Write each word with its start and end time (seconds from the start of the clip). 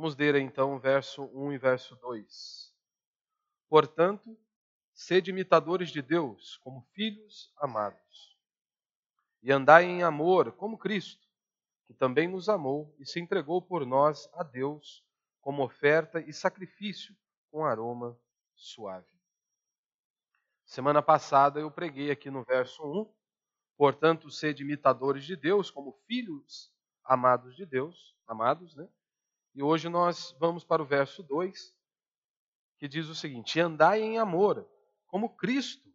Vamos 0.00 0.16
ler 0.16 0.34
então 0.36 0.78
verso 0.78 1.24
1 1.24 1.52
e 1.52 1.58
verso 1.58 1.94
2. 1.96 2.74
Portanto, 3.68 4.34
sede 4.94 5.30
imitadores 5.30 5.90
de 5.90 6.00
Deus, 6.00 6.56
como 6.64 6.80
filhos 6.94 7.52
amados, 7.58 8.34
e 9.42 9.52
andai 9.52 9.84
em 9.84 10.02
amor, 10.02 10.52
como 10.52 10.78
Cristo, 10.78 11.28
que 11.86 11.92
também 11.92 12.26
nos 12.26 12.48
amou 12.48 12.96
e 12.98 13.04
se 13.04 13.20
entregou 13.20 13.60
por 13.60 13.84
nós 13.84 14.26
a 14.32 14.42
Deus 14.42 15.04
como 15.38 15.62
oferta 15.62 16.18
e 16.18 16.32
sacrifício 16.32 17.14
com 17.50 17.62
aroma 17.62 18.18
suave. 18.54 19.20
Semana 20.64 21.02
passada 21.02 21.60
eu 21.60 21.70
preguei 21.70 22.10
aqui 22.10 22.30
no 22.30 22.42
verso 22.42 22.82
1, 22.82 23.12
portanto, 23.76 24.30
sede 24.30 24.62
imitadores 24.62 25.24
de 25.24 25.36
Deus, 25.36 25.70
como 25.70 25.92
filhos 26.06 26.72
amados 27.04 27.54
de 27.54 27.66
Deus, 27.66 28.16
amados, 28.26 28.74
né? 28.74 28.88
E 29.54 29.62
hoje 29.62 29.88
nós 29.88 30.34
vamos 30.38 30.64
para 30.64 30.82
o 30.82 30.86
verso 30.86 31.22
2, 31.22 31.74
que 32.78 32.88
diz 32.88 33.08
o 33.08 33.14
seguinte: 33.14 33.60
Andai 33.60 34.00
em 34.00 34.18
amor, 34.18 34.68
como 35.06 35.36
Cristo, 35.36 35.88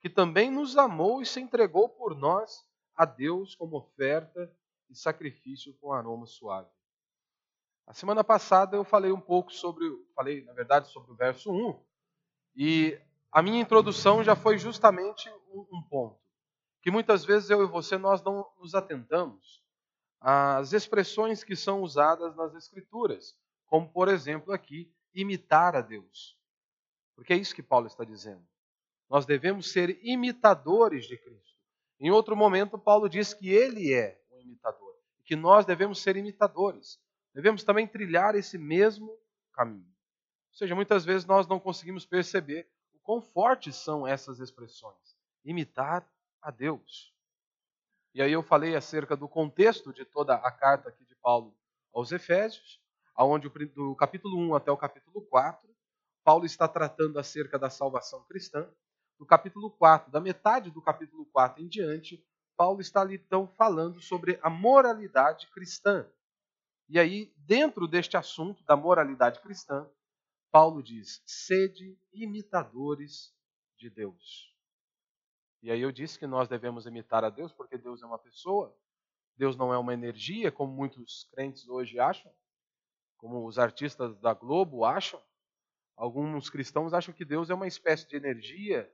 que 0.00 0.10
também 0.10 0.50
nos 0.50 0.76
amou 0.76 1.22
e 1.22 1.26
se 1.26 1.40
entregou 1.40 1.88
por 1.88 2.14
nós 2.14 2.64
a 2.94 3.04
Deus 3.04 3.54
como 3.54 3.76
oferta 3.78 4.54
e 4.90 4.94
sacrifício 4.94 5.74
com 5.80 5.92
aroma 5.92 6.26
suave. 6.26 6.70
A 7.86 7.92
semana 7.92 8.22
passada 8.22 8.76
eu 8.76 8.84
falei 8.84 9.12
um 9.12 9.20
pouco 9.20 9.52
sobre, 9.52 9.84
falei 10.14 10.44
na 10.44 10.52
verdade 10.52 10.88
sobre 10.88 11.10
o 11.12 11.16
verso 11.16 11.50
1, 11.50 11.82
e 12.56 13.00
a 13.32 13.42
minha 13.42 13.60
introdução 13.60 14.22
já 14.22 14.36
foi 14.36 14.58
justamente 14.58 15.28
um, 15.50 15.66
um 15.72 15.82
ponto 15.82 16.24
que 16.84 16.90
muitas 16.90 17.24
vezes 17.24 17.48
eu 17.48 17.64
e 17.64 17.66
você 17.66 17.96
nós 17.96 18.22
não 18.22 18.46
nos 18.58 18.74
atentamos 18.74 19.63
às 20.26 20.72
expressões 20.72 21.44
que 21.44 21.54
são 21.54 21.82
usadas 21.82 22.34
nas 22.34 22.54
escrituras, 22.54 23.36
como 23.66 23.86
por 23.86 24.08
exemplo 24.08 24.54
aqui 24.54 24.90
imitar 25.14 25.76
a 25.76 25.82
Deus. 25.82 26.38
Porque 27.14 27.34
é 27.34 27.36
isso 27.36 27.54
que 27.54 27.62
Paulo 27.62 27.86
está 27.86 28.04
dizendo. 28.04 28.42
Nós 29.10 29.26
devemos 29.26 29.70
ser 29.70 30.00
imitadores 30.02 31.04
de 31.04 31.18
Cristo. 31.18 31.58
Em 32.00 32.10
outro 32.10 32.34
momento, 32.34 32.78
Paulo 32.78 33.06
diz 33.06 33.34
que 33.34 33.50
ele 33.50 33.92
é 33.92 34.18
o 34.30 34.40
imitador, 34.40 34.94
que 35.26 35.36
nós 35.36 35.66
devemos 35.66 36.00
ser 36.00 36.16
imitadores. 36.16 36.98
Devemos 37.34 37.62
também 37.62 37.86
trilhar 37.86 38.34
esse 38.34 38.56
mesmo 38.56 39.14
caminho. 39.52 39.86
Ou 40.52 40.56
seja, 40.56 40.74
muitas 40.74 41.04
vezes 41.04 41.26
nós 41.26 41.46
não 41.46 41.60
conseguimos 41.60 42.06
perceber 42.06 42.66
quão 43.02 43.20
fortes 43.20 43.76
são 43.76 44.06
essas 44.06 44.40
expressões. 44.40 45.18
Imitar 45.44 46.08
a 46.40 46.50
Deus. 46.50 47.13
E 48.14 48.22
aí 48.22 48.30
eu 48.30 48.44
falei 48.44 48.76
acerca 48.76 49.16
do 49.16 49.28
contexto 49.28 49.92
de 49.92 50.04
toda 50.04 50.36
a 50.36 50.50
carta 50.50 50.88
aqui 50.88 51.04
de 51.04 51.16
Paulo 51.16 51.52
aos 51.92 52.12
Efésios, 52.12 52.80
aonde 53.12 53.48
do 53.48 53.96
capítulo 53.96 54.38
1 54.38 54.54
até 54.54 54.70
o 54.70 54.76
capítulo 54.76 55.20
4, 55.22 55.68
Paulo 56.22 56.46
está 56.46 56.68
tratando 56.68 57.18
acerca 57.18 57.58
da 57.58 57.68
salvação 57.68 58.22
cristã. 58.24 58.70
Do 59.18 59.26
capítulo 59.26 59.68
4, 59.68 60.12
da 60.12 60.20
metade 60.20 60.70
do 60.70 60.80
capítulo 60.80 61.26
4 61.26 61.60
em 61.60 61.66
diante, 61.66 62.24
Paulo 62.56 62.80
está 62.80 63.00
ali 63.00 63.16
então 63.16 63.48
falando 63.48 64.00
sobre 64.00 64.38
a 64.42 64.48
moralidade 64.48 65.48
cristã. 65.48 66.08
E 66.88 67.00
aí, 67.00 67.32
dentro 67.36 67.88
deste 67.88 68.16
assunto 68.16 68.62
da 68.64 68.76
moralidade 68.76 69.40
cristã, 69.40 69.88
Paulo 70.52 70.84
diz: 70.84 71.20
sede 71.26 71.98
imitadores 72.12 73.34
de 73.76 73.90
Deus. 73.90 74.53
E 75.64 75.70
aí 75.70 75.80
eu 75.80 75.90
disse 75.90 76.18
que 76.18 76.26
nós 76.26 76.46
devemos 76.46 76.84
imitar 76.84 77.24
a 77.24 77.30
Deus 77.30 77.50
porque 77.50 77.78
Deus 77.78 78.02
é 78.02 78.06
uma 78.06 78.18
pessoa, 78.18 78.76
Deus 79.34 79.56
não 79.56 79.72
é 79.72 79.78
uma 79.78 79.94
energia, 79.94 80.52
como 80.52 80.70
muitos 80.70 81.24
crentes 81.32 81.66
hoje 81.66 81.98
acham, 81.98 82.30
como 83.16 83.46
os 83.46 83.58
artistas 83.58 84.14
da 84.18 84.34
Globo 84.34 84.84
acham. 84.84 85.18
Alguns 85.96 86.50
cristãos 86.50 86.92
acham 86.92 87.14
que 87.14 87.24
Deus 87.24 87.48
é 87.48 87.54
uma 87.54 87.66
espécie 87.66 88.06
de 88.06 88.14
energia 88.14 88.92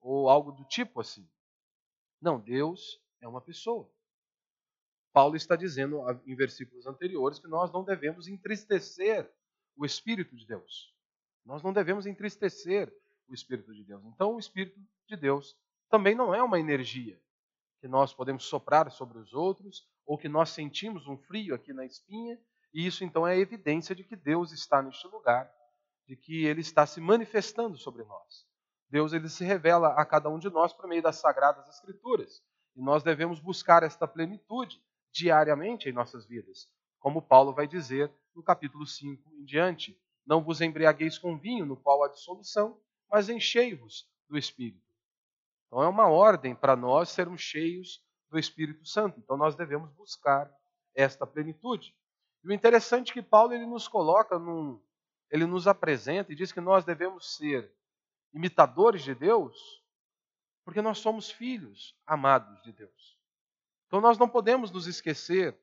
ou 0.00 0.30
algo 0.30 0.52
do 0.52 0.64
tipo 0.64 1.02
assim. 1.02 1.28
Não, 2.18 2.40
Deus 2.40 2.98
é 3.20 3.28
uma 3.28 3.42
pessoa. 3.42 3.86
Paulo 5.12 5.36
está 5.36 5.54
dizendo 5.54 6.00
em 6.24 6.34
versículos 6.34 6.86
anteriores 6.86 7.38
que 7.38 7.46
nós 7.46 7.70
não 7.70 7.84
devemos 7.84 8.26
entristecer 8.26 9.30
o 9.76 9.84
Espírito 9.84 10.34
de 10.34 10.46
Deus. 10.46 10.96
Nós 11.44 11.62
não 11.62 11.74
devemos 11.74 12.06
entristecer 12.06 12.90
o 13.28 13.34
Espírito 13.34 13.74
de 13.74 13.84
Deus. 13.84 14.02
Então, 14.06 14.36
o 14.36 14.38
Espírito 14.38 14.80
de 15.06 15.14
Deus 15.14 15.54
também 15.88 16.14
não 16.14 16.34
é 16.34 16.42
uma 16.42 16.58
energia 16.58 17.20
que 17.80 17.88
nós 17.88 18.12
podemos 18.12 18.44
soprar 18.44 18.90
sobre 18.90 19.18
os 19.18 19.32
outros 19.32 19.86
ou 20.04 20.16
que 20.18 20.28
nós 20.28 20.50
sentimos 20.50 21.06
um 21.06 21.16
frio 21.16 21.54
aqui 21.54 21.72
na 21.72 21.84
espinha, 21.84 22.38
e 22.72 22.86
isso 22.86 23.04
então 23.04 23.26
é 23.26 23.38
evidência 23.38 23.94
de 23.94 24.04
que 24.04 24.16
Deus 24.16 24.52
está 24.52 24.82
neste 24.82 25.06
lugar, 25.08 25.50
de 26.06 26.16
que 26.16 26.44
ele 26.44 26.60
está 26.60 26.86
se 26.86 27.00
manifestando 27.00 27.76
sobre 27.76 28.04
nós. 28.04 28.46
Deus 28.88 29.12
ele 29.12 29.28
se 29.28 29.44
revela 29.44 29.88
a 29.94 30.04
cada 30.04 30.28
um 30.28 30.38
de 30.38 30.48
nós 30.48 30.72
por 30.72 30.86
meio 30.88 31.02
das 31.02 31.16
sagradas 31.16 31.68
escrituras, 31.68 32.42
e 32.76 32.82
nós 32.82 33.02
devemos 33.02 33.40
buscar 33.40 33.82
esta 33.82 34.06
plenitude 34.06 34.80
diariamente 35.12 35.88
em 35.88 35.92
nossas 35.92 36.26
vidas, 36.26 36.68
como 37.00 37.22
Paulo 37.22 37.52
vai 37.52 37.66
dizer 37.66 38.12
no 38.34 38.42
capítulo 38.42 38.86
5 38.86 39.34
em 39.34 39.44
diante. 39.44 39.98
Não 40.26 40.42
vos 40.42 40.60
embriagueis 40.60 41.18
com 41.18 41.38
vinho, 41.38 41.64
no 41.64 41.76
qual 41.76 42.02
há 42.04 42.08
dissolução, 42.08 42.80
mas 43.10 43.28
enchei-vos 43.28 44.08
do 44.28 44.36
Espírito. 44.36 44.85
Então 45.66 45.82
é 45.82 45.88
uma 45.88 46.08
ordem 46.08 46.54
para 46.54 46.76
nós 46.76 47.10
sermos 47.10 47.40
cheios 47.40 48.02
do 48.30 48.38
Espírito 48.38 48.86
Santo. 48.86 49.18
Então 49.18 49.36
nós 49.36 49.54
devemos 49.54 49.90
buscar 49.92 50.50
esta 50.94 51.26
plenitude. 51.26 51.94
E 52.42 52.48
o 52.48 52.52
interessante 52.52 53.10
é 53.10 53.14
que 53.14 53.22
Paulo 53.22 53.52
ele 53.52 53.66
nos 53.66 53.88
coloca 53.88 54.38
num, 54.38 54.80
ele 55.30 55.46
nos 55.46 55.66
apresenta 55.66 56.32
e 56.32 56.36
diz 56.36 56.52
que 56.52 56.60
nós 56.60 56.84
devemos 56.84 57.36
ser 57.36 57.72
imitadores 58.32 59.02
de 59.02 59.14
Deus, 59.14 59.82
porque 60.64 60.82
nós 60.82 60.98
somos 60.98 61.30
filhos 61.30 61.96
amados 62.06 62.62
de 62.62 62.72
Deus. 62.72 63.18
Então 63.86 64.00
nós 64.00 64.18
não 64.18 64.28
podemos 64.28 64.70
nos 64.70 64.86
esquecer 64.86 65.56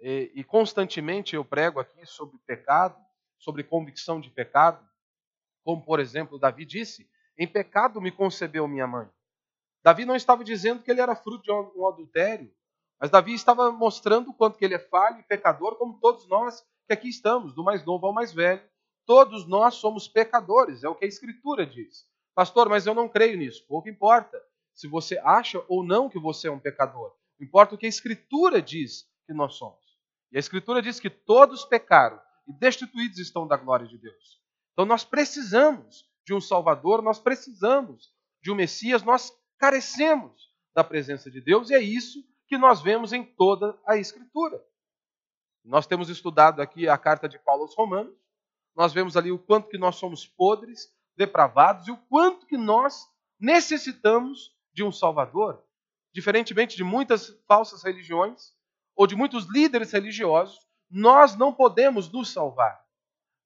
e, 0.00 0.44
constantemente 0.44 1.34
eu 1.34 1.44
prego 1.44 1.80
aqui 1.80 2.04
sobre 2.04 2.36
pecado, 2.46 3.00
sobre 3.38 3.64
convicção 3.64 4.20
de 4.20 4.28
pecado, 4.28 4.86
como 5.62 5.82
por 5.82 5.98
exemplo 5.98 6.38
Davi 6.38 6.64
disse: 6.64 7.08
Em 7.38 7.46
pecado 7.46 8.00
me 8.00 8.12
concebeu 8.12 8.68
minha 8.68 8.86
mãe. 8.86 9.08
Davi 9.84 10.06
não 10.06 10.16
estava 10.16 10.42
dizendo 10.42 10.82
que 10.82 10.90
ele 10.90 11.02
era 11.02 11.14
fruto 11.14 11.42
de 11.42 11.52
um 11.52 11.86
adultério, 11.86 12.50
mas 12.98 13.10
Davi 13.10 13.34
estava 13.34 13.70
mostrando 13.70 14.30
o 14.30 14.34
quanto 14.34 14.56
que 14.56 14.64
ele 14.64 14.74
é 14.74 14.78
falho 14.78 15.20
e 15.20 15.22
pecador, 15.24 15.76
como 15.76 16.00
todos 16.00 16.26
nós 16.26 16.64
que 16.86 16.94
aqui 16.94 17.08
estamos, 17.10 17.54
do 17.54 17.62
mais 17.62 17.84
novo 17.84 18.06
ao 18.06 18.12
mais 18.12 18.32
velho. 18.32 18.62
Todos 19.06 19.46
nós 19.46 19.74
somos 19.74 20.08
pecadores, 20.08 20.82
é 20.82 20.88
o 20.88 20.94
que 20.94 21.04
a 21.04 21.08
Escritura 21.08 21.66
diz. 21.66 22.06
Pastor, 22.34 22.68
mas 22.70 22.86
eu 22.86 22.94
não 22.94 23.08
creio 23.08 23.36
nisso. 23.36 23.66
Pouco 23.68 23.86
importa 23.86 24.42
se 24.72 24.88
você 24.88 25.18
acha 25.18 25.62
ou 25.68 25.84
não 25.84 26.08
que 26.08 26.18
você 26.18 26.48
é 26.48 26.50
um 26.50 26.58
pecador. 26.58 27.14
Importa 27.38 27.74
o 27.74 27.78
que 27.78 27.84
a 27.84 27.88
Escritura 27.88 28.62
diz 28.62 29.06
que 29.26 29.34
nós 29.34 29.54
somos. 29.56 29.84
E 30.32 30.38
a 30.38 30.40
Escritura 30.40 30.80
diz 30.80 30.98
que 30.98 31.10
todos 31.10 31.64
pecaram 31.64 32.18
e 32.48 32.52
destituídos 32.54 33.18
estão 33.18 33.46
da 33.46 33.58
glória 33.58 33.86
de 33.86 33.98
Deus. 33.98 34.40
Então 34.72 34.86
nós 34.86 35.04
precisamos 35.04 36.08
de 36.24 36.32
um 36.32 36.40
Salvador, 36.40 37.02
nós 37.02 37.18
precisamos 37.18 38.12
de 38.42 38.50
um 38.50 38.54
Messias, 38.54 39.02
nós 39.02 39.30
carecemos 39.64 40.52
da 40.74 40.84
presença 40.84 41.30
de 41.30 41.40
Deus 41.40 41.70
e 41.70 41.74
é 41.74 41.80
isso 41.80 42.22
que 42.46 42.58
nós 42.58 42.82
vemos 42.82 43.14
em 43.14 43.24
toda 43.24 43.78
a 43.86 43.96
Escritura. 43.96 44.62
Nós 45.64 45.86
temos 45.86 46.10
estudado 46.10 46.60
aqui 46.60 46.86
a 46.86 46.98
carta 46.98 47.26
de 47.26 47.38
Paulo 47.38 47.62
aos 47.62 47.74
Romanos, 47.74 48.14
nós 48.76 48.92
vemos 48.92 49.16
ali 49.16 49.32
o 49.32 49.38
quanto 49.38 49.70
que 49.70 49.78
nós 49.78 49.96
somos 49.96 50.26
podres, 50.26 50.94
depravados 51.16 51.88
e 51.88 51.90
o 51.90 51.96
quanto 51.96 52.46
que 52.46 52.58
nós 52.58 53.08
necessitamos 53.40 54.54
de 54.70 54.84
um 54.84 54.92
Salvador. 54.92 55.64
Diferentemente 56.12 56.76
de 56.76 56.84
muitas 56.84 57.30
falsas 57.48 57.82
religiões 57.82 58.52
ou 58.94 59.06
de 59.06 59.16
muitos 59.16 59.46
líderes 59.50 59.92
religiosos, 59.92 60.58
nós 60.90 61.36
não 61.36 61.54
podemos 61.54 62.12
nos 62.12 62.30
salvar. 62.30 62.84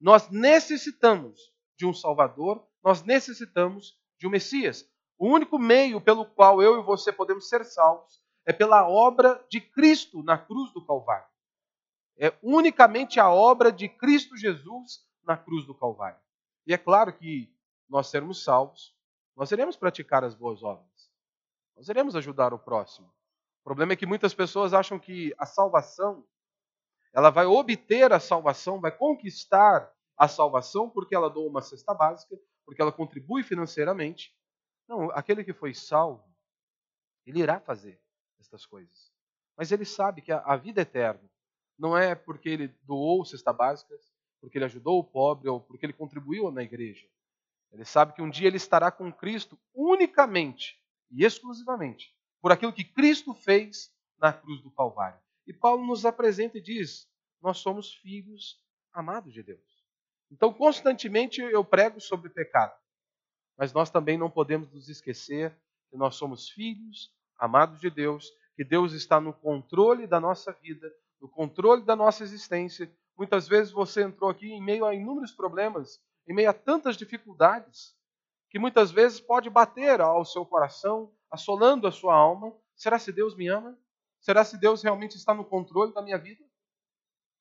Nós 0.00 0.28
necessitamos 0.30 1.38
de 1.76 1.86
um 1.86 1.94
Salvador, 1.94 2.66
nós 2.82 3.04
necessitamos 3.04 3.96
de 4.18 4.26
um 4.26 4.30
Messias. 4.30 4.84
O 5.18 5.28
único 5.28 5.58
meio 5.58 6.00
pelo 6.00 6.24
qual 6.24 6.62
eu 6.62 6.78
e 6.78 6.82
você 6.82 7.12
podemos 7.12 7.48
ser 7.48 7.64
salvos 7.64 8.22
é 8.46 8.52
pela 8.52 8.88
obra 8.88 9.44
de 9.50 9.60
Cristo 9.60 10.22
na 10.22 10.38
cruz 10.38 10.72
do 10.72 10.84
Calvário. 10.84 11.26
É 12.16 12.32
unicamente 12.42 13.20
a 13.20 13.28
obra 13.30 13.70
de 13.70 13.88
Cristo 13.88 14.36
Jesus 14.36 15.06
na 15.24 15.36
cruz 15.36 15.66
do 15.66 15.74
Calvário. 15.74 16.18
E 16.66 16.72
é 16.72 16.78
claro 16.78 17.12
que 17.12 17.52
nós 17.88 18.08
sermos 18.08 18.42
salvos, 18.44 18.94
nós 19.36 19.50
iremos 19.50 19.76
praticar 19.76 20.24
as 20.24 20.34
boas 20.34 20.62
obras. 20.62 21.10
Nós 21.76 21.88
iremos 21.88 22.16
ajudar 22.16 22.54
o 22.54 22.58
próximo. 22.58 23.06
O 23.60 23.64
problema 23.64 23.92
é 23.92 23.96
que 23.96 24.06
muitas 24.06 24.34
pessoas 24.34 24.72
acham 24.72 24.98
que 24.98 25.34
a 25.38 25.46
salvação 25.46 26.24
ela 27.12 27.30
vai 27.30 27.46
obter 27.46 28.12
a 28.12 28.20
salvação, 28.20 28.80
vai 28.80 28.92
conquistar 28.92 29.90
a 30.16 30.28
salvação 30.28 30.90
porque 30.90 31.14
ela 31.14 31.30
doa 31.30 31.48
uma 31.48 31.62
cesta 31.62 31.94
básica, 31.94 32.36
porque 32.64 32.82
ela 32.82 32.92
contribui 32.92 33.42
financeiramente. 33.42 34.34
Não, 34.88 35.10
aquele 35.10 35.44
que 35.44 35.52
foi 35.52 35.74
salvo, 35.74 36.24
ele 37.26 37.40
irá 37.40 37.60
fazer 37.60 38.00
estas 38.40 38.64
coisas. 38.64 39.12
Mas 39.56 39.70
ele 39.70 39.84
sabe 39.84 40.22
que 40.22 40.32
a, 40.32 40.56
vida 40.56 40.80
eterna 40.80 41.28
não 41.78 41.96
é 41.96 42.14
porque 42.14 42.48
ele 42.48 42.68
doou 42.82 43.24
cesta 43.24 43.52
básica, 43.52 43.94
porque 44.40 44.56
ele 44.56 44.64
ajudou 44.64 44.98
o 44.98 45.04
pobre 45.04 45.48
ou 45.48 45.60
porque 45.60 45.84
ele 45.84 45.92
contribuiu 45.92 46.50
na 46.50 46.62
igreja. 46.62 47.06
Ele 47.70 47.84
sabe 47.84 48.14
que 48.14 48.22
um 48.22 48.30
dia 48.30 48.46
ele 48.46 48.56
estará 48.56 48.90
com 48.90 49.12
Cristo 49.12 49.58
unicamente 49.74 50.82
e 51.10 51.24
exclusivamente 51.24 52.14
por 52.40 52.50
aquilo 52.50 52.72
que 52.72 52.84
Cristo 52.84 53.34
fez 53.34 53.92
na 54.18 54.32
cruz 54.32 54.62
do 54.62 54.70
Calvário. 54.70 55.20
E 55.46 55.52
Paulo 55.52 55.86
nos 55.86 56.06
apresenta 56.06 56.58
e 56.58 56.62
diz: 56.62 57.06
Nós 57.42 57.58
somos 57.58 57.92
filhos 57.94 58.62
amados 58.92 59.32
de 59.32 59.42
Deus. 59.42 59.84
Então, 60.30 60.52
constantemente 60.52 61.40
eu 61.40 61.64
prego 61.64 62.00
sobre 62.00 62.30
pecado, 62.30 62.78
mas 63.58 63.72
nós 63.72 63.90
também 63.90 64.16
não 64.16 64.30
podemos 64.30 64.72
nos 64.72 64.88
esquecer 64.88 65.52
que 65.90 65.96
nós 65.96 66.14
somos 66.14 66.48
filhos 66.48 67.12
amados 67.36 67.80
de 67.80 67.90
Deus, 67.90 68.32
que 68.54 68.64
Deus 68.64 68.92
está 68.92 69.20
no 69.20 69.32
controle 69.32 70.06
da 70.06 70.20
nossa 70.20 70.52
vida, 70.52 70.92
no 71.20 71.28
controle 71.28 71.82
da 71.82 71.96
nossa 71.96 72.22
existência. 72.22 72.90
Muitas 73.16 73.48
vezes 73.48 73.72
você 73.72 74.02
entrou 74.02 74.30
aqui 74.30 74.46
em 74.46 74.62
meio 74.62 74.84
a 74.84 74.94
inúmeros 74.94 75.32
problemas, 75.32 76.00
em 76.28 76.34
meio 76.34 76.50
a 76.50 76.52
tantas 76.52 76.96
dificuldades, 76.96 77.96
que 78.50 78.58
muitas 78.58 78.90
vezes 78.90 79.20
pode 79.20 79.50
bater 79.50 80.00
ao 80.00 80.24
seu 80.24 80.46
coração, 80.46 81.12
assolando 81.30 81.86
a 81.86 81.92
sua 81.92 82.14
alma. 82.14 82.52
Será 82.76 82.98
se 82.98 83.12
Deus 83.12 83.34
me 83.34 83.48
ama? 83.48 83.76
Será 84.20 84.44
se 84.44 84.56
Deus 84.56 84.82
realmente 84.82 85.16
está 85.16 85.34
no 85.34 85.44
controle 85.44 85.92
da 85.92 86.02
minha 86.02 86.18
vida? 86.18 86.44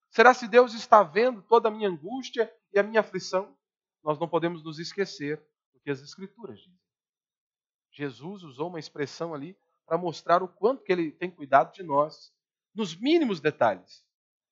Será 0.10 0.34
se 0.34 0.48
Deus 0.48 0.74
está 0.74 1.04
vendo 1.04 1.42
toda 1.44 1.70
a 1.70 1.72
minha 1.72 1.90
angústia 1.90 2.52
e 2.74 2.80
a 2.80 2.84
minha 2.84 3.02
aflição? 3.02 3.56
Nós 4.04 4.20
não 4.20 4.28
podemos 4.28 4.64
nos 4.64 4.80
esquecer 4.80 5.42
que 5.88 5.92
as 5.92 6.02
Escrituras 6.02 6.60
dizem. 6.60 6.78
Jesus 7.94 8.44
usou 8.44 8.68
uma 8.68 8.78
expressão 8.78 9.34
ali 9.34 9.58
para 9.86 9.98
mostrar 9.98 10.44
o 10.44 10.48
quanto 10.50 10.84
que 10.84 10.92
ele 10.92 11.14
tem 11.14 11.32
cuidado 11.32 11.72
de 11.72 11.82
nós, 11.82 12.36
nos 12.76 12.94
mínimos 12.94 13.40
detalhes. 13.40 14.06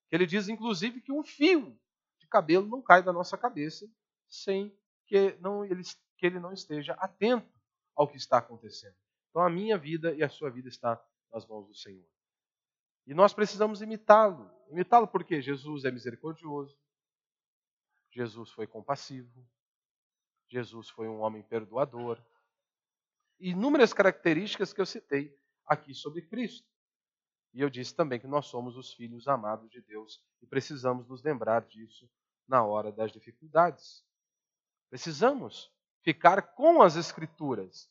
Ele 0.10 0.26
diz, 0.26 0.48
inclusive, 0.48 1.02
que 1.02 1.12
um 1.12 1.26
fio 1.26 1.78
de 2.20 2.28
cabelo 2.28 2.66
não 2.66 2.82
cai 2.82 3.04
da 3.04 3.12
nossa 3.12 3.38
cabeça 3.38 3.86
sem 4.30 4.74
que, 5.08 5.38
não, 5.42 5.66
ele, 5.66 5.84
que 6.18 6.26
ele 6.26 6.40
não 6.40 6.54
esteja 6.54 6.94
atento 6.94 7.54
ao 7.94 8.08
que 8.08 8.16
está 8.16 8.38
acontecendo. 8.38 8.96
Então 9.30 9.42
a 9.42 9.50
minha 9.50 9.78
vida 9.78 10.16
e 10.16 10.24
a 10.24 10.30
sua 10.30 10.50
vida 10.50 10.70
está 10.70 11.06
nas 11.34 11.46
mãos 11.46 11.68
do 11.68 11.76
Senhor. 11.76 12.08
E 13.06 13.14
nós 13.14 13.34
precisamos 13.34 13.82
imitá-lo. 13.82 14.50
Imitá-lo 14.72 15.06
porque 15.06 15.42
Jesus 15.42 15.84
é 15.84 15.92
misericordioso, 15.92 16.80
Jesus 18.10 18.52
foi 18.52 18.66
compassivo, 18.66 19.46
Jesus 20.48 20.90
foi 20.90 21.08
um 21.08 21.20
homem 21.20 21.44
perdoador. 21.44 22.22
Inúmeras 23.40 23.94
características 23.94 24.72
que 24.72 24.82
eu 24.82 24.86
citei 24.86 25.38
aqui 25.66 25.94
sobre 25.94 26.22
Cristo. 26.22 26.68
E 27.54 27.62
eu 27.62 27.70
disse 27.70 27.96
também 27.96 28.20
que 28.20 28.28
nós 28.28 28.48
somos 28.48 28.76
os 28.76 28.94
filhos 28.94 29.28
amados 29.28 29.70
de 29.70 29.82
Deus 29.82 30.22
e 30.42 30.46
precisamos 30.46 31.08
nos 31.08 31.24
lembrar 31.24 31.62
disso 31.66 32.10
na 32.48 32.64
hora 32.64 32.92
das 32.92 33.12
dificuldades. 33.12 34.04
Precisamos 34.90 35.72
ficar 36.04 36.42
com 36.54 36.82
as 36.82 36.96
Escrituras, 36.96 37.90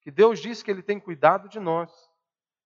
que 0.00 0.10
Deus 0.10 0.40
diz 0.40 0.62
que 0.62 0.70
Ele 0.70 0.82
tem 0.82 0.98
cuidado 0.98 1.48
de 1.48 1.60
nós. 1.60 1.92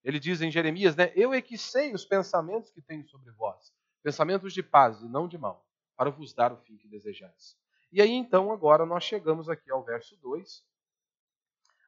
Ele 0.03 0.19
diz 0.19 0.41
em 0.41 0.51
Jeremias, 0.51 0.97
né? 0.97 1.13
Eu 1.15 1.33
é 1.33 1.43
que 1.43 1.59
sei 1.59 1.93
os 1.93 2.05
pensamentos 2.05 2.71
que 2.71 2.81
tenho 2.81 3.07
sobre 3.09 3.31
vós, 3.33 3.73
pensamentos 4.03 4.53
de 4.53 4.63
paz 4.63 5.03
e 5.03 5.09
não 5.09 5.29
de 5.29 5.37
mal, 5.37 5.67
para 5.97 6.11
vos 6.11 6.33
dar 6.33 6.53
o 6.53 6.57
fim 6.57 6.77
que 6.77 6.89
desejais. 6.89 7.57
E 7.93 8.01
aí 8.01 8.11
então 8.11 8.51
agora 8.51 8.87
nós 8.87 9.05
chegamos 9.05 9.51
aqui 9.51 9.71
ao 9.71 9.85
verso 9.85 10.17
2, 10.17 10.65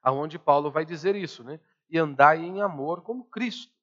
aonde 0.03 0.37
Paulo 0.37 0.69
vai 0.69 0.85
dizer 0.85 1.15
isso, 1.15 1.43
né? 1.43 1.59
E 1.89 1.97
andai 1.97 2.43
em 2.43 2.61
amor 2.61 3.01
como 3.01 3.25
Cristo, 3.25 3.73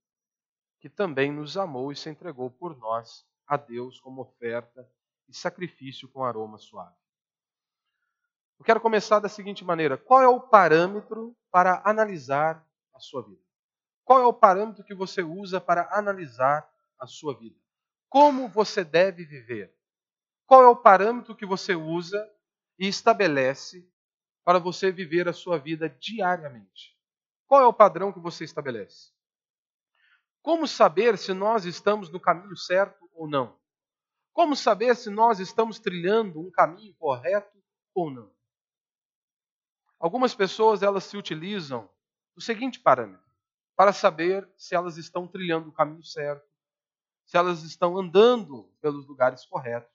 que 0.78 0.88
também 0.88 1.32
nos 1.32 1.56
amou 1.56 1.90
e 1.90 1.96
se 1.96 2.08
entregou 2.08 2.48
por 2.48 2.76
nós 2.76 3.26
a 3.44 3.56
Deus 3.56 3.98
como 3.98 4.22
oferta 4.22 4.88
e 5.28 5.36
sacrifício 5.36 6.08
com 6.08 6.24
aroma 6.24 6.58
suave. 6.58 6.94
Eu 8.56 8.64
quero 8.64 8.80
começar 8.80 9.18
da 9.18 9.28
seguinte 9.28 9.64
maneira: 9.64 9.98
qual 9.98 10.22
é 10.22 10.28
o 10.28 10.40
parâmetro 10.40 11.36
para 11.50 11.82
analisar 11.84 12.64
a 12.94 13.00
sua 13.00 13.22
vida? 13.22 13.42
Qual 14.04 14.20
é 14.20 14.26
o 14.26 14.32
parâmetro 14.32 14.84
que 14.84 14.94
você 14.94 15.22
usa 15.22 15.60
para 15.60 15.88
analisar 15.90 16.68
a 17.00 17.06
sua 17.06 17.36
vida? 17.36 17.58
Como 18.08 18.48
você 18.48 18.84
deve 18.84 19.24
viver? 19.24 19.74
Qual 20.46 20.62
é 20.62 20.68
o 20.68 20.76
parâmetro 20.76 21.34
que 21.34 21.46
você 21.46 21.74
usa 21.74 22.28
e 22.78 22.86
estabelece 22.86 23.88
para 24.44 24.58
você 24.58 24.90
viver 24.90 25.28
a 25.28 25.32
sua 25.32 25.58
vida 25.58 25.88
diariamente? 25.88 26.98
Qual 27.46 27.60
é 27.60 27.66
o 27.66 27.72
padrão 27.72 28.12
que 28.12 28.18
você 28.18 28.44
estabelece? 28.44 29.12
Como 30.42 30.66
saber 30.66 31.16
se 31.16 31.32
nós 31.32 31.64
estamos 31.64 32.10
no 32.10 32.18
caminho 32.18 32.56
certo 32.56 33.08
ou 33.14 33.28
não? 33.28 33.56
Como 34.32 34.56
saber 34.56 34.96
se 34.96 35.10
nós 35.10 35.38
estamos 35.38 35.78
trilhando 35.78 36.40
um 36.40 36.50
caminho 36.50 36.94
correto 36.94 37.62
ou 37.94 38.10
não? 38.10 38.32
Algumas 40.00 40.34
pessoas 40.34 40.82
elas 40.82 41.04
se 41.04 41.16
utilizam 41.16 41.88
do 42.34 42.40
seguinte 42.40 42.80
parâmetro: 42.80 43.30
para 43.76 43.92
saber 43.92 44.48
se 44.56 44.74
elas 44.74 44.96
estão 44.96 45.28
trilhando 45.28 45.68
o 45.68 45.72
caminho 45.72 46.02
certo, 46.02 46.44
se 47.24 47.36
elas 47.36 47.62
estão 47.62 47.96
andando 47.96 48.64
pelos 48.80 49.06
lugares 49.06 49.46
corretos, 49.46 49.91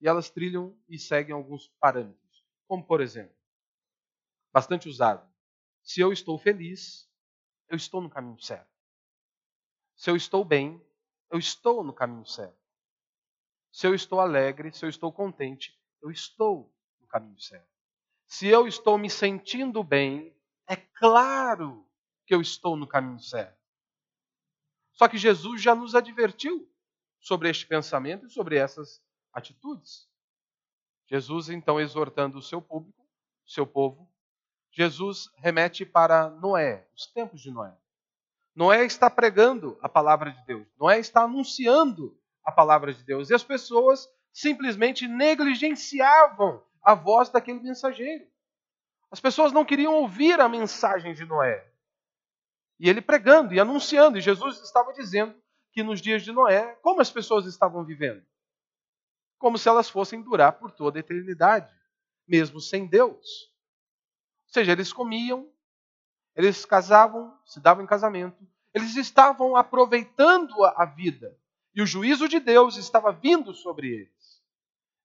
e 0.00 0.08
elas 0.08 0.30
trilham 0.30 0.76
e 0.88 0.98
seguem 0.98 1.34
alguns 1.34 1.68
parâmetros, 1.80 2.44
como 2.66 2.84
por 2.84 3.00
exemplo, 3.00 3.34
bastante 4.52 4.88
usado. 4.88 5.26
Se 5.82 6.00
eu 6.00 6.12
estou 6.12 6.38
feliz, 6.38 7.08
eu 7.68 7.76
estou 7.76 8.00
no 8.00 8.10
caminho 8.10 8.40
certo. 8.40 8.70
Se 9.94 10.10
eu 10.10 10.16
estou 10.16 10.44
bem, 10.44 10.84
eu 11.30 11.38
estou 11.38 11.82
no 11.82 11.92
caminho 11.92 12.26
certo. 12.26 12.58
Se 13.72 13.86
eu 13.86 13.94
estou 13.94 14.20
alegre, 14.20 14.72
se 14.72 14.84
eu 14.84 14.88
estou 14.88 15.12
contente, 15.12 15.78
eu 16.02 16.10
estou 16.10 16.74
no 17.00 17.06
caminho 17.06 17.38
certo. 17.40 17.68
Se 18.26 18.46
eu 18.48 18.66
estou 18.66 18.98
me 18.98 19.08
sentindo 19.08 19.82
bem, 19.84 20.36
é 20.66 20.76
claro 20.76 21.86
que 22.26 22.34
eu 22.34 22.40
estou 22.40 22.76
no 22.76 22.86
caminho 22.86 23.20
certo. 23.20 23.56
Só 24.92 25.08
que 25.08 25.18
Jesus 25.18 25.62
já 25.62 25.74
nos 25.74 25.94
advertiu 25.94 26.68
sobre 27.20 27.50
este 27.50 27.66
pensamento 27.66 28.26
e 28.26 28.30
sobre 28.30 28.56
essas 28.56 29.02
atitudes. 29.36 30.08
Jesus, 31.06 31.50
então, 31.50 31.78
exortando 31.78 32.38
o 32.38 32.42
seu 32.42 32.60
público, 32.60 33.06
o 33.46 33.50
seu 33.50 33.66
povo, 33.66 34.10
Jesus 34.72 35.30
remete 35.36 35.84
para 35.84 36.30
Noé, 36.30 36.88
os 36.96 37.06
tempos 37.06 37.40
de 37.40 37.50
Noé. 37.50 37.76
Noé 38.54 38.84
está 38.84 39.10
pregando 39.10 39.78
a 39.82 39.88
palavra 39.88 40.32
de 40.32 40.44
Deus, 40.46 40.66
Noé 40.78 40.98
está 40.98 41.22
anunciando 41.22 42.18
a 42.42 42.50
palavra 42.50 42.92
de 42.92 43.04
Deus, 43.04 43.28
e 43.28 43.34
as 43.34 43.44
pessoas 43.44 44.08
simplesmente 44.32 45.06
negligenciavam 45.06 46.62
a 46.82 46.94
voz 46.94 47.28
daquele 47.28 47.60
mensageiro. 47.60 48.26
As 49.10 49.20
pessoas 49.20 49.52
não 49.52 49.64
queriam 49.64 49.94
ouvir 49.94 50.40
a 50.40 50.48
mensagem 50.48 51.14
de 51.14 51.24
Noé. 51.24 51.70
E 52.80 52.88
ele 52.88 53.00
pregando 53.00 53.54
e 53.54 53.60
anunciando, 53.60 54.18
e 54.18 54.20
Jesus 54.20 54.60
estava 54.62 54.92
dizendo 54.92 55.34
que 55.72 55.82
nos 55.82 56.00
dias 56.00 56.22
de 56.22 56.32
Noé, 56.32 56.74
como 56.82 57.00
as 57.00 57.10
pessoas 57.10 57.46
estavam 57.46 57.84
vivendo? 57.84 58.24
Como 59.38 59.58
se 59.58 59.68
elas 59.68 59.88
fossem 59.88 60.22
durar 60.22 60.52
por 60.52 60.70
toda 60.70 60.98
a 60.98 61.00
eternidade, 61.00 61.72
mesmo 62.26 62.60
sem 62.60 62.86
Deus. 62.86 63.52
Ou 64.46 64.52
seja, 64.52 64.72
eles 64.72 64.92
comiam, 64.92 65.50
eles 66.34 66.64
casavam, 66.64 67.36
se 67.44 67.60
davam 67.60 67.84
em 67.84 67.86
casamento, 67.86 68.46
eles 68.72 68.96
estavam 68.96 69.56
aproveitando 69.56 70.64
a 70.64 70.84
vida. 70.84 71.36
E 71.74 71.82
o 71.82 71.86
juízo 71.86 72.28
de 72.28 72.40
Deus 72.40 72.76
estava 72.76 73.12
vindo 73.12 73.54
sobre 73.54 73.88
eles. 73.88 74.42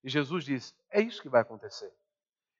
E 0.03 0.09
Jesus 0.09 0.43
diz: 0.43 0.75
é 0.89 1.01
isso 1.01 1.21
que 1.21 1.29
vai 1.29 1.41
acontecer. 1.41 1.91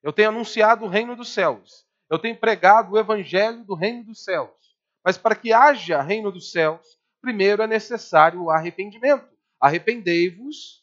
Eu 0.02 0.12
tenho 0.14 0.30
anunciado 0.30 0.86
o 0.86 0.88
reino 0.88 1.16
dos 1.16 1.30
céus. 1.30 1.86
Eu 2.10 2.20
tenho 2.20 2.38
pregado 2.38 2.94
o 2.94 2.98
evangelho 2.98 3.64
do 3.64 3.74
reino 3.74 4.04
dos 4.04 4.24
céus. 4.24 4.52
Mas 5.04 5.18
para 5.18 5.36
que 5.36 5.54
haja 5.54 6.02
reino 6.02 6.32
dos 6.32 6.52
céus, 6.52 7.00
primeiro 7.22 7.62
é 7.62 7.68
necessário 7.68 8.42
o 8.42 8.50
arrependimento. 8.50 9.28
Arrependei-vos, 9.60 10.81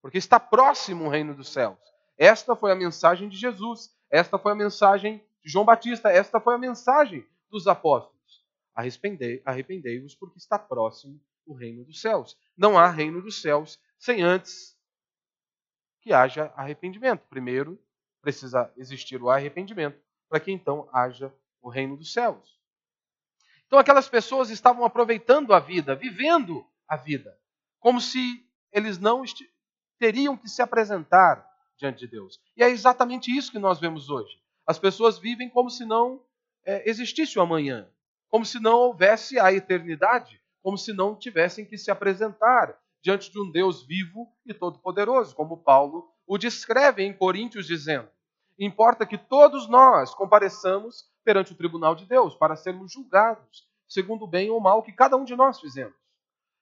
porque 0.00 0.18
está 0.18 0.38
próximo 0.38 1.04
o 1.04 1.08
reino 1.08 1.34
dos 1.34 1.52
céus. 1.52 1.78
Esta 2.16 2.56
foi 2.56 2.72
a 2.72 2.76
mensagem 2.76 3.28
de 3.28 3.36
Jesus. 3.36 3.94
Esta 4.10 4.38
foi 4.38 4.52
a 4.52 4.56
mensagem 4.56 5.24
de 5.42 5.50
João 5.50 5.64
Batista. 5.64 6.10
Esta 6.10 6.40
foi 6.40 6.54
a 6.54 6.58
mensagem 6.58 7.26
dos 7.50 7.66
apóstolos. 7.66 8.44
Arrependei-vos, 8.74 10.14
porque 10.14 10.38
está 10.38 10.58
próximo 10.58 11.20
o 11.46 11.54
reino 11.54 11.84
dos 11.84 12.00
céus. 12.00 12.36
Não 12.56 12.78
há 12.78 12.88
reino 12.90 13.22
dos 13.22 13.40
céus 13.40 13.78
sem 13.98 14.22
antes 14.22 14.76
que 16.00 16.12
haja 16.12 16.52
arrependimento. 16.56 17.26
Primeiro 17.28 17.78
precisa 18.20 18.72
existir 18.76 19.22
o 19.22 19.30
arrependimento 19.30 20.00
para 20.28 20.40
que 20.40 20.52
então 20.52 20.88
haja 20.92 21.34
o 21.60 21.68
reino 21.68 21.96
dos 21.96 22.12
céus. 22.12 22.58
Então 23.66 23.78
aquelas 23.78 24.08
pessoas 24.08 24.50
estavam 24.50 24.84
aproveitando 24.84 25.52
a 25.52 25.60
vida, 25.60 25.94
vivendo 25.94 26.66
a 26.86 26.96
vida, 26.96 27.38
como 27.78 28.00
se 28.00 28.44
eles 28.72 28.98
não 28.98 29.22
teriam 29.98 30.36
que 30.36 30.48
se 30.48 30.62
apresentar 30.62 31.46
diante 31.76 32.00
de 32.00 32.08
Deus. 32.08 32.40
E 32.56 32.62
é 32.62 32.68
exatamente 32.68 33.34
isso 33.36 33.52
que 33.52 33.58
nós 33.58 33.78
vemos 33.78 34.08
hoje. 34.10 34.38
As 34.66 34.78
pessoas 34.78 35.18
vivem 35.18 35.48
como 35.48 35.70
se 35.70 35.84
não 35.84 36.22
é, 36.64 36.88
existisse 36.88 37.38
o 37.38 37.42
amanhã, 37.42 37.88
como 38.28 38.44
se 38.44 38.60
não 38.60 38.76
houvesse 38.76 39.38
a 39.38 39.52
eternidade, 39.52 40.40
como 40.62 40.76
se 40.76 40.92
não 40.92 41.16
tivessem 41.16 41.64
que 41.64 41.78
se 41.78 41.90
apresentar 41.90 42.78
diante 43.02 43.30
de 43.30 43.40
um 43.40 43.50
Deus 43.50 43.86
vivo 43.86 44.30
e 44.44 44.52
todo-poderoso, 44.52 45.34
como 45.34 45.62
Paulo 45.62 46.10
o 46.26 46.36
descreve 46.36 47.02
em 47.02 47.12
Coríntios, 47.12 47.66
dizendo: 47.66 48.08
Importa 48.58 49.06
que 49.06 49.16
todos 49.16 49.68
nós 49.68 50.14
compareçamos 50.14 51.06
perante 51.24 51.52
o 51.52 51.56
tribunal 51.56 51.94
de 51.94 52.04
Deus 52.04 52.34
para 52.34 52.56
sermos 52.56 52.92
julgados, 52.92 53.66
segundo 53.88 54.24
o 54.24 54.28
bem 54.28 54.50
ou 54.50 54.60
mal 54.60 54.82
que 54.82 54.92
cada 54.92 55.16
um 55.16 55.24
de 55.24 55.34
nós 55.34 55.58
fizemos. 55.58 55.94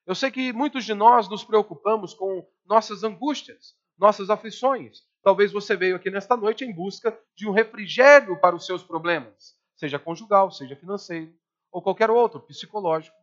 Eu 0.06 0.14
sei 0.14 0.30
que 0.30 0.52
muitos 0.52 0.84
de 0.84 0.94
nós 0.94 1.28
nos 1.28 1.42
preocupamos 1.42 2.14
com 2.14 2.46
nossas 2.64 3.02
angústias, 3.02 3.74
nossas 3.98 4.30
aflições. 4.30 5.02
Talvez 5.20 5.50
você 5.50 5.74
veio 5.74 5.96
aqui 5.96 6.08
nesta 6.10 6.36
noite 6.36 6.64
em 6.64 6.72
busca 6.72 7.18
de 7.34 7.48
um 7.48 7.50
refrigério 7.50 8.40
para 8.40 8.54
os 8.54 8.64
seus 8.64 8.84
problemas, 8.84 9.56
seja 9.74 9.98
conjugal, 9.98 10.52
seja 10.52 10.76
financeiro, 10.76 11.34
ou 11.72 11.82
qualquer 11.82 12.08
outro, 12.08 12.38
psicológico. 12.38 13.16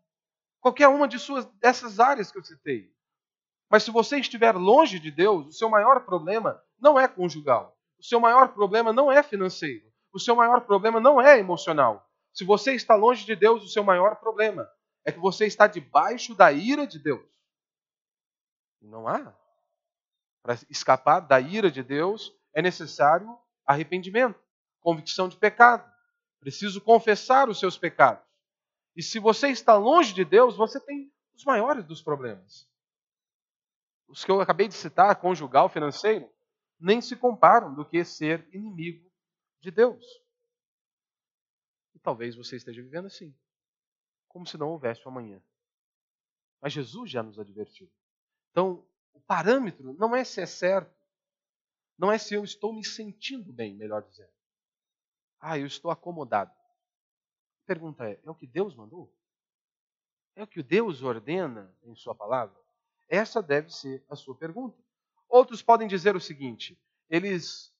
Qualquer 0.60 0.90
uma 0.90 1.08
de 1.08 1.18
suas, 1.18 1.46
dessas 1.62 2.02
áreas 2.02 2.30
que 2.30 2.38
eu 2.38 2.44
citei. 2.44 2.92
Mas 3.70 3.84
se 3.84 3.92
você 3.92 4.20
estiver 4.20 4.54
longe 4.54 5.00
de 5.00 5.10
Deus, 5.10 5.48
o 5.48 5.54
seu 5.54 5.70
maior 5.70 6.02
problema 6.02 6.62
não 6.78 7.00
é 7.00 7.08
conjugal. 7.08 7.78
O 7.98 8.04
seu 8.04 8.20
maior 8.20 8.50
problema 8.50 8.92
não 8.92 9.10
é 9.10 9.24
financeiro. 9.24 9.86
O 10.14 10.20
seu 10.20 10.36
maior 10.36 10.62
problema 10.62 11.00
não 11.00 11.22
é 11.22 11.40
emocional. 11.40 12.06
Se 12.34 12.44
você 12.44 12.74
está 12.74 12.94
longe 12.94 13.26
de 13.26 13.36
Deus, 13.38 13.64
o 13.64 13.70
seu 13.70 13.84
maior 13.86 14.18
problema 14.18 14.68
é 15.06 15.12
que 15.12 15.20
você 15.20 15.46
está 15.46 15.68
debaixo 15.68 16.34
da 16.34 16.52
ira 16.52 16.88
de 16.88 17.00
Deus. 17.00 17.26
Não 18.82 19.08
há. 19.08 19.34
Para 20.42 20.56
escapar 20.70 21.22
da 21.22 21.40
ira 21.40 21.72
de 21.72 21.84
Deus 21.84 22.34
é 22.54 22.62
necessário 22.62 23.38
arrependimento, 23.66 24.40
convicção 24.82 25.28
de 25.28 25.38
pecado. 25.38 25.90
Preciso 26.40 26.82
confessar 26.82 27.50
os 27.50 27.60
seus 27.60 27.78
pecados. 27.78 28.24
E 28.96 29.02
se 29.02 29.20
você 29.20 29.50
está 29.50 29.76
longe 29.76 30.14
de 30.14 30.26
Deus, 30.26 30.56
você 30.56 30.80
tem 30.80 31.12
os 31.34 31.44
maiores 31.46 31.86
dos 31.86 32.02
problemas. 32.02 32.68
Os 34.08 34.24
que 34.24 34.32
eu 34.32 34.40
acabei 34.42 34.68
de 34.68 34.74
citar, 34.74 35.16
conjugal, 35.16 35.70
financeiro, 35.70 36.30
nem 36.80 37.02
se 37.02 37.16
comparam 37.16 37.74
do 37.74 37.86
que 37.86 38.04
ser 38.04 38.48
inimigo 38.54 39.10
de 39.62 39.72
Deus. 39.72 40.06
E 41.96 42.00
talvez 42.00 42.36
você 42.36 42.58
esteja 42.58 42.82
vivendo 42.82 43.08
assim 43.08 43.34
como 44.34 44.48
se 44.48 44.58
não 44.58 44.72
houvesse 44.72 45.08
um 45.08 45.12
amanhã. 45.12 45.42
Mas 46.60 46.74
Jesus 46.74 47.12
já 47.12 47.22
nos 47.22 47.40
advertiu. 47.40 47.90
Então, 48.52 48.86
o 49.14 49.22
parâmetro 49.22 49.94
não 49.94 50.16
é 50.16 50.24
se 50.24 50.42
é 50.42 50.46
certo, 50.46 50.92
não 51.98 52.12
é 52.12 52.18
se 52.18 52.34
eu 52.34 52.44
estou 52.44 52.74
me 52.74 52.84
sentindo 52.84 53.54
bem, 53.54 53.76
melhor 53.76 54.02
dizendo. 54.02 54.34
Ah, 55.40 55.58
eu 55.58 55.68
estou 55.68 55.92
acomodado. 55.92 56.52
A 56.52 57.66
pergunta 57.68 58.10
é: 58.10 58.20
é 58.24 58.32
o 58.32 58.36
que 58.36 58.48
Deus 58.48 58.76
mandou? 58.76 59.14
É 60.36 60.42
o 60.42 60.48
que 60.48 60.64
Deus 60.64 61.04
ordena 61.04 61.74
em 61.84 61.96
Sua 61.96 62.16
palavra? 62.16 62.60
Essa 63.08 63.44
deve 63.44 63.70
ser 63.70 64.04
a 64.10 64.16
sua 64.16 64.36
pergunta. 64.36 64.82
Outros 65.30 65.62
podem 65.62 65.88
dizer 65.88 66.16
o 66.16 66.22
seguinte: 66.22 66.80
eles, 67.08 67.72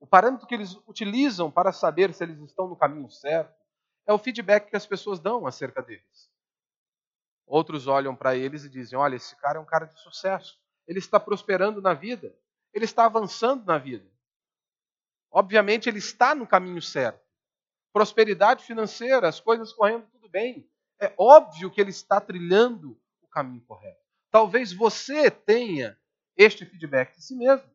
o 0.00 0.06
parâmetro 0.06 0.46
que 0.46 0.54
eles 0.54 0.74
utilizam 0.86 1.50
para 1.50 1.72
saber 1.72 2.14
se 2.14 2.24
eles 2.24 2.38
estão 2.40 2.68
no 2.68 2.76
caminho 2.76 3.10
certo 3.10 3.58
é 4.08 4.12
o 4.12 4.18
feedback 4.18 4.70
que 4.70 4.76
as 4.76 4.86
pessoas 4.86 5.20
dão 5.20 5.46
acerca 5.46 5.82
deles. 5.82 6.30
Outros 7.46 7.86
olham 7.86 8.16
para 8.16 8.34
eles 8.34 8.64
e 8.64 8.70
dizem: 8.70 8.98
olha, 8.98 9.16
esse 9.16 9.36
cara 9.36 9.58
é 9.58 9.60
um 9.60 9.66
cara 9.66 9.84
de 9.84 10.00
sucesso. 10.00 10.58
Ele 10.86 10.98
está 10.98 11.20
prosperando 11.20 11.82
na 11.82 11.92
vida. 11.92 12.34
Ele 12.72 12.86
está 12.86 13.04
avançando 13.04 13.66
na 13.66 13.76
vida. 13.76 14.10
Obviamente, 15.30 15.88
ele 15.88 15.98
está 15.98 16.34
no 16.34 16.46
caminho 16.46 16.80
certo. 16.80 17.22
Prosperidade 17.92 18.64
financeira, 18.64 19.28
as 19.28 19.40
coisas 19.40 19.74
correndo 19.74 20.06
tudo 20.10 20.28
bem. 20.28 20.66
É 20.98 21.12
óbvio 21.18 21.70
que 21.70 21.80
ele 21.80 21.90
está 21.90 22.18
trilhando 22.18 22.98
o 23.20 23.28
caminho 23.28 23.60
correto. 23.66 24.00
Talvez 24.30 24.72
você 24.72 25.30
tenha 25.30 25.98
este 26.34 26.64
feedback 26.64 27.14
de 27.14 27.22
si 27.22 27.36
mesmo. 27.36 27.68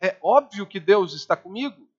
É 0.00 0.18
óbvio 0.22 0.66
que 0.66 0.78
Deus 0.78 1.14
está 1.14 1.36
comigo 1.36 1.89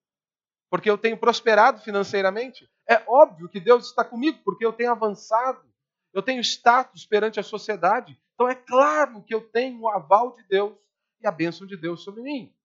porque 0.71 0.89
eu 0.89 0.97
tenho 0.97 1.17
prosperado 1.17 1.81
financeiramente. 1.81 2.67
É 2.89 3.03
óbvio 3.05 3.49
que 3.49 3.59
Deus 3.59 3.87
está 3.87 4.05
comigo, 4.05 4.39
porque 4.41 4.65
eu 4.65 4.71
tenho 4.71 4.89
avançado. 4.89 5.69
Eu 6.13 6.23
tenho 6.23 6.39
status 6.39 7.05
perante 7.05 7.41
a 7.41 7.43
sociedade. 7.43 8.17
Então 8.33 8.47
é 8.47 8.55
claro 8.55 9.21
que 9.21 9.35
eu 9.35 9.41
tenho 9.41 9.81
o 9.81 9.89
aval 9.89 10.33
de 10.33 10.43
Deus 10.47 10.73
e 11.19 11.27
a 11.27 11.31
bênção 11.31 11.67
de 11.67 11.75
Deus 11.75 12.03
sobre 12.03 12.21
mim. 12.21 12.55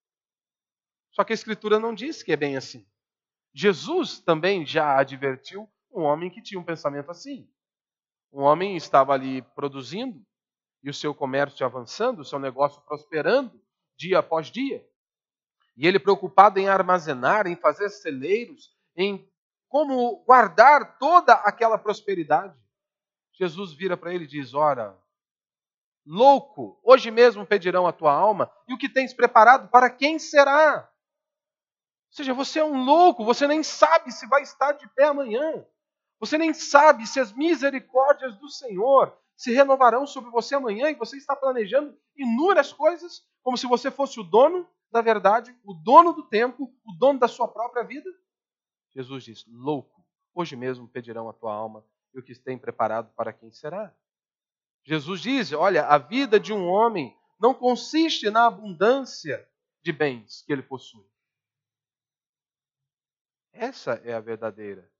Só 1.11 1.25
que 1.25 1.33
a 1.33 1.35
Escritura 1.35 1.81
não 1.81 1.93
diz 1.93 2.23
que 2.23 2.31
é 2.31 2.37
bem 2.37 2.57
assim. 2.57 2.87
Jesus 3.53 4.21
também 4.21 4.65
já 4.65 4.97
advertiu 4.97 5.69
um 5.91 6.03
homem 6.03 6.31
que 6.31 6.41
tinha 6.41 6.61
um 6.61 6.65
pensamento 6.65 7.11
assim. 7.11 7.51
Um 8.33 8.43
homem 8.43 8.77
estava 8.77 9.15
ali 9.15 9.43
produzindo 9.43 10.25
e 10.81 10.89
o 10.89 10.95
seu 10.95 11.13
comércio 11.13 11.67
avançando, 11.67 12.21
o 12.21 12.25
seu 12.25 12.39
negócio 12.39 12.81
prosperando 12.83 13.61
dia 13.99 14.21
após 14.21 14.47
dia. 14.47 14.87
E 15.76 15.87
ele 15.87 15.99
preocupado 15.99 16.59
em 16.59 16.68
armazenar, 16.68 17.47
em 17.47 17.54
fazer 17.54 17.90
celeiros, 17.90 18.75
em 18.97 19.28
como 19.68 20.25
guardar 20.25 20.97
toda 20.99 21.35
aquela 21.35 21.76
prosperidade. 21.76 22.59
Jesus 23.33 23.75
vira 23.75 23.97
para 23.97 24.14
ele 24.14 24.25
e 24.25 24.28
diz: 24.28 24.54
Ora, 24.54 24.97
louco, 26.06 26.80
hoje 26.83 27.11
mesmo 27.11 27.47
pedirão 27.47 27.87
a 27.87 27.92
tua 27.92 28.12
alma, 28.12 28.50
e 28.66 28.73
o 28.73 28.78
que 28.78 28.88
tens 28.88 29.12
preparado, 29.12 29.68
para 29.68 29.90
quem 29.90 30.18
será? 30.18 30.88
Ou 32.11 32.16
seja, 32.16 32.33
você 32.33 32.61
é 32.61 32.64
um 32.64 32.83
louco, 32.85 33.25
você 33.25 33.47
nem 33.47 33.62
sabe 33.62 34.11
se 34.11 34.26
vai 34.26 34.42
estar 34.42 34.73
de 34.73 34.88
pé 34.95 35.04
amanhã. 35.04 35.66
Você 36.18 36.38
nem 36.38 36.54
sabe 36.54 37.06
se 37.06 37.21
as 37.21 37.33
misericórdias 37.33 38.35
do 38.38 38.49
Senhor 38.49 39.14
se 39.37 39.52
renovarão 39.52 40.06
sobre 40.06 40.30
você 40.30 40.54
amanhã 40.54 40.88
e 40.88 40.95
você 40.95 41.18
está 41.18 41.37
planejando 41.37 41.95
inúmeras 42.16 42.73
coisas 42.73 43.23
como 43.42 43.59
se 43.59 43.66
você 43.66 43.90
fosse 43.90 44.18
o 44.18 44.25
dono 44.25 44.66
da 44.90 45.00
verdade, 45.02 45.57
o 45.64 45.75
dono 45.75 46.12
do 46.12 46.23
tempo, 46.28 46.73
o 46.85 46.93
dono 46.93 47.19
da 47.19 47.28
sua 47.28 47.49
própria 47.49 47.83
vida? 47.83 48.09
Jesus 48.95 49.25
diz: 49.25 49.45
louco, 49.47 50.05
hoje 50.35 50.57
mesmo 50.57 50.88
pedirão 50.88 51.28
a 51.28 51.33
tua 51.33 51.52
alma 51.52 51.85
e 52.14 52.19
o 52.19 52.23
que 52.23 52.35
tem 52.35 52.59
preparado 52.59 53.12
para 53.14 53.33
quem 53.33 53.50
será. 53.50 53.95
Jesus 54.85 55.21
diz: 55.21 55.52
olha, 55.52 55.87
a 55.87 55.99
vida 55.99 56.40
de 56.40 56.52
um 56.52 56.66
homem 56.66 57.16
não 57.38 57.52
consiste 57.52 58.31
na 58.31 58.47
abundância 58.47 59.47
de 59.83 59.93
bens 59.93 60.43
que 60.43 60.52
ele 60.52 60.62
possui. 60.62 61.07
Essa 63.52 63.95
é 64.05 64.14
a 64.14 64.21
verdadeira 64.21 64.90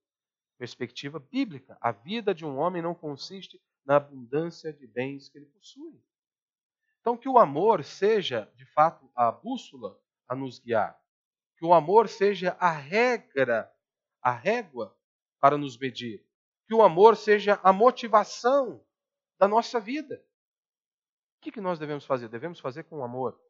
perspectiva 0.59 1.19
bíblica. 1.19 1.77
A 1.81 1.93
vida 1.93 2.35
de 2.35 2.45
um 2.45 2.57
homem 2.57 2.83
não 2.83 2.95
consiste 2.95 3.61
na 3.85 3.97
abundância 3.97 4.73
de 4.73 4.87
bens 4.87 5.29
que 5.29 5.39
ele 5.39 5.47
possui. 5.47 6.03
Então, 7.07 7.17
que 7.17 7.29
o 7.29 7.39
amor 7.39 7.85
seja, 7.85 8.51
de 8.57 8.65
fato, 8.65 9.09
a 9.15 9.31
bússola 9.31 9.97
a 10.27 10.35
nos 10.35 10.59
guiar. 10.59 11.01
Que 11.57 11.65
o 11.65 11.73
amor 11.73 12.09
seja 12.09 12.57
a 12.59 12.73
regra, 12.73 13.73
a 14.21 14.33
régua 14.33 14.93
para 15.39 15.57
nos 15.57 15.79
medir. 15.79 16.27
Que 16.67 16.75
o 16.75 16.83
amor 16.83 17.17
seja 17.17 17.61
a 17.63 17.73
motivação 17.73 18.85
da 19.39 19.47
nossa 19.47 19.79
vida. 19.79 20.21
O 21.37 21.43
que, 21.43 21.61
nós 21.61 21.79
devemos 21.79 22.05
fazer? 22.05 22.29
Devemos 22.29 22.59
fazer 22.59 22.83
com 22.83 23.05
amor. 23.05 23.41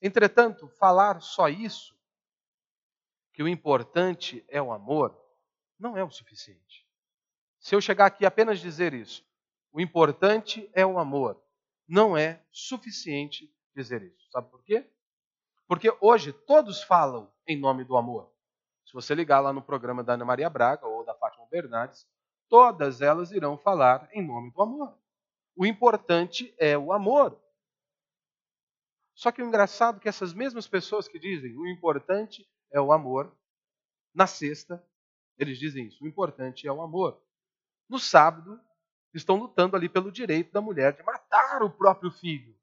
Entretanto, 0.00 0.66
falar 0.66 1.20
só 1.20 1.50
isso, 1.50 1.94
que 3.34 3.42
o 3.42 3.48
importante 3.48 4.42
é 4.48 4.62
o 4.62 4.72
amor, 4.72 5.14
não 5.78 5.98
é 5.98 6.02
o 6.02 6.10
suficiente. 6.10 6.88
Se 7.60 7.74
eu 7.74 7.80
chegar 7.82 8.06
aqui 8.06 8.24
apenas 8.24 8.58
dizer 8.58 8.94
isso, 8.94 9.22
o 9.70 9.82
importante 9.82 10.70
é 10.72 10.86
o 10.86 10.98
amor, 10.98 11.38
não 11.92 12.16
é 12.16 12.42
suficiente 12.50 13.54
dizer 13.76 14.02
isso. 14.02 14.30
Sabe 14.30 14.50
por 14.50 14.64
quê? 14.64 14.90
Porque 15.68 15.94
hoje 16.00 16.32
todos 16.32 16.82
falam 16.82 17.30
em 17.46 17.54
nome 17.54 17.84
do 17.84 17.98
amor. 17.98 18.32
Se 18.86 18.94
você 18.94 19.14
ligar 19.14 19.40
lá 19.40 19.52
no 19.52 19.60
programa 19.60 20.02
da 20.02 20.14
Ana 20.14 20.24
Maria 20.24 20.48
Braga 20.48 20.86
ou 20.86 21.04
da 21.04 21.14
Fátima 21.14 21.46
Bernardes, 21.50 22.08
todas 22.48 23.02
elas 23.02 23.30
irão 23.30 23.58
falar 23.58 24.08
em 24.14 24.26
nome 24.26 24.50
do 24.52 24.62
amor. 24.62 24.98
O 25.54 25.66
importante 25.66 26.54
é 26.58 26.78
o 26.78 26.94
amor. 26.94 27.38
Só 29.14 29.30
que 29.30 29.42
o 29.42 29.46
engraçado 29.46 29.98
é 29.98 30.00
que 30.00 30.08
essas 30.08 30.32
mesmas 30.32 30.66
pessoas 30.66 31.06
que 31.06 31.18
dizem 31.18 31.54
o 31.58 31.66
importante 31.66 32.48
é 32.70 32.80
o 32.80 32.90
amor, 32.90 33.36
na 34.14 34.26
sexta, 34.26 34.82
eles 35.36 35.58
dizem 35.58 35.88
isso, 35.88 36.02
o 36.02 36.08
importante 36.08 36.66
é 36.66 36.72
o 36.72 36.80
amor. 36.80 37.22
No 37.86 37.98
sábado, 37.98 38.58
estão 39.14 39.36
lutando 39.36 39.76
ali 39.76 39.88
pelo 39.88 40.10
direito 40.10 40.52
da 40.52 40.60
mulher 40.60 40.96
de 40.96 41.02
matar 41.02 41.62
o 41.62 41.70
próprio 41.70 42.10
filho. 42.10 42.54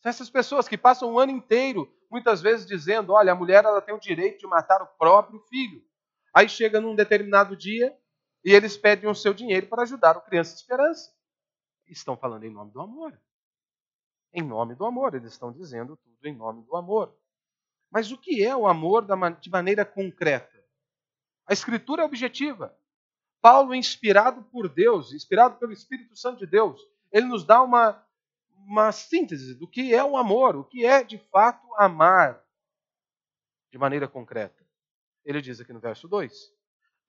São 0.00 0.10
essas 0.10 0.30
pessoas 0.30 0.66
que 0.66 0.76
passam 0.76 1.12
o 1.12 1.18
ano 1.18 1.32
inteiro, 1.32 1.88
muitas 2.10 2.42
vezes, 2.42 2.66
dizendo: 2.66 3.12
olha, 3.12 3.32
a 3.32 3.36
mulher 3.36 3.64
ela 3.64 3.80
tem 3.80 3.94
o 3.94 4.00
direito 4.00 4.40
de 4.40 4.46
matar 4.46 4.82
o 4.82 4.86
próprio 4.98 5.40
filho. 5.48 5.82
Aí 6.34 6.48
chega 6.48 6.80
num 6.80 6.94
determinado 6.94 7.56
dia 7.56 7.96
e 8.44 8.52
eles 8.52 8.76
pedem 8.76 9.08
o 9.08 9.14
seu 9.14 9.32
dinheiro 9.32 9.66
para 9.68 9.82
ajudar 9.82 10.16
o 10.16 10.22
Criança 10.22 10.54
Esperança. 10.54 11.12
Estão 11.86 12.16
falando 12.16 12.44
em 12.44 12.50
nome 12.50 12.72
do 12.72 12.80
amor. 12.80 13.20
Em 14.32 14.42
nome 14.42 14.74
do 14.74 14.84
amor, 14.84 15.14
eles 15.14 15.32
estão 15.32 15.52
dizendo 15.52 15.96
tudo 15.96 16.26
em 16.26 16.34
nome 16.34 16.64
do 16.64 16.74
amor. 16.74 17.14
Mas 17.90 18.10
o 18.10 18.16
que 18.16 18.42
é 18.42 18.56
o 18.56 18.66
amor 18.66 19.06
de 19.38 19.50
maneira 19.50 19.84
concreta? 19.84 20.64
A 21.46 21.52
Escritura 21.52 22.02
é 22.02 22.06
objetiva. 22.06 22.74
Paulo, 23.42 23.74
inspirado 23.74 24.44
por 24.44 24.68
Deus, 24.68 25.12
inspirado 25.12 25.58
pelo 25.58 25.72
Espírito 25.72 26.16
Santo 26.16 26.38
de 26.38 26.46
Deus, 26.46 26.80
ele 27.10 27.26
nos 27.26 27.44
dá 27.44 27.60
uma, 27.60 28.00
uma 28.56 28.92
síntese 28.92 29.56
do 29.56 29.66
que 29.66 29.92
é 29.92 30.02
o 30.02 30.16
amor, 30.16 30.54
o 30.54 30.64
que 30.64 30.86
é 30.86 31.02
de 31.02 31.18
fato 31.18 31.66
amar 31.74 32.40
de 33.72 33.76
maneira 33.76 34.06
concreta. 34.06 34.64
Ele 35.24 35.42
diz 35.42 35.60
aqui 35.60 35.72
no 35.72 35.80
verso 35.80 36.06
2: 36.06 36.32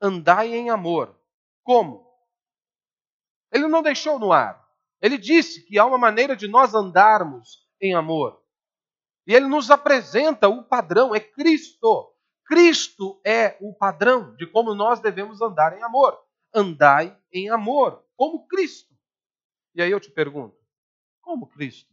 Andai 0.01 0.53
em 0.53 0.71
amor. 0.71 1.15
Como? 1.63 2.11
Ele 3.51 3.67
não 3.67 3.83
deixou 3.83 4.17
no 4.17 4.31
ar. 4.31 4.67
Ele 4.99 5.17
disse 5.17 5.61
que 5.61 5.77
há 5.77 5.85
uma 5.85 5.97
maneira 5.97 6.35
de 6.35 6.47
nós 6.47 6.73
andarmos 6.73 7.67
em 7.79 7.93
amor. 7.93 8.41
E 9.27 9.33
ele 9.33 9.47
nos 9.47 9.69
apresenta 9.69 10.49
o 10.49 10.63
padrão, 10.63 11.13
é 11.13 11.19
Cristo. 11.19 12.12
Cristo 12.53 13.19
é 13.25 13.57
o 13.59 13.73
padrão 13.73 14.35
de 14.35 14.45
como 14.45 14.75
nós 14.75 14.99
devemos 14.99 15.41
andar 15.41 15.75
em 15.75 15.81
amor. 15.81 16.23
Andai 16.53 17.19
em 17.31 17.49
amor, 17.49 18.05
como 18.15 18.47
Cristo. 18.47 18.95
E 19.73 19.81
aí 19.81 19.89
eu 19.89 19.99
te 19.99 20.11
pergunto: 20.11 20.55
como 21.19 21.47
Cristo 21.47 21.91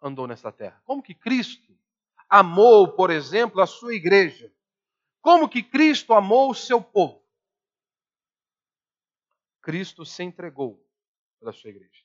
andou 0.00 0.28
nessa 0.28 0.52
terra? 0.52 0.80
Como 0.84 1.02
que 1.02 1.16
Cristo 1.16 1.76
amou, 2.28 2.94
por 2.94 3.10
exemplo, 3.10 3.60
a 3.60 3.66
sua 3.66 3.96
igreja? 3.96 4.54
Como 5.20 5.48
que 5.48 5.64
Cristo 5.64 6.14
amou 6.14 6.52
o 6.52 6.54
seu 6.54 6.80
povo? 6.80 7.20
Cristo 9.60 10.06
se 10.06 10.22
entregou 10.22 10.80
pela 11.40 11.52
sua 11.52 11.70
igreja. 11.70 12.04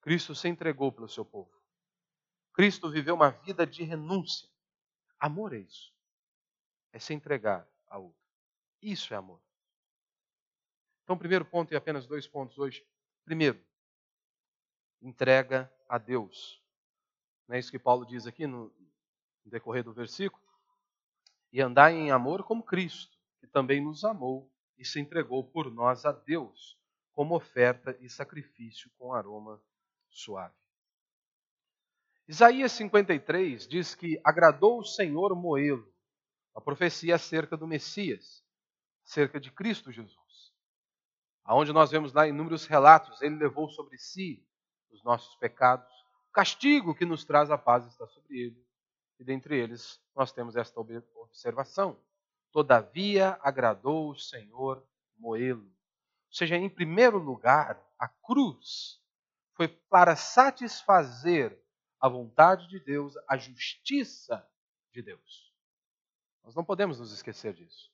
Cristo 0.00 0.34
se 0.34 0.48
entregou 0.48 0.90
pelo 0.90 1.10
seu 1.10 1.26
povo. 1.26 1.52
Cristo 2.54 2.88
viveu 2.88 3.14
uma 3.14 3.28
vida 3.28 3.66
de 3.66 3.84
renúncia. 3.84 4.48
Amor 5.20 5.52
é 5.52 5.58
isso. 5.58 5.94
É 6.92 6.98
se 6.98 7.12
entregar 7.12 7.68
a 7.86 7.98
outro. 7.98 8.18
Isso 8.80 9.12
é 9.12 9.16
amor. 9.16 9.40
Então, 11.04 11.18
primeiro 11.18 11.44
ponto 11.44 11.72
e 11.72 11.76
apenas 11.76 12.06
dois 12.06 12.26
pontos 12.26 12.58
hoje. 12.58 12.84
Primeiro, 13.24 13.62
entrega 15.02 15.70
a 15.88 15.98
Deus. 15.98 16.62
Não 17.46 17.56
é 17.56 17.58
isso 17.58 17.70
que 17.70 17.78
Paulo 17.78 18.06
diz 18.06 18.26
aqui 18.26 18.46
no 18.46 18.72
decorrer 19.44 19.84
do 19.84 19.92
versículo? 19.92 20.42
E 21.52 21.60
andai 21.60 21.94
em 21.94 22.10
amor 22.10 22.44
como 22.44 22.62
Cristo, 22.62 23.18
que 23.40 23.46
também 23.46 23.82
nos 23.82 24.04
amou 24.04 24.50
e 24.78 24.84
se 24.84 25.00
entregou 25.00 25.44
por 25.44 25.70
nós 25.70 26.06
a 26.06 26.12
Deus, 26.12 26.78
como 27.12 27.34
oferta 27.34 27.96
e 28.00 28.08
sacrifício 28.08 28.90
com 28.96 29.12
aroma 29.12 29.60
suave. 30.08 30.59
Isaías 32.30 32.70
53 32.70 33.66
diz 33.66 33.96
que 33.96 34.20
agradou 34.22 34.78
o 34.78 34.84
Senhor 34.84 35.34
moê-lo, 35.34 35.92
a 36.54 36.60
profecia 36.60 37.16
acerca 37.16 37.56
do 37.56 37.66
Messias, 37.66 38.44
acerca 39.04 39.40
de 39.40 39.50
Cristo 39.50 39.90
Jesus. 39.90 40.54
Aonde 41.42 41.72
nós 41.72 41.90
vemos 41.90 42.12
lá 42.12 42.28
inúmeros 42.28 42.66
relatos, 42.66 43.20
ele 43.20 43.34
levou 43.34 43.68
sobre 43.68 43.98
si 43.98 44.46
os 44.92 45.02
nossos 45.02 45.34
pecados, 45.38 45.92
o 46.28 46.30
castigo 46.30 46.94
que 46.94 47.04
nos 47.04 47.24
traz 47.24 47.50
a 47.50 47.58
paz 47.58 47.84
está 47.88 48.06
sobre 48.06 48.38
ele. 48.38 48.64
E 49.18 49.24
dentre 49.24 49.58
eles 49.58 50.00
nós 50.14 50.30
temos 50.30 50.54
esta 50.54 50.78
observação: 50.78 52.00
Todavia 52.52 53.40
agradou 53.42 54.08
o 54.08 54.16
Senhor 54.16 54.86
moê-lo. 55.18 55.64
Ou 55.64 56.32
seja, 56.32 56.56
em 56.56 56.70
primeiro 56.70 57.18
lugar, 57.18 57.84
a 57.98 58.06
cruz 58.06 59.02
foi 59.56 59.66
para 59.66 60.14
satisfazer 60.14 61.59
a 62.00 62.08
vontade 62.08 62.66
de 62.68 62.80
Deus, 62.80 63.14
a 63.28 63.36
justiça 63.36 64.48
de 64.92 65.02
Deus. 65.02 65.54
Nós 66.42 66.54
não 66.54 66.64
podemos 66.64 66.98
nos 66.98 67.12
esquecer 67.12 67.52
disso. 67.52 67.92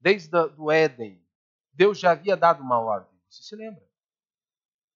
Desde 0.00 0.34
o 0.56 0.70
Éden, 0.70 1.24
Deus 1.72 1.98
já 1.98 2.12
havia 2.12 2.36
dado 2.36 2.62
uma 2.62 2.78
ordem. 2.78 3.12
Você 3.28 3.42
se 3.42 3.56
lembra? 3.56 3.82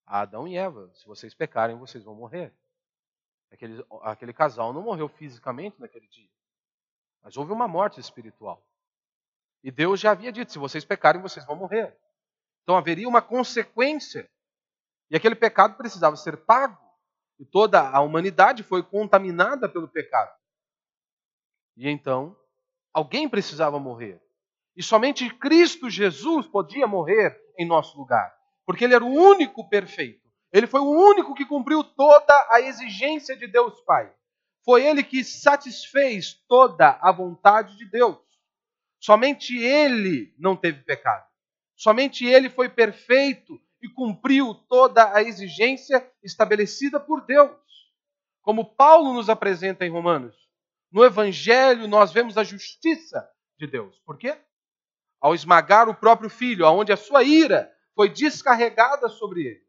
Adão 0.07 0.47
e 0.47 0.57
Eva, 0.57 0.91
se 0.95 1.05
vocês 1.07 1.35
pecarem, 1.35 1.77
vocês 1.77 2.05
vão 2.05 2.15
morrer. 2.15 2.55
Aquele, 3.51 3.85
aquele 4.03 4.33
casal 4.33 4.73
não 4.73 4.83
morreu 4.83 5.09
fisicamente 5.09 5.81
naquele 5.81 6.07
dia, 6.09 6.31
mas 7.23 7.37
houve 7.37 7.53
uma 7.53 7.67
morte 7.67 8.01
espiritual. 8.01 8.65
E 9.63 9.71
Deus 9.71 9.99
já 9.99 10.13
havia 10.13 10.31
dito: 10.31 10.53
se 10.53 10.59
vocês 10.59 10.85
pecarem, 10.85 11.21
vocês 11.21 11.45
vão 11.45 11.57
morrer. 11.57 11.97
Então 12.63 12.77
haveria 12.77 13.09
uma 13.09 13.23
consequência. 13.23 14.31
E 15.11 15.17
aquele 15.17 15.35
pecado 15.35 15.77
precisava 15.77 16.17
ser 16.17 16.37
pago. 16.45 16.86
E 17.39 17.45
toda 17.45 17.81
a 17.81 18.01
humanidade 18.01 18.63
foi 18.63 18.83
contaminada 18.83 19.69
pelo 19.69 19.89
pecado. 19.89 20.35
E 21.77 21.89
então, 21.89 22.37
alguém 22.93 23.29
precisava 23.29 23.79
morrer. 23.79 24.21
E 24.75 24.83
somente 24.83 25.29
Cristo 25.35 25.91
Jesus 25.91 26.47
podia 26.47 26.87
morrer 26.87 27.39
em 27.59 27.67
nosso 27.67 27.97
lugar. 27.99 28.35
Porque 28.65 28.85
ele 28.85 28.95
era 28.95 29.05
o 29.05 29.13
único 29.13 29.69
perfeito. 29.69 30.27
Ele 30.53 30.67
foi 30.67 30.81
o 30.81 30.91
único 30.91 31.35
que 31.35 31.45
cumpriu 31.45 31.85
toda 31.85 32.49
a 32.51 32.61
exigência 32.61 33.37
de 33.37 33.47
Deus 33.47 33.81
Pai. 33.83 34.13
Foi 34.65 34.85
ele 34.85 35.03
que 35.03 35.23
satisfez 35.23 36.35
toda 36.49 36.99
a 37.01 37.13
vontade 37.13 37.77
de 37.77 37.85
Deus. 37.85 38.19
Somente 38.99 39.57
ele 39.57 40.35
não 40.39 40.57
teve 40.57 40.83
pecado. 40.83 41.27
Somente 41.77 42.25
ele 42.25 42.49
foi 42.49 42.69
perfeito 42.69 43.61
e 43.83 43.89
cumpriu 43.89 44.55
toda 44.55 45.15
a 45.15 45.23
exigência 45.23 46.11
estabelecida 46.23 46.99
por 46.99 47.25
Deus. 47.25 47.57
Como 48.43 48.75
Paulo 48.75 49.13
nos 49.13 49.29
apresenta 49.29 49.85
em 49.85 49.91
Romanos. 49.91 50.37
No 50.91 51.05
Evangelho 51.05 51.87
nós 51.89 52.13
vemos 52.13 52.39
a 52.39 52.45
justiça 52.45 53.29
de 53.59 53.67
Deus. 53.67 53.99
Por 54.01 54.17
quê? 54.17 54.41
Ao 55.21 55.35
esmagar 55.35 55.89
o 55.89 55.95
próprio 55.95 56.31
filho, 56.31 56.67
aonde 56.67 56.93
a 56.93 56.97
sua 56.97 57.23
ira 57.23 57.73
foi 57.95 58.09
descarregada 58.09 59.09
sobre 59.09 59.47
ele, 59.47 59.67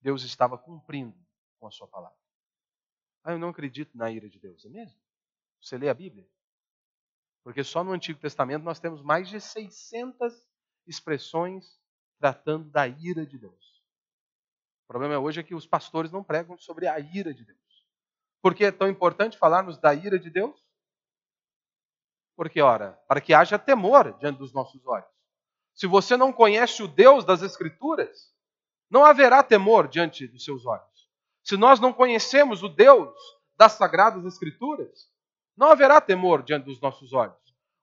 Deus 0.00 0.22
estava 0.22 0.58
cumprindo 0.58 1.16
com 1.58 1.66
a 1.66 1.70
sua 1.70 1.88
palavra. 1.88 2.16
Ah, 3.24 3.32
eu 3.32 3.38
não 3.38 3.48
acredito 3.48 3.96
na 3.96 4.10
ira 4.10 4.28
de 4.28 4.38
Deus, 4.38 4.64
é 4.66 4.68
mesmo? 4.68 5.00
Você 5.60 5.78
lê 5.78 5.88
a 5.88 5.94
Bíblia? 5.94 6.28
Porque 7.42 7.64
só 7.64 7.82
no 7.82 7.92
Antigo 7.92 8.20
Testamento 8.20 8.62
nós 8.62 8.78
temos 8.78 9.02
mais 9.02 9.28
de 9.28 9.40
600 9.40 10.32
expressões 10.86 11.80
tratando 12.24 12.70
da 12.70 12.88
ira 12.88 13.26
de 13.26 13.36
Deus. 13.36 13.82
O 14.84 14.88
problema 14.88 15.18
hoje 15.18 15.40
é 15.40 15.42
que 15.42 15.54
os 15.54 15.66
pastores 15.66 16.10
não 16.10 16.24
pregam 16.24 16.56
sobre 16.56 16.88
a 16.88 16.98
ira 16.98 17.34
de 17.34 17.44
Deus. 17.44 17.58
Por 18.40 18.54
que 18.54 18.64
é 18.64 18.72
tão 18.72 18.88
importante 18.88 19.36
falarmos 19.36 19.76
da 19.76 19.92
ira 19.92 20.18
de 20.18 20.30
Deus? 20.30 20.58
Porque, 22.34 22.62
ora, 22.62 22.92
para 23.06 23.20
que 23.20 23.34
haja 23.34 23.58
temor 23.58 24.16
diante 24.18 24.38
dos 24.38 24.54
nossos 24.54 24.86
olhos. 24.86 25.06
Se 25.74 25.86
você 25.86 26.16
não 26.16 26.32
conhece 26.32 26.82
o 26.82 26.88
Deus 26.88 27.26
das 27.26 27.42
Escrituras, 27.42 28.32
não 28.88 29.04
haverá 29.04 29.42
temor 29.42 29.86
diante 29.86 30.26
dos 30.26 30.46
seus 30.46 30.64
olhos. 30.64 31.10
Se 31.42 31.58
nós 31.58 31.78
não 31.78 31.92
conhecemos 31.92 32.62
o 32.62 32.70
Deus 32.70 33.14
das 33.54 33.72
Sagradas 33.72 34.24
Escrituras, 34.24 35.10
não 35.54 35.68
haverá 35.68 36.00
temor 36.00 36.42
diante 36.42 36.64
dos 36.64 36.80
nossos 36.80 37.12
olhos. 37.12 37.36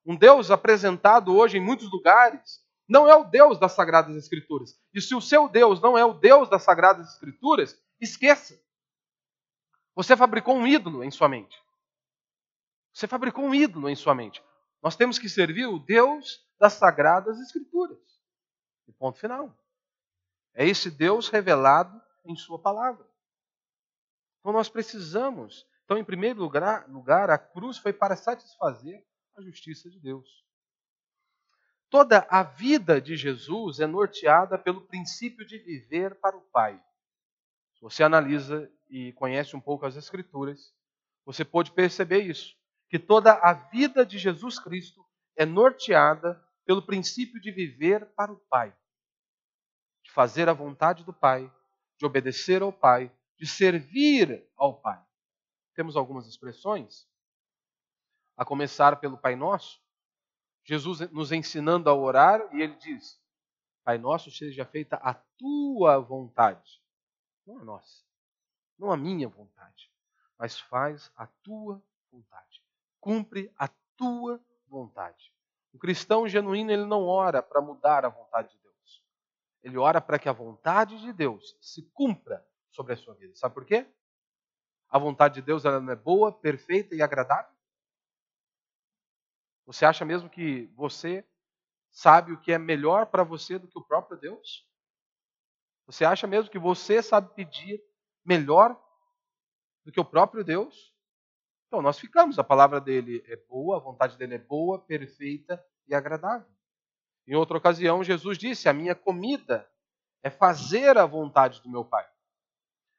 Um 0.03 0.15
Deus 0.15 0.49
apresentado 0.49 1.31
hoje 1.37 1.59
em 1.59 1.61
muitos 1.61 1.91
lugares 1.91 2.59
não 2.91 3.07
é 3.07 3.15
o 3.15 3.23
Deus 3.23 3.57
das 3.57 3.71
Sagradas 3.71 4.17
Escrituras. 4.17 4.77
E 4.93 4.99
se 4.99 5.15
o 5.15 5.21
seu 5.21 5.47
Deus 5.47 5.81
não 5.81 5.97
é 5.97 6.03
o 6.03 6.13
Deus 6.13 6.49
das 6.49 6.63
Sagradas 6.63 7.13
Escrituras, 7.13 7.81
esqueça. 8.01 8.61
Você 9.95 10.17
fabricou 10.17 10.53
um 10.57 10.67
ídolo 10.67 11.01
em 11.01 11.09
sua 11.09 11.29
mente. 11.29 11.57
Você 12.91 13.07
fabricou 13.07 13.45
um 13.45 13.55
ídolo 13.55 13.87
em 13.87 13.95
sua 13.95 14.13
mente. 14.13 14.43
Nós 14.83 14.97
temos 14.97 15.17
que 15.17 15.29
servir 15.29 15.67
o 15.67 15.79
Deus 15.79 16.45
das 16.59 16.73
Sagradas 16.73 17.39
Escrituras. 17.39 17.97
E 18.85 18.91
ponto 18.91 19.17
final. 19.17 19.57
É 20.53 20.67
esse 20.67 20.91
Deus 20.91 21.29
revelado 21.29 22.01
em 22.25 22.35
Sua 22.35 22.59
palavra. 22.59 23.07
Então 24.41 24.51
nós 24.51 24.67
precisamos. 24.67 25.65
Então, 25.85 25.97
em 25.97 26.03
primeiro 26.03 26.41
lugar, 26.41 26.89
lugar, 26.89 27.29
a 27.29 27.37
cruz 27.37 27.77
foi 27.77 27.93
para 27.93 28.17
satisfazer 28.17 29.01
a 29.37 29.41
justiça 29.41 29.89
de 29.89 29.97
Deus. 29.97 30.41
Toda 31.91 32.25
a 32.27 32.41
vida 32.41 32.99
de 32.99 33.15
Jesus 33.15 33.79
é 33.79 33.85
norteada 33.85 34.57
pelo 34.57 34.81
princípio 34.81 35.45
de 35.45 35.59
viver 35.59 36.19
para 36.19 36.35
o 36.35 36.41
Pai. 36.41 36.81
Se 37.75 37.81
você 37.81 38.01
analisa 38.01 38.67
e 38.89 39.13
conhece 39.13 39.55
um 39.55 39.61
pouco 39.61 39.85
as 39.85 39.95
Escrituras, 39.95 40.73
você 41.23 41.45
pode 41.45 41.71
perceber 41.71 42.21
isso. 42.23 42.55
Que 42.89 42.97
toda 42.97 43.33
a 43.33 43.53
vida 43.53 44.03
de 44.03 44.17
Jesus 44.17 44.57
Cristo 44.57 45.05
é 45.35 45.45
norteada 45.45 46.43
pelo 46.65 46.81
princípio 46.81 47.39
de 47.39 47.51
viver 47.51 48.07
para 48.15 48.31
o 48.31 48.37
Pai 48.49 48.75
de 50.03 50.11
fazer 50.11 50.49
a 50.49 50.53
vontade 50.53 51.03
do 51.03 51.13
Pai, 51.13 51.51
de 51.97 52.05
obedecer 52.05 52.61
ao 52.61 52.73
Pai, 52.73 53.11
de 53.37 53.47
servir 53.47 54.45
ao 54.57 54.79
Pai. 54.81 55.01
Temos 55.73 55.95
algumas 55.95 56.27
expressões, 56.27 57.07
a 58.35 58.43
começar 58.43 58.97
pelo 58.97 59.17
Pai 59.17 59.35
Nosso. 59.35 59.79
Jesus 60.63 60.99
nos 61.11 61.31
ensinando 61.31 61.89
a 61.89 61.93
orar 61.93 62.41
e 62.53 62.61
ele 62.61 62.75
diz: 62.75 63.19
Pai 63.83 63.97
Nosso, 63.97 64.31
seja 64.31 64.65
feita 64.65 64.95
a 64.97 65.13
tua 65.13 65.99
vontade, 65.99 66.81
não 67.45 67.57
a 67.59 67.63
nossa, 67.63 68.03
não 68.77 68.91
a 68.91 68.97
minha 68.97 69.27
vontade, 69.27 69.91
mas 70.37 70.59
faz 70.59 71.11
a 71.15 71.27
tua 71.27 71.81
vontade. 72.11 72.61
Cumpre 72.99 73.51
a 73.57 73.67
tua 73.97 74.39
vontade. 74.67 75.33
O 75.73 75.79
cristão 75.79 76.27
genuíno 76.27 76.71
ele 76.71 76.85
não 76.85 77.07
ora 77.07 77.41
para 77.41 77.61
mudar 77.61 78.05
a 78.05 78.09
vontade 78.09 78.49
de 78.49 78.61
Ele 79.63 79.77
ora 79.77 80.01
para 80.01 80.17
que 80.17 80.27
a 80.27 80.33
vontade 80.33 80.99
de 80.99 81.13
Deus 81.13 81.55
se 81.61 81.83
cumpra 81.93 82.45
sobre 82.71 82.93
a 82.93 82.97
sua 82.97 83.13
vida. 83.13 83.35
Sabe 83.35 83.53
por 83.53 83.65
quê? 83.65 83.85
A 84.89 84.97
vontade 84.97 85.35
de 85.35 85.41
Deus 85.41 85.65
ela 85.65 85.79
não 85.79 85.93
é 85.93 85.95
boa, 85.95 86.31
perfeita 86.31 86.95
e 86.95 87.01
agradável? 87.01 87.50
Você 89.71 89.85
acha 89.85 90.03
mesmo 90.03 90.29
que 90.29 90.69
você 90.75 91.25
sabe 91.89 92.33
o 92.33 92.41
que 92.41 92.51
é 92.51 92.57
melhor 92.57 93.05
para 93.05 93.23
você 93.23 93.57
do 93.57 93.69
que 93.69 93.79
o 93.79 93.81
próprio 93.81 94.19
Deus? 94.19 94.67
Você 95.85 96.03
acha 96.03 96.27
mesmo 96.27 96.51
que 96.51 96.59
você 96.59 97.01
sabe 97.01 97.33
pedir 97.33 97.81
melhor 98.25 98.77
do 99.85 99.91
que 99.91 99.99
o 99.99 100.03
próprio 100.03 100.43
Deus? 100.43 100.93
Então 101.67 101.81
nós 101.81 101.97
ficamos, 101.97 102.37
a 102.37 102.43
palavra 102.43 102.81
dele 102.81 103.23
é 103.25 103.37
boa, 103.37 103.77
a 103.77 103.79
vontade 103.79 104.17
dele 104.17 104.35
é 104.35 104.39
boa, 104.39 104.77
perfeita 104.77 105.63
e 105.87 105.95
agradável. 105.95 106.51
Em 107.25 107.35
outra 107.35 107.57
ocasião, 107.57 108.03
Jesus 108.03 108.37
disse: 108.37 108.67
A 108.67 108.73
minha 108.73 108.93
comida 108.93 109.71
é 110.21 110.29
fazer 110.29 110.97
a 110.97 111.05
vontade 111.05 111.61
do 111.61 111.69
meu 111.69 111.85
Pai. 111.85 112.05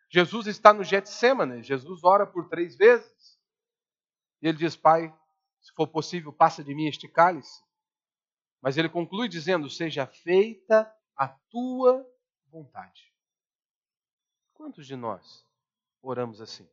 Jesus 0.09 0.47
está 0.47 0.73
no 0.73 0.83
Getsemane, 0.83 1.63
Jesus 1.63 2.03
ora 2.03 2.27
por 2.27 2.49
três 2.49 2.77
vezes. 2.77 3.39
E 4.41 4.49
ele 4.49 4.57
diz: 4.57 4.75
Pai, 4.75 5.15
se 5.63 5.73
for 5.75 5.87
possível, 5.87 6.33
passa 6.33 6.63
de 6.63 6.75
mim 6.75 6.87
este 6.89 7.09
cálice. 7.09 7.63
Mas 8.61 8.77
ele 8.77 8.89
conclui 8.89 9.29
dizendo: 9.29 9.71
Seja 9.71 10.07
feita 10.07 10.93
a 11.17 11.29
tua 11.29 12.05
vontade. 12.47 13.13
Quantos 14.53 14.87
de 14.87 14.97
nós 14.97 15.47
oramos 16.03 16.41
assim? 16.41 16.69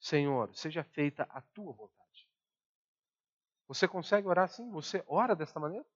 Senhor, 0.00 0.54
seja 0.54 0.82
feita 0.82 1.22
a 1.30 1.40
tua 1.40 1.72
vontade. 1.72 2.28
Você 3.68 3.86
consegue 3.86 4.26
orar 4.26 4.46
assim? 4.46 4.68
Você 4.72 5.04
ora 5.06 5.36
desta 5.36 5.60
maneira? 5.60 5.86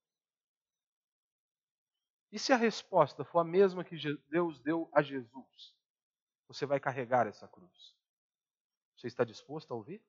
E 2.31 2.39
se 2.39 2.53
a 2.53 2.57
resposta 2.57 3.25
for 3.25 3.41
a 3.41 3.45
mesma 3.45 3.85
que 3.85 3.97
Deus 4.29 4.59
deu 4.61 4.89
a 4.93 5.03
Jesus? 5.03 5.75
Você 6.47 6.67
vai 6.67 6.79
carregar 6.79 7.27
essa 7.27 7.49
cruz. 7.49 7.97
Você 8.97 9.07
está 9.07 9.25
disposto 9.25 9.73
a 9.73 9.77
ouvir? 9.77 10.05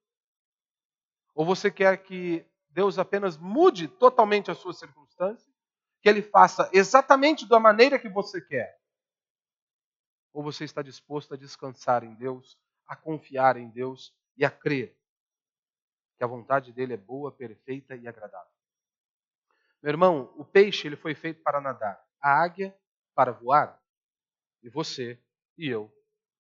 Ou 1.36 1.45
você 1.45 1.69
quer 1.69 1.98
que 1.98 2.45
Deus 2.69 2.98
apenas 2.98 3.38
mude 3.38 3.89
totalmente 3.89 4.50
a 4.50 4.56
sua 4.56 4.74
circunstância? 4.74 5.54
Que 6.02 6.08
Ele 6.08 6.21
faça 6.21 6.69
exatamente 6.74 7.48
da 7.48 7.60
maneira 7.60 8.00
que 8.00 8.08
você 8.08 8.39
quer? 8.39 8.80
Ou 10.34 10.41
você 10.41 10.63
está 10.63 10.82
disposto 10.82 11.34
a 11.34 11.38
descansar 11.38 12.04
em 12.04 12.15
Deus, 12.15 12.58
a 12.88 12.95
confiar 12.95 13.58
em 13.58 13.69
Deus 13.69 14.15
e 14.38 14.45
a 14.45 14.50
crer 14.50 14.98
que 16.17 16.24
a 16.24 16.28
vontade 16.28 16.71
dele 16.71 16.93
é 16.93 16.98
boa, 16.98 17.32
perfeita 17.32 17.95
e 17.95 18.08
agradável? 18.08 18.52
Meu 19.84 19.91
irmão, 19.91 20.34
o 20.38 20.45
peixe 20.45 20.88
ele 20.88 20.95
foi 20.95 21.13
feito 21.13 21.43
para 21.43 21.60
nadar, 21.60 22.02
a 22.21 22.41
águia 22.41 22.76
para 23.13 23.32
voar, 23.34 23.82
e 24.63 24.69
você 24.69 25.21
e 25.58 25.67
eu 25.69 25.91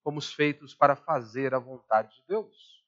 fomos 0.03 0.31
feitos 0.31 0.73
para 0.73 0.95
fazer 0.95 1.53
a 1.53 1.59
vontade 1.59 2.15
de 2.15 2.23
Deus. 2.27 2.85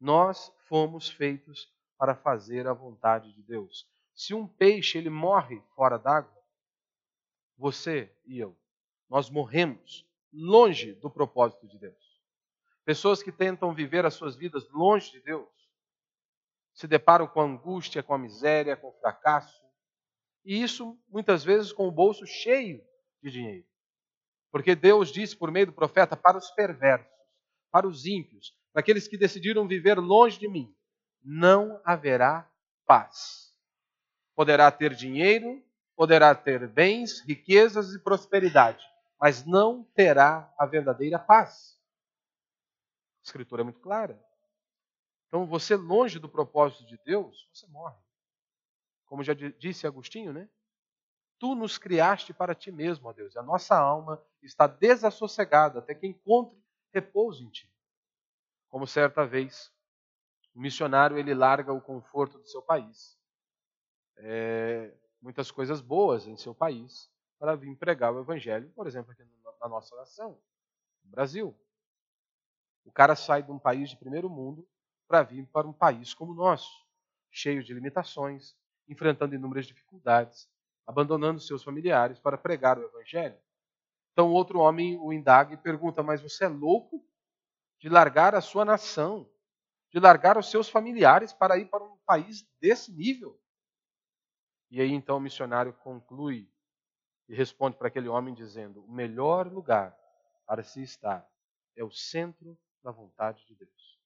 Nós 0.00 0.52
fomos 0.68 1.08
feitos 1.08 1.72
para 1.96 2.14
fazer 2.14 2.66
a 2.66 2.72
vontade 2.72 3.32
de 3.32 3.42
Deus. 3.42 3.88
Se 4.14 4.34
um 4.34 4.46
peixe 4.46 4.98
ele 4.98 5.10
morre 5.10 5.60
fora 5.74 5.98
d'água, 5.98 6.36
você 7.56 8.12
e 8.24 8.38
eu, 8.38 8.56
nós 9.08 9.30
morremos 9.30 10.06
longe 10.32 10.92
do 10.94 11.10
propósito 11.10 11.66
de 11.66 11.78
Deus. 11.78 12.22
Pessoas 12.84 13.22
que 13.22 13.32
tentam 13.32 13.74
viver 13.74 14.06
as 14.06 14.14
suas 14.14 14.36
vidas 14.36 14.68
longe 14.70 15.10
de 15.12 15.20
Deus 15.20 15.48
se 16.72 16.86
deparam 16.86 17.26
com 17.26 17.40
a 17.40 17.44
angústia, 17.44 18.02
com 18.02 18.14
a 18.14 18.18
miséria, 18.18 18.76
com 18.76 18.88
o 18.88 19.00
fracasso, 19.00 19.66
e 20.44 20.62
isso 20.62 20.98
muitas 21.08 21.44
vezes 21.44 21.72
com 21.72 21.88
o 21.88 21.92
bolso 21.92 22.26
cheio 22.26 22.82
de 23.22 23.30
dinheiro. 23.30 23.66
Porque 24.50 24.74
Deus 24.74 25.12
disse 25.12 25.36
por 25.36 25.50
meio 25.50 25.66
do 25.66 25.72
profeta 25.72 26.16
para 26.16 26.38
os 26.38 26.50
perversos, 26.52 27.12
para 27.70 27.86
os 27.86 28.06
ímpios, 28.06 28.56
para 28.72 28.80
aqueles 28.80 29.08
que 29.08 29.18
decidiram 29.18 29.66
viver 29.66 29.98
longe 29.98 30.38
de 30.38 30.48
mim, 30.48 30.74
não 31.22 31.80
haverá 31.84 32.50
paz. 32.86 33.54
Poderá 34.34 34.70
ter 34.70 34.94
dinheiro, 34.94 35.62
poderá 35.96 36.34
ter 36.34 36.66
bens, 36.68 37.20
riquezas 37.20 37.92
e 37.92 37.98
prosperidade, 37.98 38.84
mas 39.20 39.44
não 39.44 39.82
terá 39.94 40.52
a 40.58 40.64
verdadeira 40.64 41.18
paz. 41.18 41.78
A 43.20 43.24
escritura 43.24 43.62
é 43.62 43.64
muito 43.64 43.80
clara. 43.80 44.18
Então, 45.26 45.46
você 45.46 45.76
longe 45.76 46.18
do 46.18 46.28
propósito 46.28 46.86
de 46.86 46.98
Deus, 47.04 47.48
você 47.52 47.66
morre. 47.66 47.98
Como 49.06 49.22
já 49.22 49.34
disse 49.34 49.86
Agostinho, 49.86 50.32
né? 50.32 50.48
Tu 51.38 51.54
nos 51.54 51.78
criaste 51.78 52.32
para 52.32 52.54
ti 52.54 52.70
mesmo, 52.70 53.08
ó 53.08 53.12
Deus. 53.12 53.34
E 53.34 53.38
a 53.38 53.42
nossa 53.42 53.76
alma 53.76 54.22
está 54.42 54.66
desassossegada 54.66 55.78
até 55.78 55.94
que 55.94 56.06
encontre 56.06 56.58
repouso 56.92 57.44
em 57.44 57.50
ti. 57.50 57.70
Como 58.68 58.86
certa 58.86 59.26
vez 59.26 59.72
o 60.54 60.60
missionário 60.60 61.18
ele 61.18 61.34
larga 61.34 61.72
o 61.72 61.80
conforto 61.80 62.38
do 62.38 62.46
seu 62.48 62.62
país, 62.62 63.18
é, 64.18 64.94
muitas 65.20 65.50
coisas 65.50 65.80
boas 65.80 66.26
em 66.26 66.36
seu 66.36 66.54
país, 66.54 67.10
para 67.38 67.54
vir 67.54 67.76
pregar 67.76 68.12
o 68.12 68.20
evangelho, 68.20 68.70
por 68.70 68.86
exemplo, 68.86 69.12
aqui 69.12 69.22
na 69.60 69.68
nossa 69.68 69.94
nação, 69.96 70.40
no 71.04 71.10
Brasil. 71.10 71.56
O 72.84 72.90
cara 72.92 73.14
sai 73.14 73.42
de 73.42 73.52
um 73.52 73.58
país 73.58 73.90
de 73.90 73.96
primeiro 73.96 74.28
mundo 74.28 74.66
para 75.06 75.22
vir 75.22 75.46
para 75.46 75.66
um 75.66 75.72
país 75.72 76.12
como 76.14 76.32
o 76.32 76.34
nosso, 76.34 76.70
cheio 77.30 77.62
de 77.62 77.72
limitações, 77.72 78.56
enfrentando 78.88 79.34
inúmeras 79.34 79.66
dificuldades, 79.66 80.48
abandonando 80.86 81.40
seus 81.40 81.62
familiares 81.62 82.18
para 82.18 82.38
pregar 82.38 82.78
o 82.78 82.82
evangelho. 82.82 83.38
Então 84.12 84.32
outro 84.32 84.58
homem 84.58 84.98
o 84.98 85.12
indaga 85.12 85.54
e 85.54 85.56
pergunta: 85.56 86.02
Mas 86.02 86.20
você 86.20 86.44
é 86.44 86.48
louco 86.48 87.04
de 87.78 87.88
largar 87.88 88.34
a 88.34 88.40
sua 88.40 88.64
nação, 88.64 89.30
de 89.90 89.98
largar 89.98 90.36
os 90.36 90.50
seus 90.50 90.68
familiares 90.68 91.32
para 91.32 91.56
ir 91.58 91.66
para 91.66 91.84
um 91.84 91.96
país 91.98 92.46
desse 92.60 92.92
nível. 92.92 93.40
E 94.70 94.80
aí 94.80 94.92
então 94.92 95.16
o 95.16 95.20
missionário 95.20 95.72
conclui 95.72 96.50
e 97.28 97.34
responde 97.34 97.76
para 97.76 97.88
aquele 97.88 98.08
homem 98.08 98.34
dizendo: 98.34 98.84
o 98.84 98.92
melhor 98.92 99.46
lugar 99.46 99.96
para 100.46 100.62
se 100.62 100.82
estar 100.82 101.26
é 101.76 101.84
o 101.84 101.90
centro 101.90 102.58
da 102.82 102.90
vontade 102.90 103.46
de 103.46 103.54
Deus. 103.54 103.98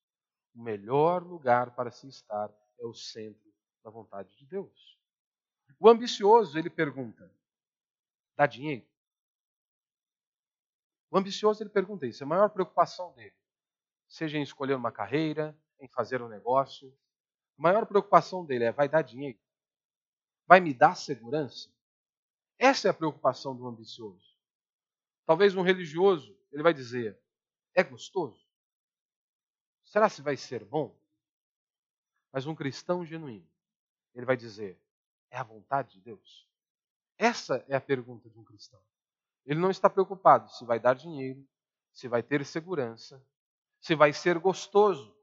O 0.54 0.62
melhor 0.62 1.22
lugar 1.22 1.74
para 1.74 1.90
se 1.90 2.08
estar 2.08 2.50
é 2.78 2.84
o 2.86 2.94
centro 2.94 3.52
da 3.82 3.90
vontade 3.90 4.36
de 4.36 4.46
Deus. 4.46 4.98
O 5.80 5.88
ambicioso, 5.88 6.58
ele 6.58 6.70
pergunta: 6.70 7.30
dá 8.36 8.46
dinheiro? 8.46 8.86
O 11.10 11.18
ambicioso, 11.18 11.62
ele 11.62 11.70
pergunta 11.70 12.06
isso, 12.06 12.22
é 12.22 12.26
a 12.26 12.28
maior 12.28 12.48
preocupação 12.50 13.12
dele. 13.14 13.34
Seja 14.12 14.36
em 14.36 14.42
escolher 14.42 14.74
uma 14.74 14.92
carreira, 14.92 15.58
em 15.80 15.88
fazer 15.88 16.20
um 16.20 16.28
negócio. 16.28 16.94
A 17.58 17.62
maior 17.62 17.86
preocupação 17.86 18.44
dele 18.44 18.64
é: 18.64 18.70
vai 18.70 18.86
dar 18.86 19.00
dinheiro? 19.00 19.38
Vai 20.46 20.60
me 20.60 20.74
dar 20.74 20.96
segurança? 20.96 21.72
Essa 22.58 22.88
é 22.88 22.90
a 22.90 22.94
preocupação 22.94 23.56
do 23.56 23.66
ambicioso. 23.66 24.36
Talvez 25.24 25.56
um 25.56 25.62
religioso, 25.62 26.38
ele 26.52 26.62
vai 26.62 26.74
dizer: 26.74 27.18
é 27.74 27.82
gostoso? 27.82 28.46
Será 29.82 30.10
se 30.10 30.20
vai 30.20 30.36
ser 30.36 30.62
bom? 30.62 30.94
Mas 32.30 32.46
um 32.46 32.54
cristão 32.54 33.06
genuíno, 33.06 33.48
ele 34.14 34.26
vai 34.26 34.36
dizer: 34.36 34.78
é 35.30 35.38
a 35.38 35.42
vontade 35.42 35.92
de 35.92 36.02
Deus? 36.02 36.46
Essa 37.16 37.64
é 37.66 37.74
a 37.74 37.80
pergunta 37.80 38.28
de 38.28 38.38
um 38.38 38.44
cristão. 38.44 38.82
Ele 39.46 39.58
não 39.58 39.70
está 39.70 39.88
preocupado 39.88 40.50
se 40.50 40.66
vai 40.66 40.78
dar 40.78 40.92
dinheiro, 40.96 41.42
se 41.94 42.08
vai 42.08 42.22
ter 42.22 42.44
segurança, 42.44 43.26
se 43.82 43.94
vai 43.94 44.12
ser 44.12 44.38
gostoso. 44.38 45.14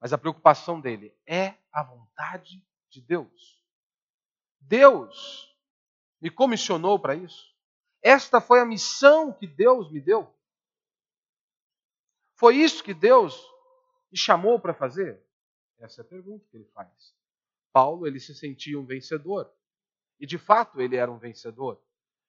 Mas 0.00 0.12
a 0.12 0.18
preocupação 0.18 0.80
dele 0.80 1.14
é 1.26 1.54
a 1.72 1.82
vontade 1.82 2.64
de 2.88 3.02
Deus. 3.02 3.62
Deus 4.60 5.54
me 6.20 6.30
comissionou 6.30 6.98
para 6.98 7.14
isso. 7.14 7.54
Esta 8.00 8.40
foi 8.40 8.60
a 8.60 8.64
missão 8.64 9.32
que 9.32 9.46
Deus 9.46 9.90
me 9.90 10.00
deu. 10.00 10.32
Foi 12.36 12.56
isso 12.56 12.84
que 12.84 12.94
Deus 12.94 13.36
me 14.10 14.18
chamou 14.18 14.60
para 14.60 14.72
fazer? 14.72 15.20
Essa 15.78 16.00
é 16.00 16.04
a 16.04 16.08
pergunta 16.08 16.46
que 16.50 16.56
ele 16.56 16.68
faz. 16.72 17.14
Paulo, 17.72 18.06
ele 18.06 18.20
se 18.20 18.34
sentia 18.34 18.78
um 18.78 18.86
vencedor. 18.86 19.52
E 20.20 20.26
de 20.26 20.38
fato 20.38 20.80
ele 20.80 20.96
era 20.96 21.10
um 21.10 21.18
vencedor. 21.18 21.82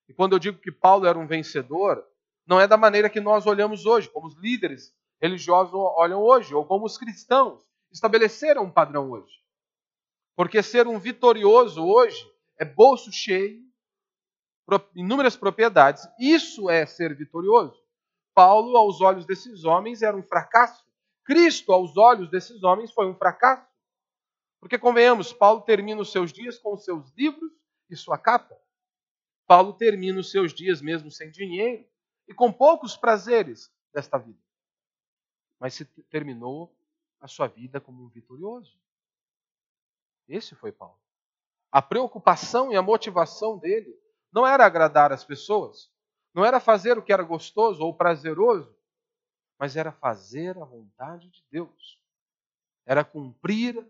E 0.08 0.12
quando 0.12 0.32
eu 0.32 0.38
digo 0.38 0.58
que 0.58 0.72
Paulo 0.72 1.06
era 1.06 1.18
um 1.18 1.26
vencedor, 1.26 2.04
não 2.46 2.60
é 2.60 2.66
da 2.66 2.76
maneira 2.76 3.08
que 3.08 3.20
nós 3.20 3.46
olhamos 3.46 3.86
hoje, 3.86 4.10
como 4.10 4.26
os 4.26 4.36
líderes 4.36 4.94
religiosos 5.20 5.74
olham 5.74 6.22
hoje, 6.22 6.54
ou 6.54 6.64
como 6.64 6.86
os 6.86 6.96
cristãos 6.96 7.62
estabeleceram 7.90 8.64
um 8.64 8.70
padrão 8.70 9.10
hoje. 9.10 9.42
Porque 10.36 10.62
ser 10.62 10.86
um 10.86 10.98
vitorioso 10.98 11.84
hoje 11.84 12.24
é 12.58 12.64
bolso 12.64 13.10
cheio, 13.10 13.62
inúmeras 14.94 15.36
propriedades. 15.36 16.06
Isso 16.18 16.68
é 16.68 16.84
ser 16.84 17.14
vitorioso. 17.14 17.82
Paulo, 18.34 18.76
aos 18.76 19.00
olhos 19.00 19.26
desses 19.26 19.64
homens, 19.64 20.02
era 20.02 20.16
um 20.16 20.22
fracasso. 20.22 20.86
Cristo, 21.24 21.72
aos 21.72 21.96
olhos 21.96 22.30
desses 22.30 22.62
homens, 22.62 22.92
foi 22.92 23.06
um 23.06 23.14
fracasso. 23.14 23.66
Porque, 24.60 24.78
convenhamos, 24.78 25.32
Paulo 25.32 25.62
termina 25.62 26.00
os 26.00 26.12
seus 26.12 26.32
dias 26.32 26.58
com 26.58 26.74
os 26.74 26.84
seus 26.84 27.10
livros 27.16 27.50
e 27.90 27.96
sua 27.96 28.18
capa. 28.18 28.56
Paulo 29.46 29.72
termina 29.72 30.20
os 30.20 30.30
seus 30.30 30.52
dias 30.52 30.82
mesmo 30.82 31.10
sem 31.10 31.30
dinheiro 31.30 31.84
e 32.28 32.34
com 32.34 32.52
poucos 32.52 32.96
prazeres 32.96 33.72
desta 33.92 34.18
vida. 34.18 34.38
Mas 35.58 35.74
se 35.74 35.84
terminou 36.10 36.74
a 37.20 37.26
sua 37.26 37.48
vida 37.48 37.80
como 37.80 38.04
um 38.04 38.08
vitorioso. 38.08 38.78
Esse 40.28 40.54
foi 40.54 40.70
Paulo. 40.70 40.98
A 41.70 41.82
preocupação 41.82 42.72
e 42.72 42.76
a 42.76 42.82
motivação 42.82 43.58
dele 43.58 43.98
não 44.32 44.46
era 44.46 44.64
agradar 44.64 45.12
as 45.12 45.24
pessoas, 45.24 45.90
não 46.34 46.44
era 46.44 46.60
fazer 46.60 46.96
o 46.98 47.02
que 47.02 47.12
era 47.12 47.22
gostoso 47.22 47.82
ou 47.82 47.94
prazeroso, 47.94 48.74
mas 49.58 49.76
era 49.76 49.90
fazer 49.90 50.56
a 50.58 50.64
vontade 50.64 51.28
de 51.28 51.44
Deus. 51.50 52.00
Era 52.86 53.04
cumprir 53.04 53.86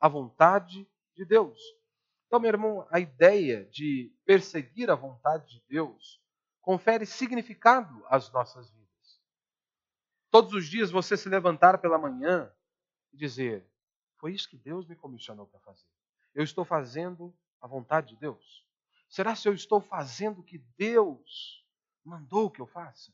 a 0.00 0.08
vontade 0.08 0.88
de 1.14 1.24
Deus. 1.24 1.60
Então, 2.26 2.40
meu 2.40 2.48
irmão, 2.48 2.86
a 2.90 2.98
ideia 2.98 3.64
de 3.66 4.12
perseguir 4.24 4.90
a 4.90 4.94
vontade 4.94 5.46
de 5.58 5.62
Deus 5.68 6.20
confere 6.62 7.04
significado 7.04 8.04
às 8.08 8.30
nossas 8.30 8.70
vidas. 8.70 8.79
Todos 10.30 10.52
os 10.52 10.68
dias 10.68 10.90
você 10.90 11.16
se 11.16 11.28
levantar 11.28 11.78
pela 11.78 11.98
manhã 11.98 12.52
e 13.12 13.16
dizer: 13.16 13.66
Foi 14.16 14.32
isso 14.32 14.48
que 14.48 14.56
Deus 14.56 14.86
me 14.86 14.94
comissionou 14.94 15.46
para 15.46 15.60
fazer. 15.60 15.86
Eu 16.34 16.44
estou 16.44 16.64
fazendo 16.64 17.34
a 17.60 17.66
vontade 17.66 18.08
de 18.08 18.16
Deus? 18.16 18.64
Será 19.08 19.34
se 19.34 19.48
eu 19.48 19.52
estou 19.52 19.80
fazendo 19.80 20.40
o 20.40 20.44
que 20.44 20.58
Deus 20.78 21.66
mandou 22.04 22.50
que 22.50 22.60
eu 22.60 22.66
faça? 22.66 23.12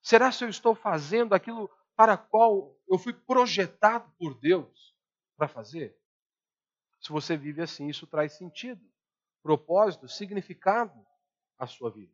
Será 0.00 0.30
se 0.30 0.44
eu 0.44 0.48
estou 0.48 0.74
fazendo 0.74 1.34
aquilo 1.34 1.68
para 1.96 2.16
qual 2.16 2.76
eu 2.88 2.98
fui 2.98 3.12
projetado 3.12 4.10
por 4.16 4.34
Deus 4.38 4.96
para 5.36 5.48
fazer? 5.48 5.96
Se 7.00 7.10
você 7.10 7.36
vive 7.36 7.62
assim, 7.62 7.88
isso 7.88 8.06
traz 8.06 8.34
sentido, 8.34 8.80
propósito, 9.42 10.08
significado 10.08 11.04
à 11.58 11.66
sua 11.66 11.90
vida. 11.90 12.12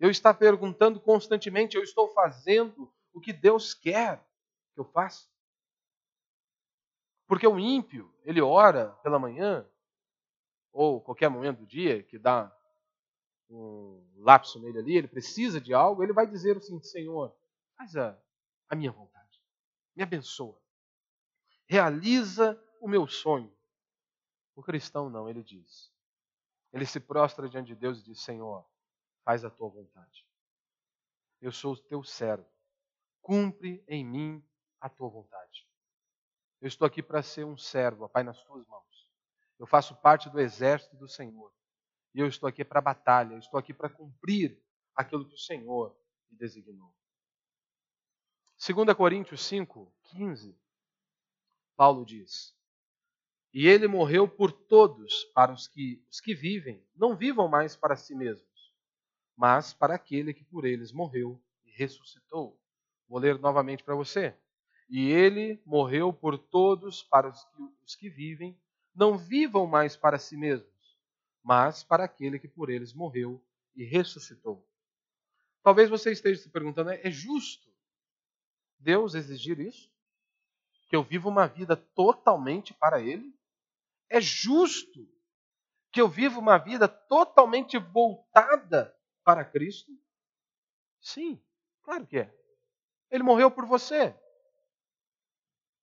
Eu 0.00 0.10
estou 0.10 0.34
perguntando 0.34 0.98
constantemente, 0.98 1.76
eu 1.76 1.82
estou 1.82 2.08
fazendo 2.14 2.90
o 3.12 3.20
que 3.20 3.32
Deus 3.32 3.74
quer 3.74 4.24
que 4.74 4.80
eu 4.80 4.84
faça? 4.84 5.28
Porque 7.26 7.46
o 7.46 7.58
ímpio, 7.58 8.12
ele 8.24 8.40
ora 8.40 8.90
pela 9.02 9.18
manhã, 9.18 9.68
ou 10.72 11.00
qualquer 11.00 11.28
momento 11.28 11.60
do 11.60 11.66
dia, 11.66 12.02
que 12.02 12.18
dá 12.18 12.54
um 13.50 14.02
lapso 14.16 14.58
nele 14.60 14.78
ali, 14.78 14.96
ele 14.96 15.08
precisa 15.08 15.60
de 15.60 15.74
algo, 15.74 16.02
ele 16.02 16.12
vai 16.12 16.26
dizer 16.26 16.56
o 16.56 16.60
seguinte: 16.60 16.86
Senhor, 16.86 17.34
faz 17.76 17.96
a, 17.96 18.18
a 18.68 18.74
minha 18.74 18.90
vontade, 18.92 19.42
me 19.94 20.02
abençoa, 20.02 20.60
realiza 21.66 22.60
o 22.80 22.88
meu 22.88 23.06
sonho. 23.06 23.52
O 24.54 24.62
cristão 24.62 25.08
não, 25.08 25.28
ele 25.28 25.42
diz. 25.42 25.92
Ele 26.72 26.84
se 26.84 27.00
prostra 27.00 27.48
diante 27.48 27.68
de 27.68 27.76
Deus 27.76 28.00
e 28.00 28.04
diz: 28.04 28.20
Senhor, 28.20 28.66
faz 29.24 29.44
a 29.44 29.50
tua 29.50 29.68
vontade. 29.68 30.26
Eu 31.40 31.52
sou 31.52 31.74
o 31.74 31.76
teu 31.76 32.02
servo. 32.02 32.48
Cumpre 33.28 33.84
em 33.86 34.02
mim 34.02 34.42
a 34.80 34.88
tua 34.88 35.06
vontade. 35.10 35.68
Eu 36.62 36.66
estou 36.66 36.86
aqui 36.86 37.02
para 37.02 37.22
ser 37.22 37.44
um 37.44 37.58
servo, 37.58 38.08
Pai, 38.08 38.22
nas 38.22 38.42
tuas 38.42 38.66
mãos. 38.66 39.12
Eu 39.58 39.66
faço 39.66 39.94
parte 39.96 40.30
do 40.30 40.40
exército 40.40 40.96
do 40.96 41.06
Senhor. 41.06 41.52
E 42.14 42.20
eu 42.20 42.26
estou 42.26 42.48
aqui 42.48 42.64
para 42.64 42.78
a 42.78 42.82
batalha, 42.82 43.34
eu 43.34 43.38
estou 43.38 43.60
aqui 43.60 43.74
para 43.74 43.90
cumprir 43.90 44.58
aquilo 44.96 45.28
que 45.28 45.34
o 45.34 45.38
Senhor 45.38 45.94
me 46.30 46.38
designou. 46.38 46.90
2 48.66 48.96
Coríntios 48.96 49.44
5, 49.44 49.94
15, 50.04 50.58
Paulo 51.76 52.06
diz: 52.06 52.56
E 53.52 53.68
ele 53.68 53.86
morreu 53.86 54.26
por 54.26 54.52
todos, 54.52 55.24
para 55.34 55.52
os 55.52 55.68
que, 55.68 56.02
os 56.10 56.18
que 56.18 56.34
vivem, 56.34 56.82
não 56.96 57.14
vivam 57.14 57.46
mais 57.46 57.76
para 57.76 57.94
si 57.94 58.14
mesmos, 58.14 58.72
mas 59.36 59.74
para 59.74 59.96
aquele 59.96 60.32
que 60.32 60.44
por 60.44 60.64
eles 60.64 60.92
morreu 60.92 61.38
e 61.66 61.70
ressuscitou. 61.72 62.58
Vou 63.08 63.18
ler 63.18 63.38
novamente 63.38 63.82
para 63.82 63.94
você. 63.94 64.36
E 64.88 65.10
ele 65.10 65.60
morreu 65.64 66.12
por 66.12 66.38
todos 66.38 67.02
para 67.02 67.28
os 67.28 67.44
que, 67.44 67.62
os 67.84 67.94
que 67.94 68.08
vivem, 68.08 68.58
não 68.94 69.16
vivam 69.16 69.66
mais 69.66 69.96
para 69.96 70.18
si 70.18 70.36
mesmos, 70.36 70.98
mas 71.42 71.84
para 71.84 72.04
aquele 72.04 72.38
que 72.38 72.48
por 72.48 72.70
eles 72.70 72.92
morreu 72.92 73.42
e 73.74 73.84
ressuscitou. 73.84 74.66
Talvez 75.62 75.90
você 75.90 76.10
esteja 76.12 76.42
se 76.42 76.48
perguntando: 76.48 76.90
é 76.90 77.10
justo 77.10 77.68
Deus 78.78 79.14
exigir 79.14 79.58
isso? 79.58 79.90
Que 80.88 80.96
eu 80.96 81.02
viva 81.02 81.28
uma 81.28 81.46
vida 81.46 81.76
totalmente 81.76 82.72
para 82.72 83.00
Ele? 83.00 83.34
É 84.08 84.20
justo 84.20 85.06
que 85.92 86.00
eu 86.00 86.08
viva 86.08 86.38
uma 86.38 86.56
vida 86.56 86.88
totalmente 86.88 87.76
voltada 87.78 88.94
para 89.24 89.44
Cristo? 89.44 89.92
Sim, 91.00 91.42
claro 91.82 92.06
que 92.06 92.18
é. 92.18 92.34
Ele 93.10 93.22
morreu 93.22 93.50
por 93.50 93.64
você. 93.66 94.14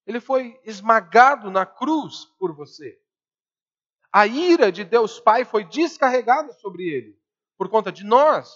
Ele 0.06 0.20
foi 0.20 0.60
esmagado 0.64 1.50
na 1.50 1.66
cruz 1.66 2.26
por 2.38 2.54
você. 2.54 3.00
A 4.12 4.26
ira 4.26 4.70
de 4.70 4.84
Deus 4.84 5.18
Pai 5.18 5.44
foi 5.44 5.64
descarregada 5.64 6.52
sobre 6.54 6.84
ele 6.84 7.20
por 7.58 7.68
conta 7.68 7.90
de 7.90 8.04
nós, 8.04 8.50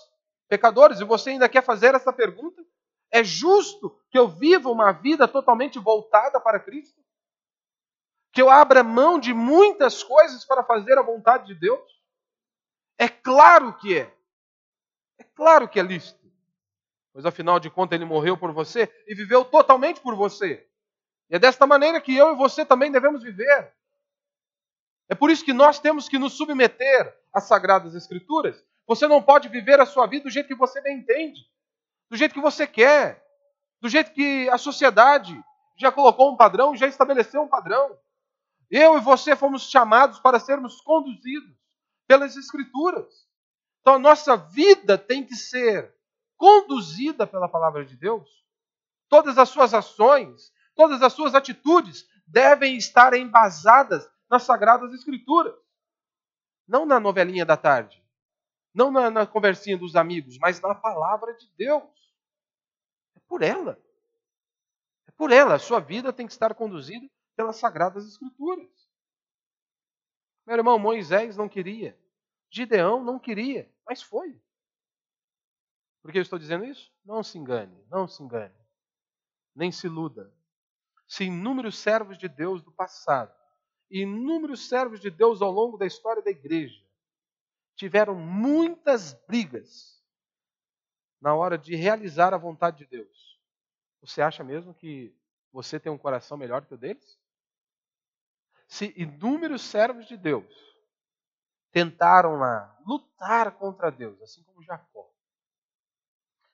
pecadores. 0.48 1.00
E 1.00 1.04
você 1.04 1.30
ainda 1.30 1.48
quer 1.48 1.64
fazer 1.64 1.94
essa 1.94 2.12
pergunta? 2.12 2.64
É 3.10 3.24
justo 3.24 3.98
que 4.10 4.18
eu 4.18 4.28
viva 4.28 4.70
uma 4.70 4.92
vida 4.92 5.26
totalmente 5.26 5.78
voltada 5.78 6.40
para 6.40 6.60
Cristo? 6.60 7.00
Que 8.32 8.40
eu 8.40 8.48
abra 8.48 8.84
mão 8.84 9.18
de 9.18 9.34
muitas 9.34 10.04
coisas 10.04 10.44
para 10.44 10.62
fazer 10.62 10.96
a 10.96 11.02
vontade 11.02 11.46
de 11.46 11.54
Deus? 11.54 12.00
É 12.96 13.08
claro 13.08 13.76
que 13.76 13.98
é. 13.98 14.14
É 15.18 15.24
claro 15.24 15.68
que 15.68 15.80
é 15.80 15.82
lícito. 15.82 16.19
Pois 17.12 17.26
afinal 17.26 17.58
de 17.58 17.68
contas 17.68 17.96
ele 17.96 18.04
morreu 18.04 18.36
por 18.36 18.52
você 18.52 18.92
e 19.06 19.14
viveu 19.14 19.44
totalmente 19.44 20.00
por 20.00 20.14
você. 20.14 20.66
E 21.28 21.36
é 21.36 21.38
desta 21.38 21.66
maneira 21.66 22.00
que 22.00 22.14
eu 22.14 22.32
e 22.32 22.36
você 22.36 22.64
também 22.64 22.90
devemos 22.90 23.22
viver. 23.22 23.72
É 25.08 25.14
por 25.14 25.30
isso 25.30 25.44
que 25.44 25.52
nós 25.52 25.78
temos 25.78 26.08
que 26.08 26.18
nos 26.18 26.34
submeter 26.34 27.16
às 27.32 27.44
Sagradas 27.44 27.94
Escrituras. 27.94 28.64
Você 28.86 29.06
não 29.06 29.22
pode 29.22 29.48
viver 29.48 29.80
a 29.80 29.86
sua 29.86 30.06
vida 30.06 30.24
do 30.24 30.30
jeito 30.30 30.46
que 30.46 30.54
você 30.54 30.80
bem 30.80 30.98
entende, 30.98 31.40
do 32.08 32.16
jeito 32.16 32.34
que 32.34 32.40
você 32.40 32.66
quer, 32.66 33.24
do 33.80 33.88
jeito 33.88 34.12
que 34.12 34.48
a 34.50 34.58
sociedade 34.58 35.40
já 35.76 35.90
colocou 35.90 36.32
um 36.32 36.36
padrão, 36.36 36.76
já 36.76 36.86
estabeleceu 36.86 37.42
um 37.42 37.48
padrão. 37.48 37.98
Eu 38.70 38.96
e 38.96 39.00
você 39.00 39.34
fomos 39.34 39.68
chamados 39.68 40.20
para 40.20 40.38
sermos 40.38 40.80
conduzidos 40.80 41.56
pelas 42.06 42.36
Escrituras. 42.36 43.26
Então 43.80 43.94
a 43.94 43.98
nossa 43.98 44.36
vida 44.36 44.98
tem 44.98 45.24
que 45.24 45.34
ser 45.34 45.92
conduzida 46.40 47.26
pela 47.26 47.46
palavra 47.46 47.84
de 47.84 47.94
Deus. 47.94 48.28
Todas 49.08 49.36
as 49.36 49.50
suas 49.50 49.74
ações, 49.74 50.50
Todas 50.80 51.02
as 51.02 51.12
suas 51.12 51.34
atitudes 51.34 52.08
devem 52.26 52.78
estar 52.78 53.12
embasadas 53.12 54.10
nas 54.30 54.44
Sagradas 54.44 54.94
Escrituras. 54.94 55.54
Não 56.66 56.86
na 56.86 56.98
novelinha 56.98 57.44
da 57.44 57.54
tarde. 57.54 58.02
Não 58.72 58.90
na, 58.90 59.10
na 59.10 59.26
conversinha 59.26 59.76
dos 59.76 59.94
amigos, 59.94 60.38
mas 60.38 60.58
na 60.58 60.74
palavra 60.74 61.34
de 61.34 61.46
Deus. 61.54 61.82
É 63.14 63.20
por 63.28 63.42
ela. 63.42 63.78
É 65.06 65.10
por 65.10 65.30
ela. 65.30 65.56
A 65.56 65.58
sua 65.58 65.80
vida 65.80 66.14
tem 66.14 66.26
que 66.26 66.32
estar 66.32 66.54
conduzida 66.54 67.06
pelas 67.36 67.56
Sagradas 67.56 68.06
Escrituras. 68.06 68.70
Meu 70.46 70.56
irmão, 70.56 70.78
Moisés 70.78 71.36
não 71.36 71.46
queria. 71.46 71.94
Gideão 72.48 73.04
não 73.04 73.18
queria, 73.18 73.70
mas 73.86 74.00
foi. 74.00 74.40
Por 76.02 76.12
que 76.12 76.18
eu 76.18 76.22
estou 76.22 76.38
dizendo 76.38 76.64
isso? 76.64 76.90
Não 77.04 77.22
se 77.22 77.38
engane, 77.38 77.84
não 77.90 78.08
se 78.08 78.22
engane. 78.22 78.54
Nem 79.54 79.70
se 79.70 79.86
iluda 79.86 80.32
se 81.10 81.24
inúmeros 81.24 81.76
servos 81.76 82.16
de 82.16 82.28
Deus 82.28 82.62
do 82.62 82.70
passado 82.70 83.34
inúmeros 83.90 84.68
servos 84.68 85.00
de 85.00 85.10
Deus 85.10 85.42
ao 85.42 85.50
longo 85.50 85.76
da 85.76 85.84
história 85.84 86.22
da 86.22 86.30
igreja 86.30 86.80
tiveram 87.74 88.14
muitas 88.14 89.12
brigas 89.26 90.00
na 91.20 91.34
hora 91.34 91.58
de 91.58 91.74
realizar 91.74 92.32
a 92.32 92.38
vontade 92.38 92.78
de 92.78 92.86
Deus. 92.86 93.40
Você 94.00 94.22
acha 94.22 94.44
mesmo 94.44 94.72
que 94.72 95.14
você 95.52 95.80
tem 95.80 95.90
um 95.90 95.98
coração 95.98 96.36
melhor 96.38 96.64
que 96.64 96.74
o 96.74 96.78
deles? 96.78 97.18
Se 98.68 98.94
inúmeros 98.96 99.62
servos 99.62 100.06
de 100.06 100.16
Deus 100.16 100.54
tentaram 101.72 102.36
lá 102.36 102.78
lutar 102.86 103.58
contra 103.58 103.90
Deus, 103.90 104.20
assim 104.22 104.42
como 104.44 104.62
Jacó, 104.62 105.09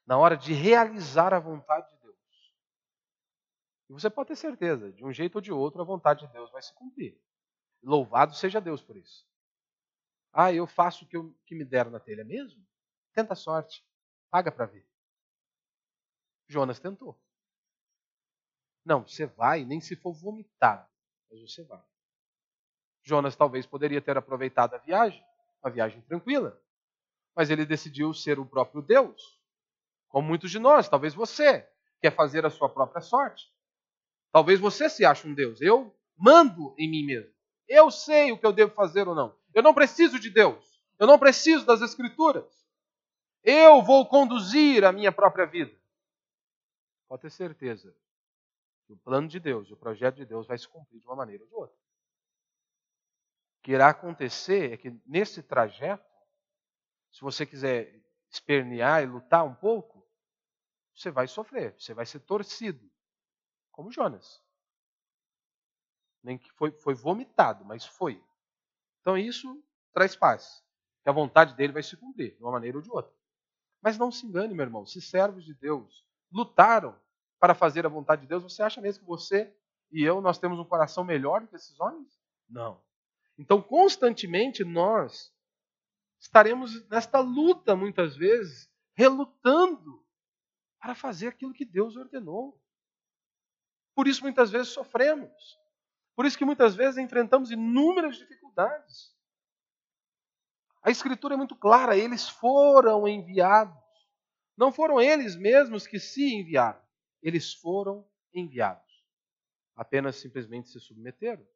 na 0.07 0.17
hora 0.17 0.37
de 0.37 0.53
realizar 0.53 1.35
a 1.35 1.39
vontade 1.39 1.91
de 1.91 1.97
e 3.89 3.93
você 3.93 4.11
pode 4.11 4.29
ter 4.29 4.37
certeza, 4.37 4.93
de 4.93 5.05
um 5.05 5.13
jeito 5.13 5.37
ou 5.37 5.41
de 5.41 5.53
outro, 5.53 5.81
a 5.81 5.85
vontade 5.85 6.27
de 6.27 6.33
Deus 6.33 6.51
vai 6.51 6.61
se 6.61 6.75
cumprir. 6.75 7.21
Louvado 7.83 8.35
seja 8.35 8.61
Deus 8.61 8.83
por 8.83 8.97
isso. 8.97 9.25
Ah, 10.33 10.53
eu 10.53 10.67
faço 10.67 11.05
o 11.05 11.09
que, 11.09 11.17
eu, 11.17 11.35
que 11.47 11.55
me 11.55 11.65
deram 11.65 11.91
na 11.91 12.01
telha 12.01 12.25
mesmo? 12.25 12.65
Tenta 13.15 13.33
a 13.33 13.37
sorte. 13.37 13.85
Paga 14.29 14.51
para 14.51 14.67
ver. 14.67 14.87
Jonas 16.49 16.81
tentou. 16.81 17.19
Não, 18.85 19.07
você 19.07 19.27
vai, 19.27 19.65
nem 19.65 19.81
se 19.81 19.97
for 19.97 20.13
vomitar, 20.13 20.91
mas 21.31 21.41
você 21.41 21.63
vai. 21.65 21.83
Jonas 23.03 23.37
talvez 23.37 23.67
poderia 23.67 24.03
ter 24.03 24.17
aproveitado 24.17 24.75
a 24.75 24.79
viagem, 24.79 25.25
uma 25.63 25.71
viagem 25.71 26.01
tranquila. 26.03 26.61
mas 27.35 27.51
ele 27.51 27.67
decidiu 27.67 28.13
ser 28.13 28.39
o 28.39 28.47
próprio 28.47 28.83
Deus. 28.83 29.41
Como 30.17 30.29
muitos 30.29 30.51
de 30.51 30.59
nós, 30.59 30.89
talvez 30.89 31.13
você 31.13 31.69
quer 32.01 32.11
fazer 32.11 32.47
a 32.47 32.49
sua 32.49 32.71
própria 32.71 33.03
sorte. 33.03 33.53
Talvez 34.33 34.59
você 34.59 34.89
se 34.89 35.05
ache 35.05 35.29
um 35.29 35.35
Deus. 35.35 35.61
Eu 35.61 35.95
mando 36.17 36.75
em 36.79 36.91
mim 36.91 37.05
mesmo. 37.05 37.31
Eu 37.69 37.91
sei 37.91 38.33
o 38.33 38.39
que 38.39 38.47
eu 38.47 38.53
devo 38.55 38.73
fazer 38.73 39.07
ou 39.07 39.15
não. 39.15 39.39
Eu 39.53 39.63
não 39.63 39.75
preciso 39.75 40.19
de 40.19 40.31
Deus. 40.31 40.83
Eu 40.99 41.07
não 41.07 41.19
preciso 41.19 41.67
das 41.67 41.83
Escrituras. 41.83 42.67
Eu 43.45 43.83
vou 43.83 44.09
conduzir 44.09 44.87
a 44.87 44.91
minha 44.91 45.13
própria 45.13 45.45
vida. 45.45 45.79
Pode 47.07 47.21
ter 47.21 47.31
certeza 47.31 47.95
que 48.87 48.95
o 48.95 48.97
plano 48.97 49.29
de 49.29 49.39
Deus, 49.39 49.71
o 49.71 49.77
projeto 49.77 50.15
de 50.15 50.25
Deus 50.25 50.47
vai 50.47 50.57
se 50.57 50.67
cumprir 50.67 50.99
de 50.99 51.07
uma 51.07 51.17
maneira 51.17 51.43
ou 51.45 51.49
de 51.51 51.55
outra. 51.55 51.77
O 53.59 53.63
que 53.65 53.73
irá 53.73 53.91
acontecer 53.91 54.73
é 54.73 54.77
que 54.79 54.99
nesse 55.05 55.43
trajeto, 55.43 56.11
se 57.13 57.21
você 57.21 57.45
quiser 57.45 58.03
espernear 58.31 59.03
e 59.03 59.07
lutar 59.07 59.45
um 59.45 59.55
pouco, 59.55 59.96
você 60.97 61.11
vai 61.11 61.29
sofrer, 61.29 61.75
você 61.79 61.93
vai 61.93 62.07
ser 62.07 62.21
torcido, 62.21 62.91
como 63.71 63.93
Jonas. 63.93 64.43
Nem 66.23 66.39
que 66.39 66.51
foi, 66.53 66.73
foi 66.73 66.95
vomitado, 66.95 67.65
mas 67.65 67.85
foi. 67.85 68.25
Então 69.01 69.17
isso 69.17 69.63
traz 69.93 70.17
paz, 70.17 70.65
que 71.03 71.09
a 71.09 71.13
vontade 71.13 71.55
dele 71.55 71.75
vai 71.75 71.83
se 71.83 71.97
cumprir, 71.97 72.35
de 72.35 72.43
uma 72.43 72.53
maneira 72.53 72.79
ou 72.79 72.83
de 72.83 72.91
outra. 72.91 73.15
Mas 73.83 73.99
não 73.99 74.11
se 74.11 74.27
engane, 74.27 74.55
meu 74.55 74.65
irmão, 74.65 74.87
se 74.87 75.01
servos 75.01 75.45
de 75.45 75.55
Deus 75.55 76.05
lutaram 76.33 76.99
para 77.39 77.55
fazer 77.55 77.85
a 77.85 77.91
vontade 77.91 78.23
de 78.23 78.29
Deus, 78.29 78.43
você 78.43 78.63
acha 78.63 78.81
mesmo 78.81 79.05
que 79.05 79.09
você 79.09 79.55
e 79.93 80.03
eu 80.03 80.21
nós 80.21 80.39
temos 80.39 80.59
um 80.59 80.65
coração 80.65 81.05
melhor 81.05 81.43
do 81.43 81.49
que 81.49 81.57
esses 81.57 81.79
homens? 81.79 82.19
Não. 82.49 82.81
Então, 83.39 83.61
constantemente 83.61 84.65
nós 84.65 85.33
estaremos 86.19 86.89
nesta 86.89 87.21
luta 87.21 87.77
muitas 87.77 88.17
vezes, 88.17 88.71
relutando 88.95 90.06
para 90.81 90.95
fazer 90.95 91.29
aquilo 91.29 91.53
que 91.53 91.65
Deus 91.65 91.97
ordenou. 91.97 92.61
Por 93.95 94.07
isso 94.07 94.23
muitas 94.23 94.51
vezes 94.51 94.69
sofremos. 94.69 95.59
Por 96.15 96.25
isso 96.27 96.39
que 96.39 96.45
muitas 96.45 96.75
vezes 96.75 96.99
enfrentamos 96.99 97.51
inúmeras 97.51 98.17
dificuldades. 98.17 99.15
A 100.83 100.91
escritura 100.91 101.35
é 101.35 101.37
muito 101.37 101.57
clara, 101.57 101.97
eles 101.97 102.29
foram 102.29 103.09
enviados. 103.09 103.77
Não 104.57 104.73
foram 104.73 105.01
eles 105.01 105.37
mesmos 105.37 105.87
que 105.87 105.99
se 105.99 106.35
enviaram, 106.35 106.81
eles 107.23 107.53
foram 107.53 108.09
enviados. 108.33 109.05
Apenas 109.75 110.17
simplesmente 110.17 110.69
se 110.69 110.81
submeteram. 110.81 111.47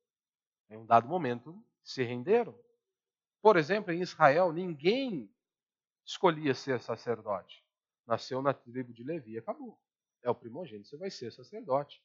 Em 0.69 0.77
um 0.77 0.85
dado 0.85 1.09
momento, 1.09 1.65
se 1.83 2.03
renderam. 2.03 2.59
Por 3.41 3.57
exemplo, 3.57 3.93
em 3.93 4.03
Israel, 4.03 4.53
ninguém 4.53 5.35
escolhia 6.05 6.55
ser 6.55 6.81
sacerdote. 6.81 7.65
Nasceu 8.11 8.43
na 8.43 8.53
tribo 8.53 8.93
de 8.93 9.05
Levi 9.05 9.39
acabou. 9.39 9.81
É 10.21 10.29
o 10.29 10.35
primogênito, 10.35 10.89
você 10.89 10.97
vai 10.97 11.13
ser 11.13 11.31
sacerdote. 11.31 12.03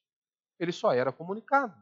Ele 0.60 0.72
só 0.72 0.94
era 0.94 1.12
comunicado. 1.12 1.76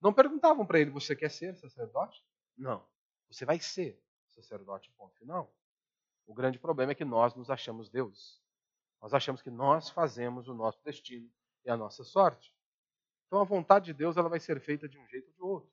Não 0.00 0.14
perguntavam 0.14 0.64
para 0.66 0.80
ele: 0.80 0.88
você 0.88 1.14
quer 1.14 1.30
ser 1.30 1.54
sacerdote? 1.56 2.24
Não. 2.56 2.82
Você 3.28 3.44
vai 3.44 3.60
ser 3.60 4.02
sacerdote, 4.28 4.90
ponto 4.96 5.14
final. 5.18 5.54
O 6.26 6.32
grande 6.32 6.58
problema 6.58 6.92
é 6.92 6.94
que 6.94 7.04
nós 7.04 7.34
nos 7.34 7.50
achamos 7.50 7.90
Deus. 7.90 8.42
Nós 9.02 9.12
achamos 9.12 9.42
que 9.42 9.50
nós 9.50 9.90
fazemos 9.90 10.48
o 10.48 10.54
nosso 10.54 10.82
destino 10.82 11.30
e 11.62 11.68
a 11.68 11.76
nossa 11.76 12.02
sorte. 12.02 12.50
Então 13.26 13.42
a 13.42 13.44
vontade 13.44 13.84
de 13.84 13.92
Deus 13.92 14.16
ela 14.16 14.30
vai 14.30 14.40
ser 14.40 14.58
feita 14.58 14.88
de 14.88 14.96
um 14.96 15.06
jeito 15.08 15.28
ou 15.28 15.34
de 15.34 15.42
outro. 15.42 15.70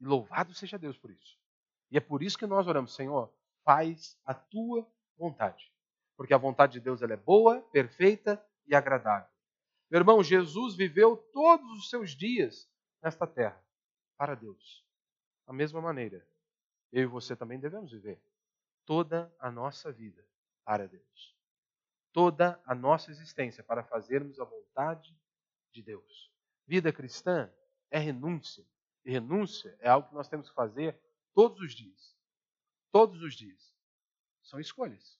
E 0.00 0.04
louvado 0.04 0.54
seja 0.54 0.78
Deus 0.78 0.96
por 0.96 1.10
isso. 1.10 1.36
E 1.90 1.96
é 1.96 2.00
por 2.00 2.22
isso 2.22 2.38
que 2.38 2.46
nós 2.46 2.68
oramos, 2.68 2.94
Senhor, 2.94 3.34
faz 3.64 4.16
a 4.24 4.32
tua 4.32 4.88
vontade. 5.16 5.73
Porque 6.16 6.34
a 6.34 6.38
vontade 6.38 6.74
de 6.74 6.80
Deus 6.80 7.02
ela 7.02 7.14
é 7.14 7.16
boa, 7.16 7.60
perfeita 7.72 8.44
e 8.66 8.74
agradável. 8.74 9.28
Meu 9.90 10.00
irmão, 10.00 10.22
Jesus 10.22 10.74
viveu 10.74 11.16
todos 11.16 11.70
os 11.78 11.90
seus 11.90 12.12
dias 12.12 12.68
nesta 13.02 13.26
terra 13.26 13.62
para 14.16 14.34
Deus. 14.34 14.84
Da 15.46 15.52
mesma 15.52 15.80
maneira, 15.80 16.26
eu 16.92 17.02
e 17.02 17.06
você 17.06 17.36
também 17.36 17.58
devemos 17.58 17.92
viver 17.92 18.20
toda 18.86 19.34
a 19.38 19.50
nossa 19.50 19.92
vida 19.92 20.24
para 20.64 20.88
Deus. 20.88 21.36
Toda 22.12 22.60
a 22.64 22.74
nossa 22.74 23.10
existência 23.10 23.62
para 23.62 23.82
fazermos 23.82 24.38
a 24.38 24.44
vontade 24.44 25.16
de 25.72 25.82
Deus. 25.82 26.32
Vida 26.66 26.92
cristã 26.92 27.52
é 27.90 27.98
renúncia. 27.98 28.64
E 29.04 29.10
renúncia 29.10 29.76
é 29.80 29.88
algo 29.88 30.08
que 30.08 30.14
nós 30.14 30.28
temos 30.28 30.48
que 30.48 30.54
fazer 30.54 30.98
todos 31.34 31.60
os 31.60 31.74
dias. 31.74 32.16
Todos 32.90 33.20
os 33.22 33.34
dias. 33.34 33.74
São 34.42 34.60
escolhas. 34.60 35.18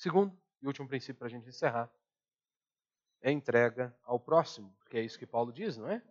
Segundo 0.00 0.34
e 0.62 0.66
último 0.66 0.88
princípio 0.88 1.16
para 1.16 1.26
a 1.26 1.30
gente 1.30 1.46
encerrar 1.46 1.92
é 3.20 3.30
entrega 3.30 3.94
ao 4.02 4.18
próximo, 4.18 4.74
porque 4.78 4.96
é 4.96 5.02
isso 5.02 5.18
que 5.18 5.26
Paulo 5.26 5.52
diz, 5.52 5.76
não 5.76 5.90
é? 5.90 6.02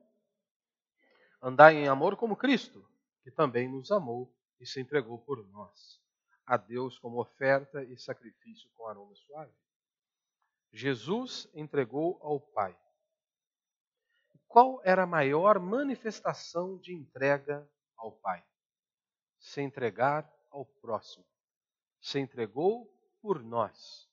Andar 1.42 1.74
em 1.74 1.88
amor 1.88 2.16
como 2.16 2.36
Cristo, 2.36 2.88
que 3.24 3.32
também 3.32 3.68
nos 3.68 3.90
amou 3.90 4.32
e 4.60 4.66
se 4.68 4.80
entregou 4.80 5.18
por 5.18 5.44
nós, 5.48 6.00
a 6.46 6.56
Deus 6.56 7.00
como 7.00 7.20
oferta 7.20 7.84
e 7.84 7.98
sacrifício 7.98 8.70
com 8.76 8.86
aroma 8.86 9.16
suave. 9.16 9.52
Jesus 10.72 11.50
entregou 11.56 12.20
ao 12.22 12.40
Pai. 12.40 12.80
Qual 14.48 14.80
era 14.84 15.02
a 15.02 15.08
maior 15.08 15.58
manifestação 15.58 16.78
de 16.78 16.94
entrega 16.94 17.68
ao 17.98 18.12
Pai? 18.12 18.46
Se 19.40 19.62
entregar 19.62 20.32
ao 20.52 20.64
próximo. 20.64 21.26
Se 22.00 22.20
entregou 22.20 22.99
por 23.22 23.44
nós. 23.44 24.10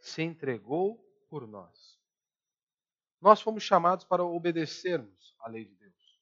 Se 0.00 0.22
entregou 0.22 0.98
por 1.28 1.46
nós. 1.46 1.98
Nós 3.20 3.40
fomos 3.40 3.62
chamados 3.62 4.04
para 4.04 4.24
obedecermos 4.24 5.34
à 5.40 5.48
lei 5.48 5.64
de 5.64 5.74
Deus. 5.74 6.20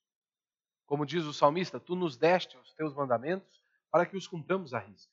Como 0.86 1.06
diz 1.06 1.24
o 1.24 1.32
salmista, 1.32 1.80
tu 1.80 1.96
nos 1.96 2.16
deste 2.16 2.56
os 2.56 2.72
teus 2.74 2.94
mandamentos 2.94 3.62
para 3.90 4.06
que 4.06 4.16
os 4.16 4.26
cumpramos 4.26 4.74
à 4.74 4.78
risca. 4.78 5.12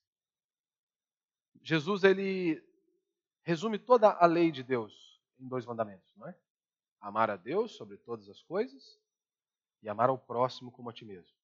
Jesus 1.61 2.03
ele 2.03 2.63
resume 3.43 3.77
toda 3.77 4.11
a 4.11 4.25
lei 4.25 4.51
de 4.51 4.63
Deus 4.63 5.21
em 5.39 5.47
dois 5.47 5.65
mandamentos, 5.65 6.15
não 6.15 6.27
é? 6.27 6.35
Amar 6.99 7.29
a 7.29 7.35
Deus 7.35 7.75
sobre 7.75 7.97
todas 7.97 8.29
as 8.29 8.41
coisas 8.43 8.99
e 9.81 9.89
amar 9.89 10.09
ao 10.09 10.17
próximo 10.17 10.71
como 10.71 10.89
a 10.89 10.93
ti 10.93 11.03
mesmo. 11.03 11.35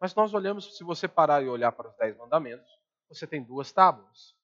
Mas 0.00 0.14
nós 0.14 0.32
olhamos, 0.32 0.76
se 0.76 0.84
você 0.84 1.08
parar 1.08 1.42
e 1.42 1.48
olhar 1.48 1.72
para 1.72 1.88
os 1.88 1.96
dez 1.96 2.16
mandamentos, 2.16 2.77
você 3.08 3.26
tem 3.26 3.42
duas 3.42 3.72
tábuas. 3.72 4.36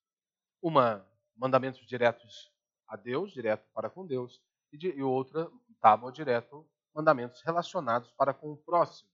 Uma, 0.61 1.07
mandamentos 1.37 1.87
diretos 1.87 2.53
a 2.87 2.97
Deus, 2.97 3.33
direto 3.33 3.67
para 3.73 3.91
com 3.91 4.07
Deus, 4.07 4.43
e, 4.73 4.79
de, 4.79 4.89
e 4.89 5.03
outra 5.03 5.51
tábua 5.81 6.11
direto 6.11 6.67
mandamentos 6.95 7.43
relacionados 7.43 8.11
para 8.13 8.33
com 8.33 8.53
o 8.53 8.57
próximo. 8.57 9.11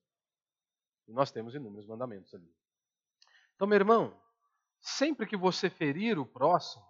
E 1.09 1.13
nós 1.13 1.31
temos 1.31 1.55
inúmeros 1.55 1.87
mandamentos 1.87 2.33
ali. 2.35 2.55
Então, 3.55 3.67
meu 3.67 3.77
irmão, 3.77 4.17
sempre 4.81 5.27
que 5.27 5.37
você 5.37 5.71
ferir 5.71 6.19
o 6.19 6.27
próximo, 6.27 6.85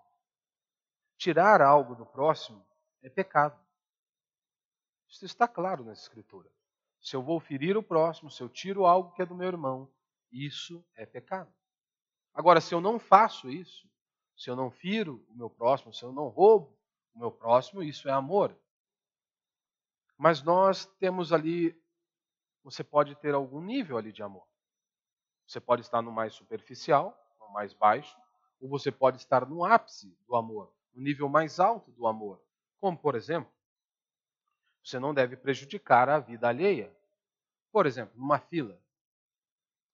tirar 1.16 1.62
algo 1.62 1.94
do 1.94 2.04
próximo, 2.04 2.66
é 3.02 3.08
pecado. 3.08 3.58
Isso 5.08 5.24
está 5.24 5.48
claro 5.48 5.84
na 5.84 5.92
Escritura. 5.92 6.50
Se 7.00 7.16
eu 7.16 7.22
vou 7.22 7.40
ferir 7.40 7.76
o 7.76 7.82
próximo, 7.82 8.30
se 8.30 8.42
eu 8.42 8.48
tiro 8.48 8.84
algo 8.84 9.12
que 9.12 9.22
é 9.22 9.26
do 9.26 9.34
meu 9.34 9.48
irmão, 9.48 9.90
isso 10.30 10.84
é 10.94 11.06
pecado. 11.06 11.52
Agora, 12.34 12.60
se 12.60 12.74
eu 12.74 12.80
não 12.80 12.98
faço 12.98 13.50
isso, 13.50 13.88
se 14.36 14.48
eu 14.48 14.56
não 14.56 14.70
firo 14.70 15.24
o 15.28 15.34
meu 15.34 15.50
próximo, 15.50 15.92
se 15.92 16.02
eu 16.02 16.12
não 16.12 16.28
roubo 16.28 16.76
o 17.14 17.18
meu 17.18 17.30
próximo, 17.30 17.82
isso 17.82 18.08
é 18.08 18.12
amor. 18.12 18.56
Mas 20.16 20.42
nós 20.42 20.86
temos 20.98 21.32
ali, 21.32 21.78
você 22.62 22.84
pode 22.84 23.14
ter 23.16 23.34
algum 23.34 23.60
nível 23.60 23.98
ali 23.98 24.12
de 24.12 24.22
amor. 24.22 24.46
Você 25.46 25.60
pode 25.60 25.82
estar 25.82 26.00
no 26.00 26.12
mais 26.12 26.34
superficial, 26.34 27.18
no 27.40 27.48
mais 27.52 27.74
baixo, 27.74 28.16
ou 28.60 28.68
você 28.68 28.92
pode 28.92 29.16
estar 29.16 29.46
no 29.46 29.64
ápice 29.64 30.16
do 30.26 30.36
amor, 30.36 30.72
no 30.94 31.02
nível 31.02 31.28
mais 31.28 31.58
alto 31.58 31.90
do 31.90 32.06
amor. 32.06 32.40
Como, 32.78 32.96
por 32.96 33.14
exemplo, 33.14 33.52
você 34.82 34.98
não 34.98 35.12
deve 35.12 35.36
prejudicar 35.36 36.08
a 36.08 36.18
vida 36.18 36.48
alheia. 36.48 36.94
Por 37.72 37.86
exemplo, 37.86 38.18
numa 38.18 38.38
fila. 38.38 38.80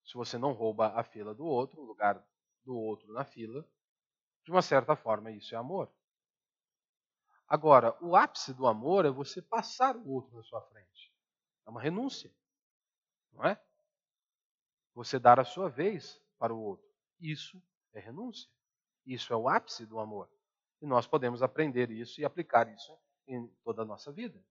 Se 0.07 0.15
você 0.15 0.39
não 0.39 0.53
rouba 0.53 0.89
a 0.99 1.03
fila 1.03 1.35
do 1.35 1.45
outro, 1.45 1.83
o 1.83 1.85
lugar 1.85 2.25
do 2.65 2.77
outro 2.77 3.13
na 3.13 3.25
fila, 3.25 3.69
de 4.45 4.51
uma 4.53 4.63
certa 4.63 4.95
forma 4.95 5.33
isso 5.33 5.55
é 5.55 5.59
amor. 5.59 5.93
Agora, 7.49 7.97
o 8.01 8.17
ápice 8.17 8.55
do 8.55 8.67
amor 8.67 9.05
é 9.05 9.11
você 9.11 9.43
passar 9.43 9.97
o 9.97 10.09
outro 10.09 10.37
na 10.37 10.43
sua 10.45 10.63
frente. 10.63 11.13
É 11.67 11.71
uma 11.71 11.81
renúncia. 11.81 12.33
Não 13.33 13.45
é? 13.45 13.61
Você 14.95 15.19
dar 15.19 15.39
a 15.39 15.45
sua 15.45 15.69
vez 15.69 16.21
para 16.39 16.55
o 16.55 16.61
outro. 16.61 16.89
Isso 17.21 17.61
é 17.93 18.01
renúncia. 18.01 18.51
Isso 19.05 19.33
é 19.33 19.37
o 19.37 19.49
ápice 19.49 19.85
do 19.87 19.99
amor. 19.99 20.31
E 20.81 20.87
nós 20.87 21.07
podemos 21.07 21.43
aprender 21.43 21.91
isso 21.91 22.21
e 22.21 22.25
aplicar 22.25 22.69
isso 22.69 22.97
em 23.27 23.47
toda 23.63 23.83
a 23.83 23.85
nossa 23.85 24.13
vida. 24.13 24.43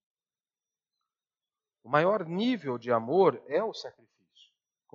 O 1.83 1.89
maior 1.89 2.25
nível 2.25 2.77
de 2.77 2.91
amor 2.91 3.41
é 3.47 3.63
o 3.63 3.73
sacrifício. 3.73 4.14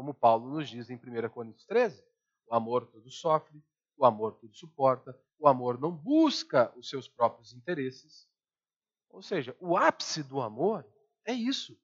Como 0.00 0.14
Paulo 0.14 0.48
nos 0.48 0.70
diz 0.70 0.88
em 0.88 0.96
1 0.96 1.28
Coríntios 1.28 1.66
13: 1.66 2.02
O 2.46 2.54
amor 2.54 2.86
tudo 2.86 3.10
sofre, 3.10 3.62
o 3.98 4.06
amor 4.06 4.32
tudo 4.36 4.56
suporta, 4.56 5.14
o 5.38 5.46
amor 5.46 5.78
não 5.78 5.94
busca 5.94 6.72
os 6.74 6.88
seus 6.88 7.06
próprios 7.06 7.52
interesses. 7.52 8.26
Ou 9.10 9.20
seja, 9.20 9.54
o 9.60 9.76
ápice 9.76 10.22
do 10.22 10.40
amor 10.40 10.90
é 11.22 11.34
isso: 11.34 11.78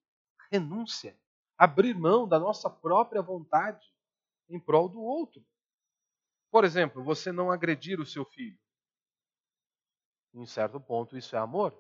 renúncia, 0.51 1.15
abrir 1.59 1.95
mão 1.95 2.27
da 2.27 2.39
nossa 2.39 2.71
própria 2.71 3.21
vontade 3.21 3.87
em 4.49 4.59
prol 4.59 4.89
do 4.89 5.03
outro. 5.03 5.45
Por 6.51 6.65
exemplo, 6.65 7.05
você 7.05 7.31
não 7.31 7.51
agredir 7.51 8.01
o 8.01 8.07
seu 8.07 8.25
filho. 8.25 8.59
Em 10.33 10.47
certo 10.47 10.81
ponto, 10.81 11.19
isso 11.19 11.37
é 11.37 11.39
amor. 11.39 11.79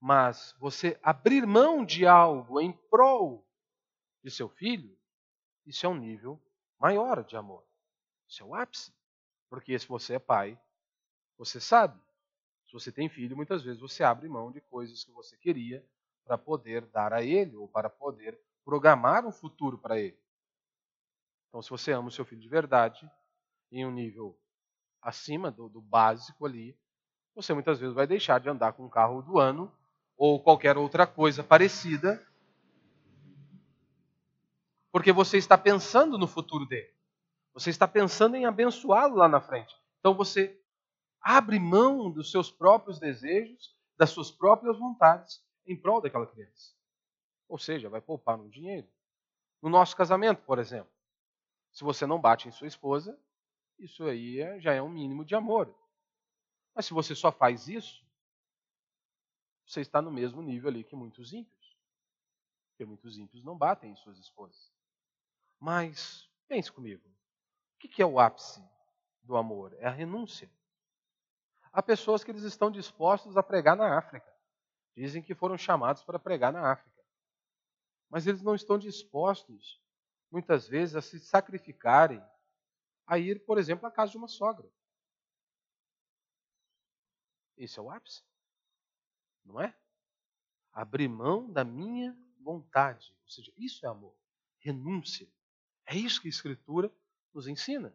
Mas 0.00 0.56
você 0.58 0.98
abrir 1.02 1.46
mão 1.46 1.84
de 1.84 2.06
algo 2.06 2.58
em 2.58 2.72
prol 2.72 3.45
de 4.26 4.30
seu 4.32 4.48
filho, 4.48 4.98
isso 5.64 5.86
é 5.86 5.88
um 5.88 5.94
nível 5.94 6.42
maior 6.80 7.22
de 7.22 7.36
amor. 7.36 7.64
Isso 8.28 8.42
é 8.42 8.46
o 8.46 8.56
ápice. 8.56 8.92
Porque 9.48 9.78
se 9.78 9.86
você 9.86 10.14
é 10.14 10.18
pai, 10.18 10.60
você 11.38 11.60
sabe. 11.60 11.96
Se 12.66 12.72
você 12.72 12.90
tem 12.90 13.08
filho, 13.08 13.36
muitas 13.36 13.62
vezes 13.62 13.80
você 13.80 14.02
abre 14.02 14.28
mão 14.28 14.50
de 14.50 14.60
coisas 14.60 15.04
que 15.04 15.12
você 15.12 15.36
queria 15.36 15.86
para 16.24 16.36
poder 16.36 16.84
dar 16.86 17.12
a 17.12 17.22
ele 17.22 17.54
ou 17.54 17.68
para 17.68 17.88
poder 17.88 18.36
programar 18.64 19.24
um 19.24 19.30
futuro 19.30 19.78
para 19.78 19.96
ele. 19.96 20.18
Então, 21.48 21.62
se 21.62 21.70
você 21.70 21.92
ama 21.92 22.08
o 22.08 22.10
seu 22.10 22.24
filho 22.24 22.40
de 22.40 22.48
verdade, 22.48 23.08
em 23.70 23.86
um 23.86 23.92
nível 23.92 24.36
acima 25.00 25.52
do, 25.52 25.68
do 25.68 25.80
básico 25.80 26.44
ali, 26.44 26.76
você 27.32 27.54
muitas 27.54 27.78
vezes 27.78 27.94
vai 27.94 28.08
deixar 28.08 28.40
de 28.40 28.48
andar 28.48 28.72
com 28.72 28.86
um 28.86 28.90
carro 28.90 29.22
do 29.22 29.38
ano 29.38 29.72
ou 30.16 30.42
qualquer 30.42 30.76
outra 30.76 31.06
coisa 31.06 31.44
parecida, 31.44 32.26
porque 34.96 35.12
você 35.12 35.36
está 35.36 35.58
pensando 35.58 36.16
no 36.16 36.26
futuro 36.26 36.64
dele. 36.64 36.90
Você 37.52 37.68
está 37.68 37.86
pensando 37.86 38.34
em 38.34 38.46
abençoá-lo 38.46 39.16
lá 39.16 39.28
na 39.28 39.42
frente. 39.42 39.76
Então 39.98 40.14
você 40.14 40.58
abre 41.20 41.58
mão 41.58 42.10
dos 42.10 42.30
seus 42.30 42.50
próprios 42.50 42.98
desejos, 42.98 43.76
das 43.98 44.08
suas 44.08 44.30
próprias 44.30 44.78
vontades 44.78 45.44
em 45.66 45.76
prol 45.76 46.00
daquela 46.00 46.26
criança. 46.26 46.72
Ou 47.46 47.58
seja, 47.58 47.90
vai 47.90 48.00
poupar 48.00 48.38
no 48.38 48.48
dinheiro. 48.48 48.88
No 49.60 49.68
nosso 49.68 49.94
casamento, 49.94 50.40
por 50.44 50.58
exemplo, 50.58 50.90
se 51.72 51.84
você 51.84 52.06
não 52.06 52.18
bate 52.18 52.48
em 52.48 52.52
sua 52.52 52.66
esposa, 52.66 53.20
isso 53.78 54.02
aí 54.04 54.40
é, 54.40 54.58
já 54.60 54.72
é 54.72 54.80
um 54.80 54.88
mínimo 54.88 55.26
de 55.26 55.34
amor. 55.34 55.76
Mas 56.74 56.86
se 56.86 56.94
você 56.94 57.14
só 57.14 57.30
faz 57.30 57.68
isso, 57.68 58.02
você 59.66 59.82
está 59.82 60.00
no 60.00 60.10
mesmo 60.10 60.40
nível 60.40 60.70
ali 60.70 60.82
que 60.82 60.96
muitos 60.96 61.34
ímpios. 61.34 61.76
Porque 62.70 62.86
muitos 62.86 63.18
ímpios 63.18 63.44
não 63.44 63.58
batem 63.58 63.90
em 63.90 63.96
suas 63.96 64.18
esposas. 64.18 64.74
Mas 65.58 66.28
pense 66.48 66.70
comigo. 66.70 67.02
O 67.74 67.78
que 67.78 68.02
é 68.02 68.06
o 68.06 68.18
ápice 68.18 68.62
do 69.22 69.36
amor? 69.36 69.74
É 69.78 69.86
a 69.86 69.90
renúncia. 69.90 70.50
Há 71.72 71.82
pessoas 71.82 72.24
que 72.24 72.30
eles 72.30 72.42
estão 72.42 72.70
dispostos 72.70 73.36
a 73.36 73.42
pregar 73.42 73.76
na 73.76 73.98
África. 73.98 74.34
Dizem 74.96 75.22
que 75.22 75.34
foram 75.34 75.58
chamados 75.58 76.02
para 76.02 76.18
pregar 76.18 76.52
na 76.52 76.72
África. 76.72 77.04
Mas 78.08 78.26
eles 78.26 78.42
não 78.42 78.54
estão 78.54 78.78
dispostos, 78.78 79.80
muitas 80.30 80.66
vezes, 80.66 80.96
a 80.96 81.02
se 81.02 81.20
sacrificarem 81.20 82.22
a 83.06 83.18
ir, 83.18 83.44
por 83.44 83.58
exemplo, 83.58 83.86
à 83.86 83.90
casa 83.90 84.12
de 84.12 84.18
uma 84.18 84.28
sogra. 84.28 84.68
Esse 87.56 87.78
é 87.78 87.82
o 87.82 87.90
ápice? 87.90 88.22
Não 89.44 89.60
é? 89.60 89.74
Abrir 90.72 91.08
mão 91.08 91.50
da 91.50 91.64
minha 91.64 92.16
vontade. 92.40 93.14
Ou 93.22 93.28
seja, 93.28 93.52
isso 93.56 93.84
é 93.86 93.88
amor. 93.88 94.16
Renúncia. 94.58 95.28
É 95.86 95.96
isso 95.96 96.20
que 96.20 96.28
a 96.28 96.30
Escritura 96.30 96.92
nos 97.32 97.46
ensina. 97.46 97.94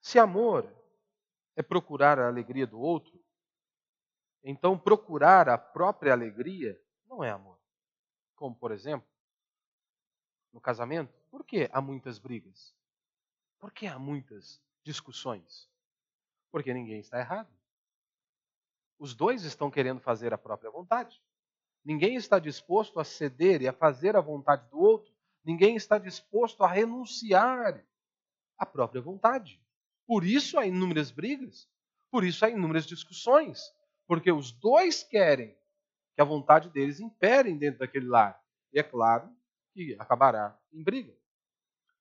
Se 0.00 0.18
amor 0.18 0.70
é 1.56 1.62
procurar 1.62 2.18
a 2.18 2.28
alegria 2.28 2.66
do 2.66 2.78
outro, 2.78 3.18
então 4.42 4.78
procurar 4.78 5.48
a 5.48 5.58
própria 5.58 6.12
alegria 6.12 6.80
não 7.06 7.24
é 7.24 7.30
amor. 7.30 7.58
Como, 8.36 8.54
por 8.54 8.70
exemplo, 8.70 9.08
no 10.52 10.60
casamento, 10.60 11.12
por 11.30 11.44
que 11.44 11.68
há 11.72 11.80
muitas 11.80 12.18
brigas? 12.18 12.74
Por 13.58 13.72
que 13.72 13.86
há 13.86 13.98
muitas 13.98 14.62
discussões? 14.84 15.68
Porque 16.50 16.72
ninguém 16.72 17.00
está 17.00 17.18
errado. 17.18 17.52
Os 18.98 19.14
dois 19.14 19.42
estão 19.44 19.70
querendo 19.70 20.00
fazer 20.00 20.32
a 20.32 20.38
própria 20.38 20.70
vontade. 20.70 21.20
Ninguém 21.84 22.16
está 22.16 22.38
disposto 22.38 23.00
a 23.00 23.04
ceder 23.04 23.62
e 23.62 23.68
a 23.68 23.72
fazer 23.72 24.16
a 24.16 24.20
vontade 24.20 24.68
do 24.70 24.78
outro 24.78 25.17
Ninguém 25.48 25.76
está 25.76 25.96
disposto 25.96 26.62
a 26.62 26.68
renunciar 26.68 27.82
à 28.58 28.66
própria 28.66 29.00
vontade. 29.00 29.58
Por 30.06 30.22
isso 30.22 30.58
há 30.58 30.66
inúmeras 30.66 31.10
brigas, 31.10 31.66
por 32.10 32.22
isso 32.22 32.44
há 32.44 32.50
inúmeras 32.50 32.84
discussões, 32.84 33.58
porque 34.06 34.30
os 34.30 34.52
dois 34.52 35.02
querem 35.02 35.56
que 36.14 36.20
a 36.20 36.24
vontade 36.24 36.68
deles 36.68 37.00
impere 37.00 37.54
dentro 37.54 37.78
daquele 37.78 38.06
lar. 38.06 38.38
E 38.74 38.78
é 38.78 38.82
claro 38.82 39.34
que 39.72 39.96
acabará 39.98 40.54
em 40.70 40.82
briga. 40.82 41.16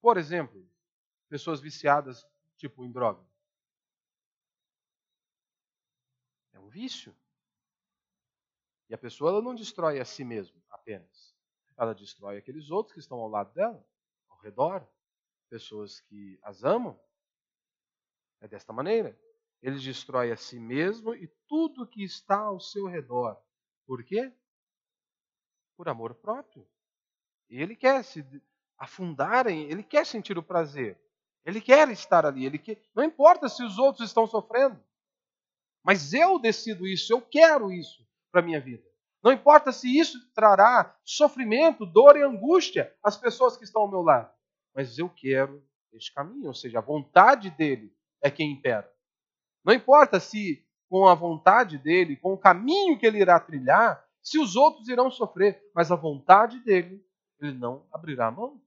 Por 0.02 0.18
exemplo, 0.18 0.70
pessoas 1.30 1.62
viciadas, 1.62 2.28
tipo 2.58 2.84
em 2.84 2.92
droga. 2.92 3.26
É 6.52 6.60
um 6.60 6.68
vício. 6.68 7.16
E 8.90 8.94
a 8.94 8.98
pessoa 8.98 9.42
não 9.42 9.56
destrói 9.56 10.02
a 10.02 10.06
si 10.06 10.26
mesma 10.26 10.62
apenas 10.70 11.27
ela 11.78 11.94
destrói 11.94 12.38
aqueles 12.38 12.72
outros 12.72 12.94
que 12.94 13.00
estão 13.00 13.20
ao 13.20 13.30
lado 13.30 13.54
dela, 13.54 13.86
ao 14.30 14.40
redor, 14.40 14.88
pessoas 15.50 16.02
que 16.02 16.40
as 16.42 16.64
amam. 16.64 17.00
É 18.42 18.48
desta 18.48 18.74
maneira. 18.74 19.18
Ele 19.62 19.80
destrói 19.80 20.32
a 20.32 20.38
si 20.38 20.60
mesmo 20.60 21.14
e 21.16 21.28
tudo 21.48 21.88
que 21.88 22.04
está 22.04 22.40
ao 22.40 22.60
seu 22.60 22.88
redor. 22.88 23.40
Por 23.86 24.04
quê? 24.04 24.32
Por 25.76 25.88
amor 25.88 26.16
próprio. 26.16 26.68
Ele 27.50 27.76
quer 27.76 28.04
se 28.04 28.26
afundar 28.78 29.48
em, 29.48 29.70
ele 29.70 29.84
quer 29.84 30.06
sentir 30.06 30.38
o 30.38 30.44
prazer. 30.44 31.00
Ele 31.46 31.62
quer 31.62 31.90
estar 31.90 32.26
ali, 32.26 32.46
ele 32.46 32.60
quer, 32.60 32.84
não 32.94 33.04
importa 33.04 33.48
se 33.48 33.64
os 33.64 33.78
outros 33.78 34.08
estão 34.08 34.28
sofrendo. 34.28 34.84
Mas 35.82 36.12
eu 36.14 36.38
decido 36.38 36.86
isso, 36.86 37.14
eu 37.14 37.22
quero 37.22 37.72
isso 37.72 38.06
para 38.30 38.42
minha 38.42 38.60
vida. 38.60 38.84
Não 39.24 39.32
importa 39.32 39.72
se 39.72 39.98
isso 39.98 40.18
trará 40.34 40.96
sofrimento, 41.04 41.86
dor 41.86 42.16
e 42.18 42.24
angústia 42.24 42.96
às 43.04 43.18
pessoas 43.18 43.58
que 43.58 43.64
estão 43.64 43.82
ao 43.82 43.90
meu 43.90 44.02
lado. 44.02 44.32
Mas 44.74 44.98
eu 44.98 45.10
quero 45.10 45.64
este 45.94 46.14
caminho, 46.14 46.48
ou 46.48 46.54
seja, 46.54 46.78
a 46.78 46.82
vontade 46.82 47.50
dele 47.50 47.96
é 48.22 48.30
quem 48.30 48.52
impera. 48.52 48.92
Não 49.64 49.74
importa 49.74 50.20
se 50.20 50.64
com 50.90 51.08
a 51.08 51.16
vontade 51.16 51.78
dele, 51.78 52.16
com 52.16 52.34
o 52.34 52.38
caminho 52.38 52.98
que 52.98 53.06
ele 53.06 53.20
irá 53.20 53.40
trilhar, 53.40 54.06
se 54.22 54.40
os 54.40 54.56
outros 54.56 54.88
irão 54.88 55.10
sofrer, 55.12 55.62
mas 55.74 55.92
a 55.92 55.96
vontade 55.96 56.60
dele, 56.60 57.06
ele 57.40 57.54
não 57.54 57.86
abrirá 57.92 58.28
a 58.28 58.32
mão. 58.32 58.62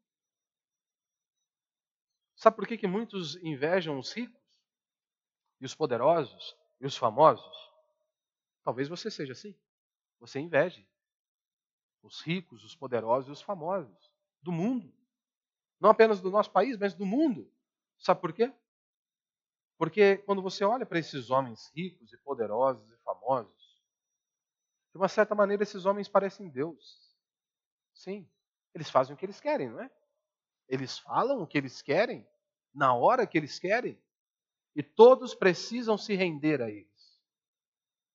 Sabe 2.36 2.56
por 2.56 2.66
que, 2.66 2.76
que 2.76 2.86
muitos 2.86 3.36
invejam 3.42 3.98
os 3.98 4.12
ricos, 4.12 4.40
e 5.60 5.64
os 5.66 5.74
poderosos, 5.74 6.56
e 6.80 6.86
os 6.86 6.96
famosos? 6.96 7.70
Talvez 8.64 8.88
você 8.88 9.10
seja 9.10 9.32
assim. 9.32 9.54
Você 10.20 10.38
inveje 10.38 10.86
os 12.02 12.20
ricos, 12.20 12.64
os 12.64 12.74
poderosos 12.74 13.28
e 13.28 13.32
os 13.32 13.42
famosos 13.42 14.10
do 14.42 14.52
mundo. 14.52 14.92
Não 15.80 15.90
apenas 15.90 16.20
do 16.20 16.30
nosso 16.30 16.50
país, 16.50 16.76
mas 16.76 16.94
do 16.94 17.06
mundo. 17.06 17.50
Sabe 17.98 18.20
por 18.20 18.32
quê? 18.32 18.52
Porque 19.78 20.18
quando 20.18 20.42
você 20.42 20.62
olha 20.62 20.84
para 20.84 20.98
esses 20.98 21.30
homens 21.30 21.70
ricos 21.74 22.12
e 22.12 22.18
poderosos 22.18 22.88
e 22.90 22.96
famosos, 22.98 23.82
de 24.92 24.98
uma 24.98 25.08
certa 25.08 25.34
maneira 25.34 25.62
esses 25.62 25.86
homens 25.86 26.08
parecem 26.08 26.50
Deus. 26.50 27.16
Sim, 27.94 28.28
eles 28.74 28.90
fazem 28.90 29.14
o 29.14 29.18
que 29.18 29.24
eles 29.24 29.40
querem, 29.40 29.70
não 29.70 29.80
é? 29.80 29.90
Eles 30.68 30.98
falam 30.98 31.42
o 31.42 31.46
que 31.46 31.56
eles 31.56 31.80
querem, 31.80 32.26
na 32.74 32.94
hora 32.94 33.26
que 33.26 33.38
eles 33.38 33.58
querem, 33.58 34.00
e 34.76 34.82
todos 34.82 35.34
precisam 35.34 35.96
se 35.98 36.14
render 36.14 36.62
a 36.62 36.70
eles. 36.70 37.20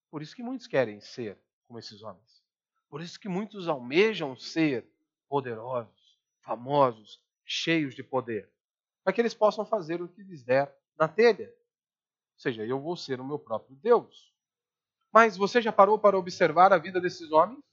Por 0.09 0.21
isso 0.21 0.35
que 0.35 0.43
muitos 0.43 0.67
querem 0.67 1.01
ser 1.01 1.39
como 1.68 1.80
esses 1.80 2.01
homens. 2.01 2.43
Por 2.89 3.01
isso 3.01 3.20
que 3.20 3.28
muitos 3.28 3.68
almejam 3.68 4.36
ser 4.36 4.88
poderosos, 5.28 6.20
famosos, 6.41 7.22
cheios 7.43 7.93
de 7.93 8.03
poder, 8.03 8.49
para 9.03 9.13
que 9.13 9.22
eles 9.22 9.34
possam 9.34 9.66
fazer 9.66 10.01
o 10.01 10.07
que 10.07 10.24
lhes 10.24 10.43
der 10.43 10.76
na 10.97 11.07
telha. 11.07 11.47
Ou 11.47 12.39
seja, 12.39 12.66
eu 12.66 12.80
vou 12.80 12.95
ser 12.95 13.20
o 13.20 13.26
meu 13.26 13.39
próprio 13.39 13.76
Deus. 13.78 14.34
Mas 15.11 15.38
você 15.38 15.61
já 15.61 15.72
parou 15.72 15.97
para 15.97 16.18
observar 16.18 16.74
a 16.74 16.78
vida 16.78 16.99
desses 16.99 17.32
homens 17.32 17.63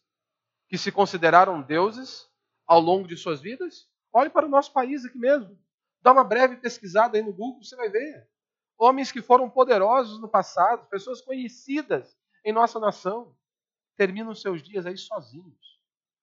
que 0.69 0.79
se 0.79 0.93
consideraram 0.93 1.61
deuses 1.61 2.29
ao 2.67 2.81
longo 2.81 3.07
de 3.07 3.17
suas 3.17 3.41
vidas? 3.41 3.89
Olhe 4.13 4.31
para 4.31 4.47
o 4.47 4.49
nosso 4.49 4.73
país 4.73 5.05
aqui 5.05 5.19
mesmo. 5.19 5.59
Dá 6.01 6.13
uma 6.13 6.25
breve 6.25 6.57
pesquisada 6.57 7.17
aí 7.17 7.23
no 7.23 7.33
Google, 7.33 7.63
você 7.63 7.77
vai 7.77 7.89
ver. 7.89 8.29
Homens 8.79 9.13
que 9.13 9.23
foram 9.23 9.49
poderosos 9.49 10.21
no 10.21 10.29
passado, 10.29 10.89
pessoas 10.89 11.21
conhecidas 11.21 12.17
em 12.45 12.53
nossa 12.53 12.81
nação, 12.81 13.37
terminam 14.03 14.35
seus 14.35 14.61
dias 14.61 14.85
aí 14.85 14.99
sozinhos, 14.99 15.81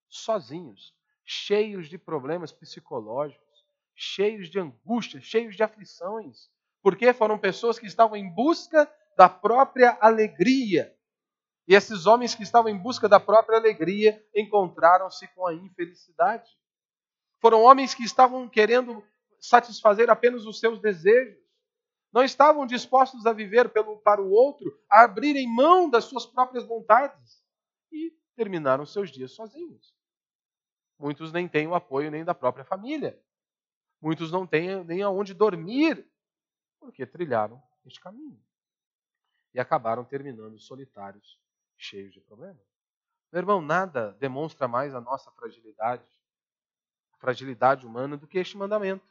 sozinhos, 0.10 0.94
cheios 1.24 1.88
de 1.88 1.98
problemas 1.98 2.52
psicológicos, 2.52 3.66
cheios 3.96 4.50
de 4.50 4.60
angústia, 4.60 5.22
cheios 5.22 5.56
de 5.56 5.64
aflições. 5.64 6.50
Porque 6.82 7.14
foram 7.14 7.40
pessoas 7.40 7.80
que 7.80 7.86
estavam 7.86 8.18
em 8.18 8.30
busca 8.30 8.92
da 9.16 9.30
própria 9.30 9.98
alegria. 10.02 10.94
E 11.66 11.74
esses 11.74 12.06
homens 12.06 12.36
que 12.36 12.44
estavam 12.44 12.70
em 12.70 12.78
busca 12.78 13.08
da 13.08 13.18
própria 13.18 13.58
alegria 13.58 14.22
encontraram-se 14.36 15.26
com 15.30 15.48
a 15.48 15.54
infelicidade. 15.54 16.52
Foram 17.40 17.62
homens 17.64 17.96
que 17.96 18.04
estavam 18.04 18.50
querendo 18.50 19.02
satisfazer 19.40 20.10
apenas 20.10 20.46
os 20.46 20.60
seus 20.60 20.82
desejos. 20.82 21.40
Não 22.12 22.24
estavam 22.24 22.66
dispostos 22.66 23.26
a 23.26 23.32
viver 23.32 23.70
pelo, 23.70 23.96
para 24.00 24.22
o 24.22 24.32
outro, 24.32 24.78
a 24.92 25.04
abrirem 25.04 25.48
mão 25.48 25.90
das 25.90 26.04
suas 26.04 26.26
próprias 26.26 26.66
vontades. 26.66 27.40
E 27.92 28.12
terminaram 28.36 28.86
seus 28.86 29.12
dias 29.12 29.32
sozinhos. 29.32 29.94
Muitos 30.98 31.32
nem 31.32 31.48
têm 31.48 31.68
o 31.68 31.76
apoio 31.76 32.12
nem 32.12 32.26
da 32.26 32.34
própria 32.34 32.66
família. 32.66 33.22
Muitos 34.02 34.32
não 34.32 34.46
têm 34.46 34.84
nem 34.84 35.02
aonde 35.02 35.34
dormir, 35.34 36.06
porque 36.80 37.06
trilharam 37.06 37.62
este 37.86 38.00
caminho. 38.00 38.42
E 39.54 39.60
acabaram 39.60 40.04
terminando 40.04 40.60
solitários, 40.60 41.40
cheios 41.78 42.14
de 42.14 42.22
problemas. 42.22 42.66
Meu 43.32 43.42
irmão, 43.42 43.62
nada 43.62 44.14
demonstra 44.20 44.68
mais 44.68 44.96
a 44.96 45.02
nossa 45.02 45.32
fragilidade, 45.32 46.04
a 47.14 47.18
fragilidade 47.18 47.86
humana, 47.86 48.18
do 48.18 48.28
que 48.28 48.40
este 48.40 48.58
mandamento 48.58 49.06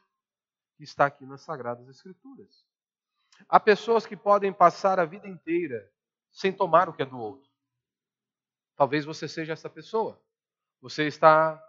que 0.75 0.83
está 0.83 1.05
aqui 1.05 1.25
nas 1.25 1.41
Sagradas 1.41 1.87
Escrituras. 1.87 2.65
Há 3.47 3.59
pessoas 3.59 4.05
que 4.05 4.17
podem 4.17 4.51
passar 4.51 4.99
a 4.99 5.05
vida 5.05 5.27
inteira 5.27 5.91
sem 6.31 6.51
tomar 6.51 6.89
o 6.89 6.93
que 6.93 7.01
é 7.01 7.05
do 7.05 7.17
outro. 7.17 7.48
Talvez 8.79 9.03
você 9.03 9.27
seja 9.27 9.51
essa 9.51 9.69
pessoa. 9.69 10.17
Você 10.79 11.05
está 11.05 11.61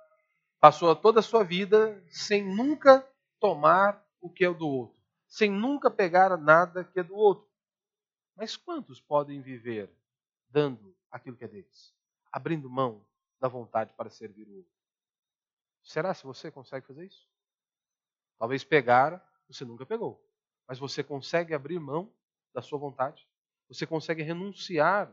passou 0.61 0.94
toda 0.94 1.18
a 1.18 1.22
sua 1.24 1.42
vida 1.42 2.00
sem 2.08 2.46
nunca 2.54 3.04
tomar 3.40 4.06
o 4.20 4.30
que 4.30 4.44
é 4.44 4.54
do 4.54 4.68
outro, 4.68 4.96
sem 5.26 5.50
nunca 5.50 5.90
pegar 5.90 6.36
nada 6.36 6.84
que 6.84 7.00
é 7.00 7.02
do 7.02 7.16
outro. 7.16 7.50
Mas 8.36 8.56
quantos 8.56 9.00
podem 9.00 9.42
viver 9.42 9.90
dando 10.50 10.96
aquilo 11.11 11.36
que 11.36 11.42
é 11.42 11.48
deles, 11.48 11.92
abrindo 12.30 12.70
mão 12.70 13.04
da 13.40 13.48
vontade 13.48 13.92
para 13.94 14.08
servir 14.08 14.46
o 14.46 14.58
outro? 14.58 14.72
Será 15.82 16.14
se 16.14 16.22
você 16.22 16.48
consegue 16.48 16.86
fazer 16.86 17.06
isso? 17.06 17.28
Talvez 18.38 18.62
pegar, 18.62 19.20
você 19.48 19.64
nunca 19.64 19.84
pegou, 19.84 20.24
mas 20.64 20.78
você 20.78 21.02
consegue 21.02 21.54
abrir 21.54 21.80
mão 21.80 22.14
da 22.54 22.62
sua 22.62 22.78
vontade? 22.78 23.26
Você 23.68 23.84
consegue 23.84 24.22
renunciar 24.22 25.12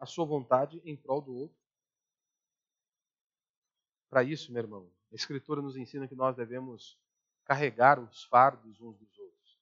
à 0.00 0.06
sua 0.06 0.24
vontade 0.24 0.80
em 0.84 0.96
prol 0.96 1.20
do 1.20 1.32
outro? 1.34 1.60
Para 4.08 4.24
isso, 4.24 4.50
meu 4.50 4.62
irmão, 4.62 4.90
a 5.12 5.14
Escritura 5.14 5.62
nos 5.62 5.76
ensina 5.76 6.08
que 6.08 6.16
nós 6.16 6.34
devemos 6.34 6.98
carregar 7.44 8.00
os 8.00 8.24
fardos 8.24 8.80
uns 8.80 8.96
dos 8.96 9.18
outros. 9.18 9.60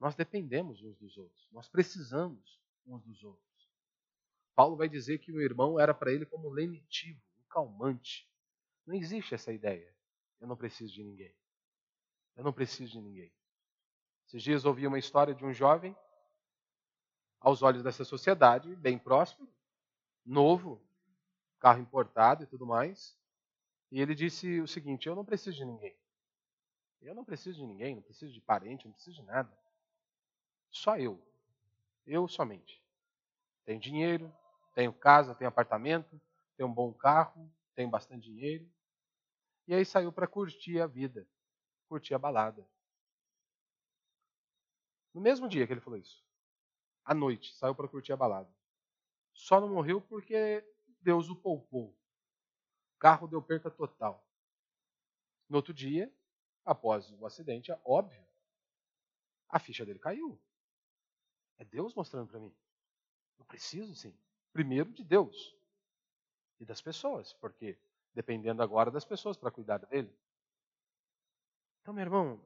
Nós 0.00 0.14
dependemos 0.16 0.82
uns 0.82 0.96
dos 0.96 1.16
outros, 1.16 1.46
nós 1.52 1.68
precisamos 1.68 2.60
uns 2.86 3.02
dos 3.04 3.22
outros. 3.22 3.46
Paulo 4.54 4.74
vai 4.74 4.88
dizer 4.88 5.18
que 5.18 5.30
o 5.30 5.40
irmão 5.40 5.78
era 5.78 5.92
para 5.92 6.10
ele 6.10 6.24
como 6.24 6.48
um 6.48 6.52
lenitivo, 6.52 7.20
um 7.38 7.42
calmante. 7.48 8.26
Não 8.86 8.94
existe 8.94 9.34
essa 9.34 9.52
ideia. 9.52 9.94
Eu 10.40 10.48
não 10.48 10.56
preciso 10.56 10.94
de 10.94 11.04
ninguém. 11.04 11.34
Eu 12.34 12.42
não 12.42 12.52
preciso 12.52 12.92
de 12.92 13.00
ninguém. 13.00 13.32
Esses 14.26 14.42
dias 14.42 14.64
ouvi 14.64 14.86
uma 14.86 14.98
história 14.98 15.34
de 15.34 15.44
um 15.44 15.52
jovem, 15.52 15.94
aos 17.38 17.62
olhos 17.62 17.82
dessa 17.82 18.04
sociedade, 18.04 18.74
bem 18.76 18.98
próspero, 18.98 19.48
novo, 20.26 20.84
carro 21.58 21.80
importado 21.80 22.42
e 22.42 22.46
tudo 22.46 22.66
mais. 22.66 23.16
E 23.90 24.00
ele 24.00 24.14
disse 24.14 24.60
o 24.60 24.66
seguinte: 24.66 25.08
Eu 25.08 25.14
não 25.14 25.24
preciso 25.24 25.56
de 25.56 25.64
ninguém. 25.64 25.96
Eu 27.00 27.14
não 27.14 27.24
preciso 27.24 27.58
de 27.58 27.66
ninguém, 27.66 27.94
não 27.94 28.02
preciso 28.02 28.32
de 28.32 28.40
parente, 28.40 28.84
não 28.84 28.92
preciso 28.92 29.16
de 29.16 29.22
nada. 29.22 29.56
Só 30.70 30.98
eu. 30.98 31.22
Eu 32.04 32.26
somente. 32.26 32.82
Tenho 33.64 33.80
dinheiro, 33.80 34.34
tenho 34.74 34.92
casa, 34.92 35.34
tenho 35.34 35.48
apartamento, 35.48 36.20
tenho 36.56 36.68
um 36.68 36.72
bom 36.72 36.92
carro, 36.92 37.50
tenho 37.74 37.88
bastante 37.88 38.24
dinheiro. 38.24 38.68
E 39.66 39.74
aí 39.74 39.84
saiu 39.84 40.12
para 40.12 40.26
curtir 40.26 40.80
a 40.80 40.86
vida, 40.86 41.26
curtir 41.88 42.14
a 42.14 42.18
balada. 42.18 42.66
No 45.12 45.20
mesmo 45.20 45.48
dia 45.48 45.66
que 45.66 45.72
ele 45.72 45.80
falou 45.80 45.98
isso, 45.98 46.24
à 47.04 47.14
noite, 47.14 47.54
saiu 47.54 47.74
para 47.74 47.88
curtir 47.88 48.12
a 48.12 48.16
balada. 48.16 48.55
Só 49.36 49.60
não 49.60 49.68
morreu 49.68 50.00
porque 50.00 50.64
Deus 51.00 51.28
o 51.28 51.36
poupou. 51.36 51.94
O 52.94 52.98
carro 52.98 53.28
deu 53.28 53.42
perca 53.42 53.70
total. 53.70 54.26
No 55.48 55.58
outro 55.58 55.74
dia, 55.74 56.12
após 56.64 57.12
o 57.12 57.26
acidente, 57.26 57.70
é 57.70 57.80
óbvio, 57.84 58.26
a 59.48 59.58
ficha 59.58 59.84
dele 59.84 59.98
caiu. 59.98 60.40
É 61.58 61.64
Deus 61.64 61.94
mostrando 61.94 62.28
para 62.28 62.40
mim. 62.40 62.52
Eu 63.38 63.44
preciso, 63.44 63.94
sim. 63.94 64.18
Primeiro 64.52 64.90
de 64.92 65.04
Deus 65.04 65.54
e 66.58 66.64
das 66.64 66.80
pessoas, 66.80 67.34
porque 67.34 67.78
dependendo 68.14 68.62
agora 68.62 68.90
das 68.90 69.04
pessoas 69.04 69.36
para 69.36 69.50
cuidar 69.50 69.78
dele. 69.78 70.12
Então, 71.82 71.92
meu 71.92 72.02
irmão, 72.02 72.42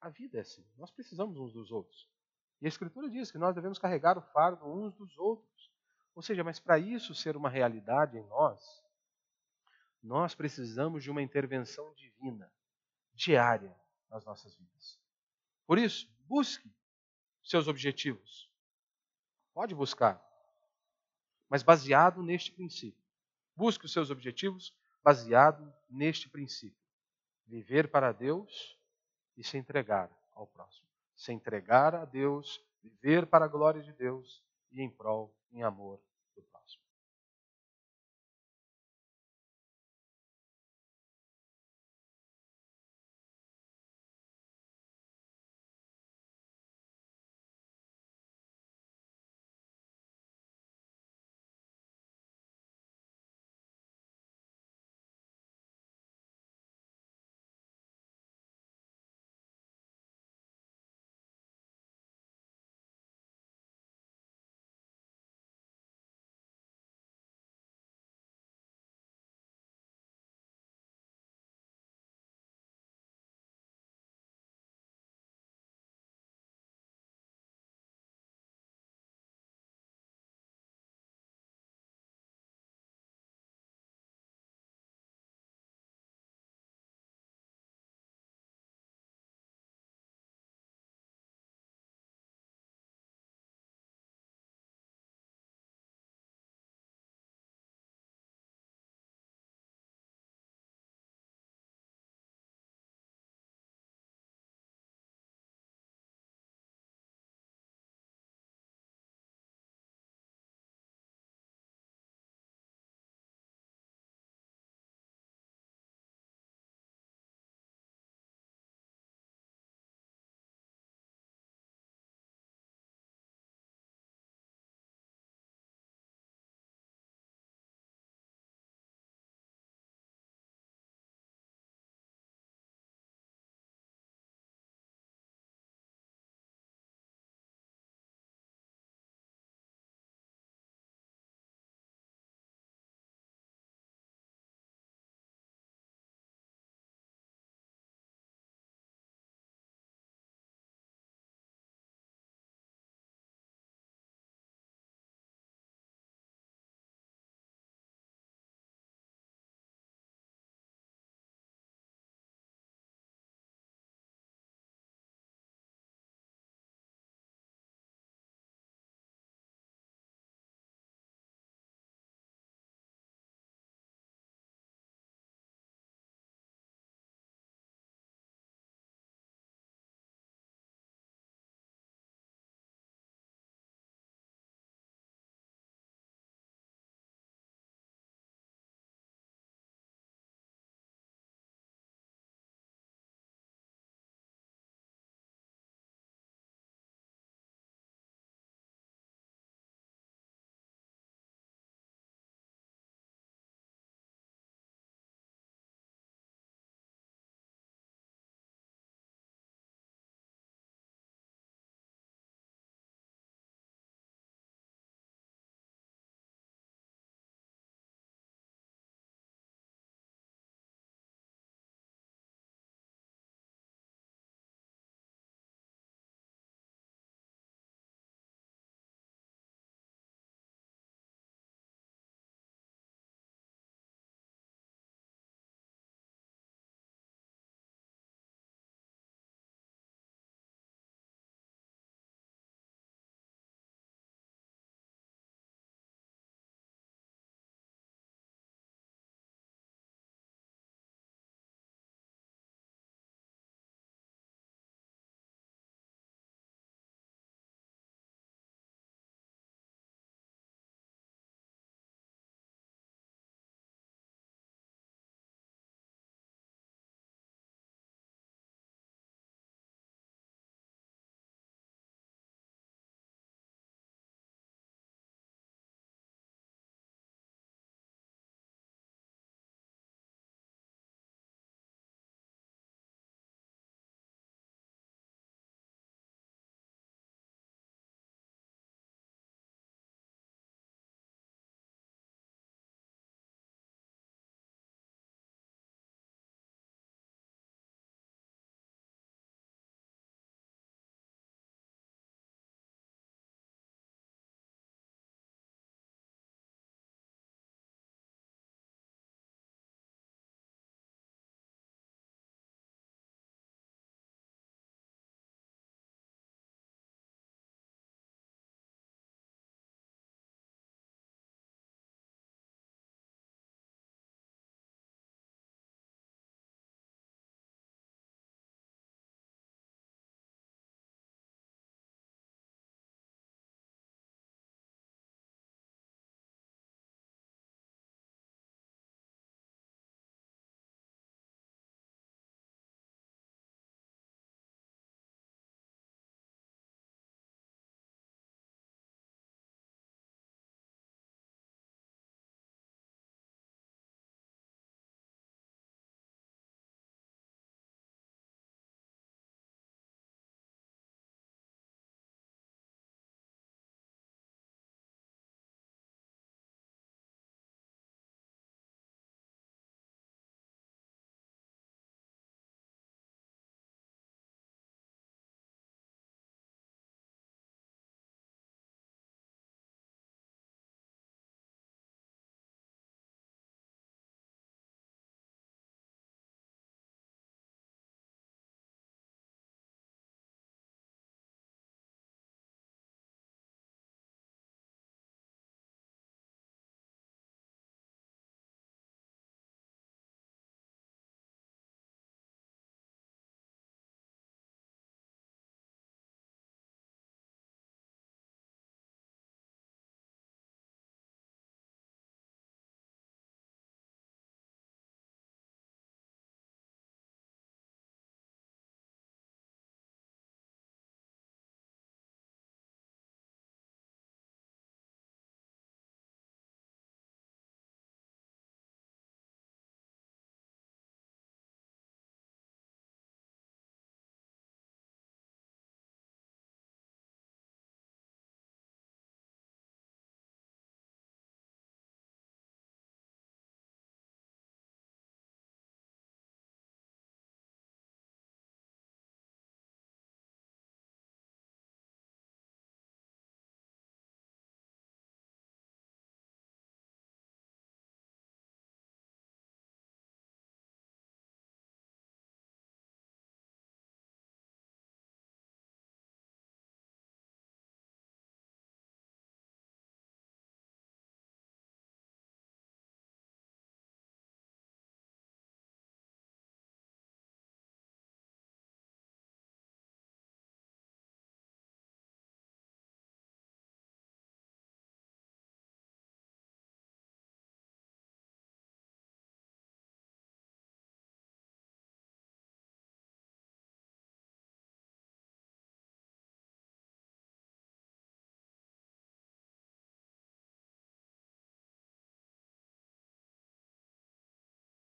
a 0.00 0.08
vida 0.08 0.38
é 0.38 0.40
assim. 0.40 0.66
Nós 0.78 0.90
precisamos 0.90 1.38
uns 1.38 1.52
dos 1.52 1.70
outros. 1.70 2.10
E 2.62 2.64
a 2.64 2.68
Escritura 2.68 3.10
diz 3.10 3.30
que 3.30 3.38
nós 3.38 3.54
devemos 3.54 3.78
carregar 3.78 4.16
o 4.16 4.22
fardo 4.22 4.64
uns 4.66 4.94
dos 4.94 5.16
outros. 5.18 5.51
Ou 6.14 6.22
seja, 6.22 6.44
mas 6.44 6.60
para 6.60 6.78
isso 6.78 7.14
ser 7.14 7.36
uma 7.36 7.48
realidade 7.48 8.18
em 8.18 8.26
nós, 8.26 8.82
nós 10.02 10.34
precisamos 10.34 11.02
de 11.02 11.10
uma 11.10 11.22
intervenção 11.22 11.94
divina 11.94 12.52
diária 13.14 13.74
nas 14.10 14.24
nossas 14.24 14.54
vidas. 14.56 14.98
Por 15.66 15.78
isso, 15.78 16.08
busque 16.26 16.70
seus 17.42 17.68
objetivos. 17.68 18.50
Pode 19.54 19.74
buscar, 19.74 20.22
mas 21.48 21.62
baseado 21.62 22.22
neste 22.22 22.50
princípio. 22.50 23.02
Busque 23.54 23.84
os 23.84 23.92
seus 23.92 24.10
objetivos 24.10 24.74
baseado 25.02 25.72
neste 25.88 26.28
princípio. 26.28 26.82
Viver 27.46 27.90
para 27.90 28.12
Deus 28.12 28.78
e 29.36 29.44
se 29.44 29.58
entregar 29.58 30.10
ao 30.34 30.46
próximo. 30.46 30.86
Se 31.14 31.32
entregar 31.32 31.94
a 31.94 32.04
Deus, 32.04 32.64
viver 32.82 33.26
para 33.26 33.44
a 33.44 33.48
glória 33.48 33.82
de 33.82 33.92
Deus 33.92 34.42
e 34.70 34.80
em 34.80 34.90
prol, 34.90 35.34
em 35.52 35.62
amor. 35.62 36.00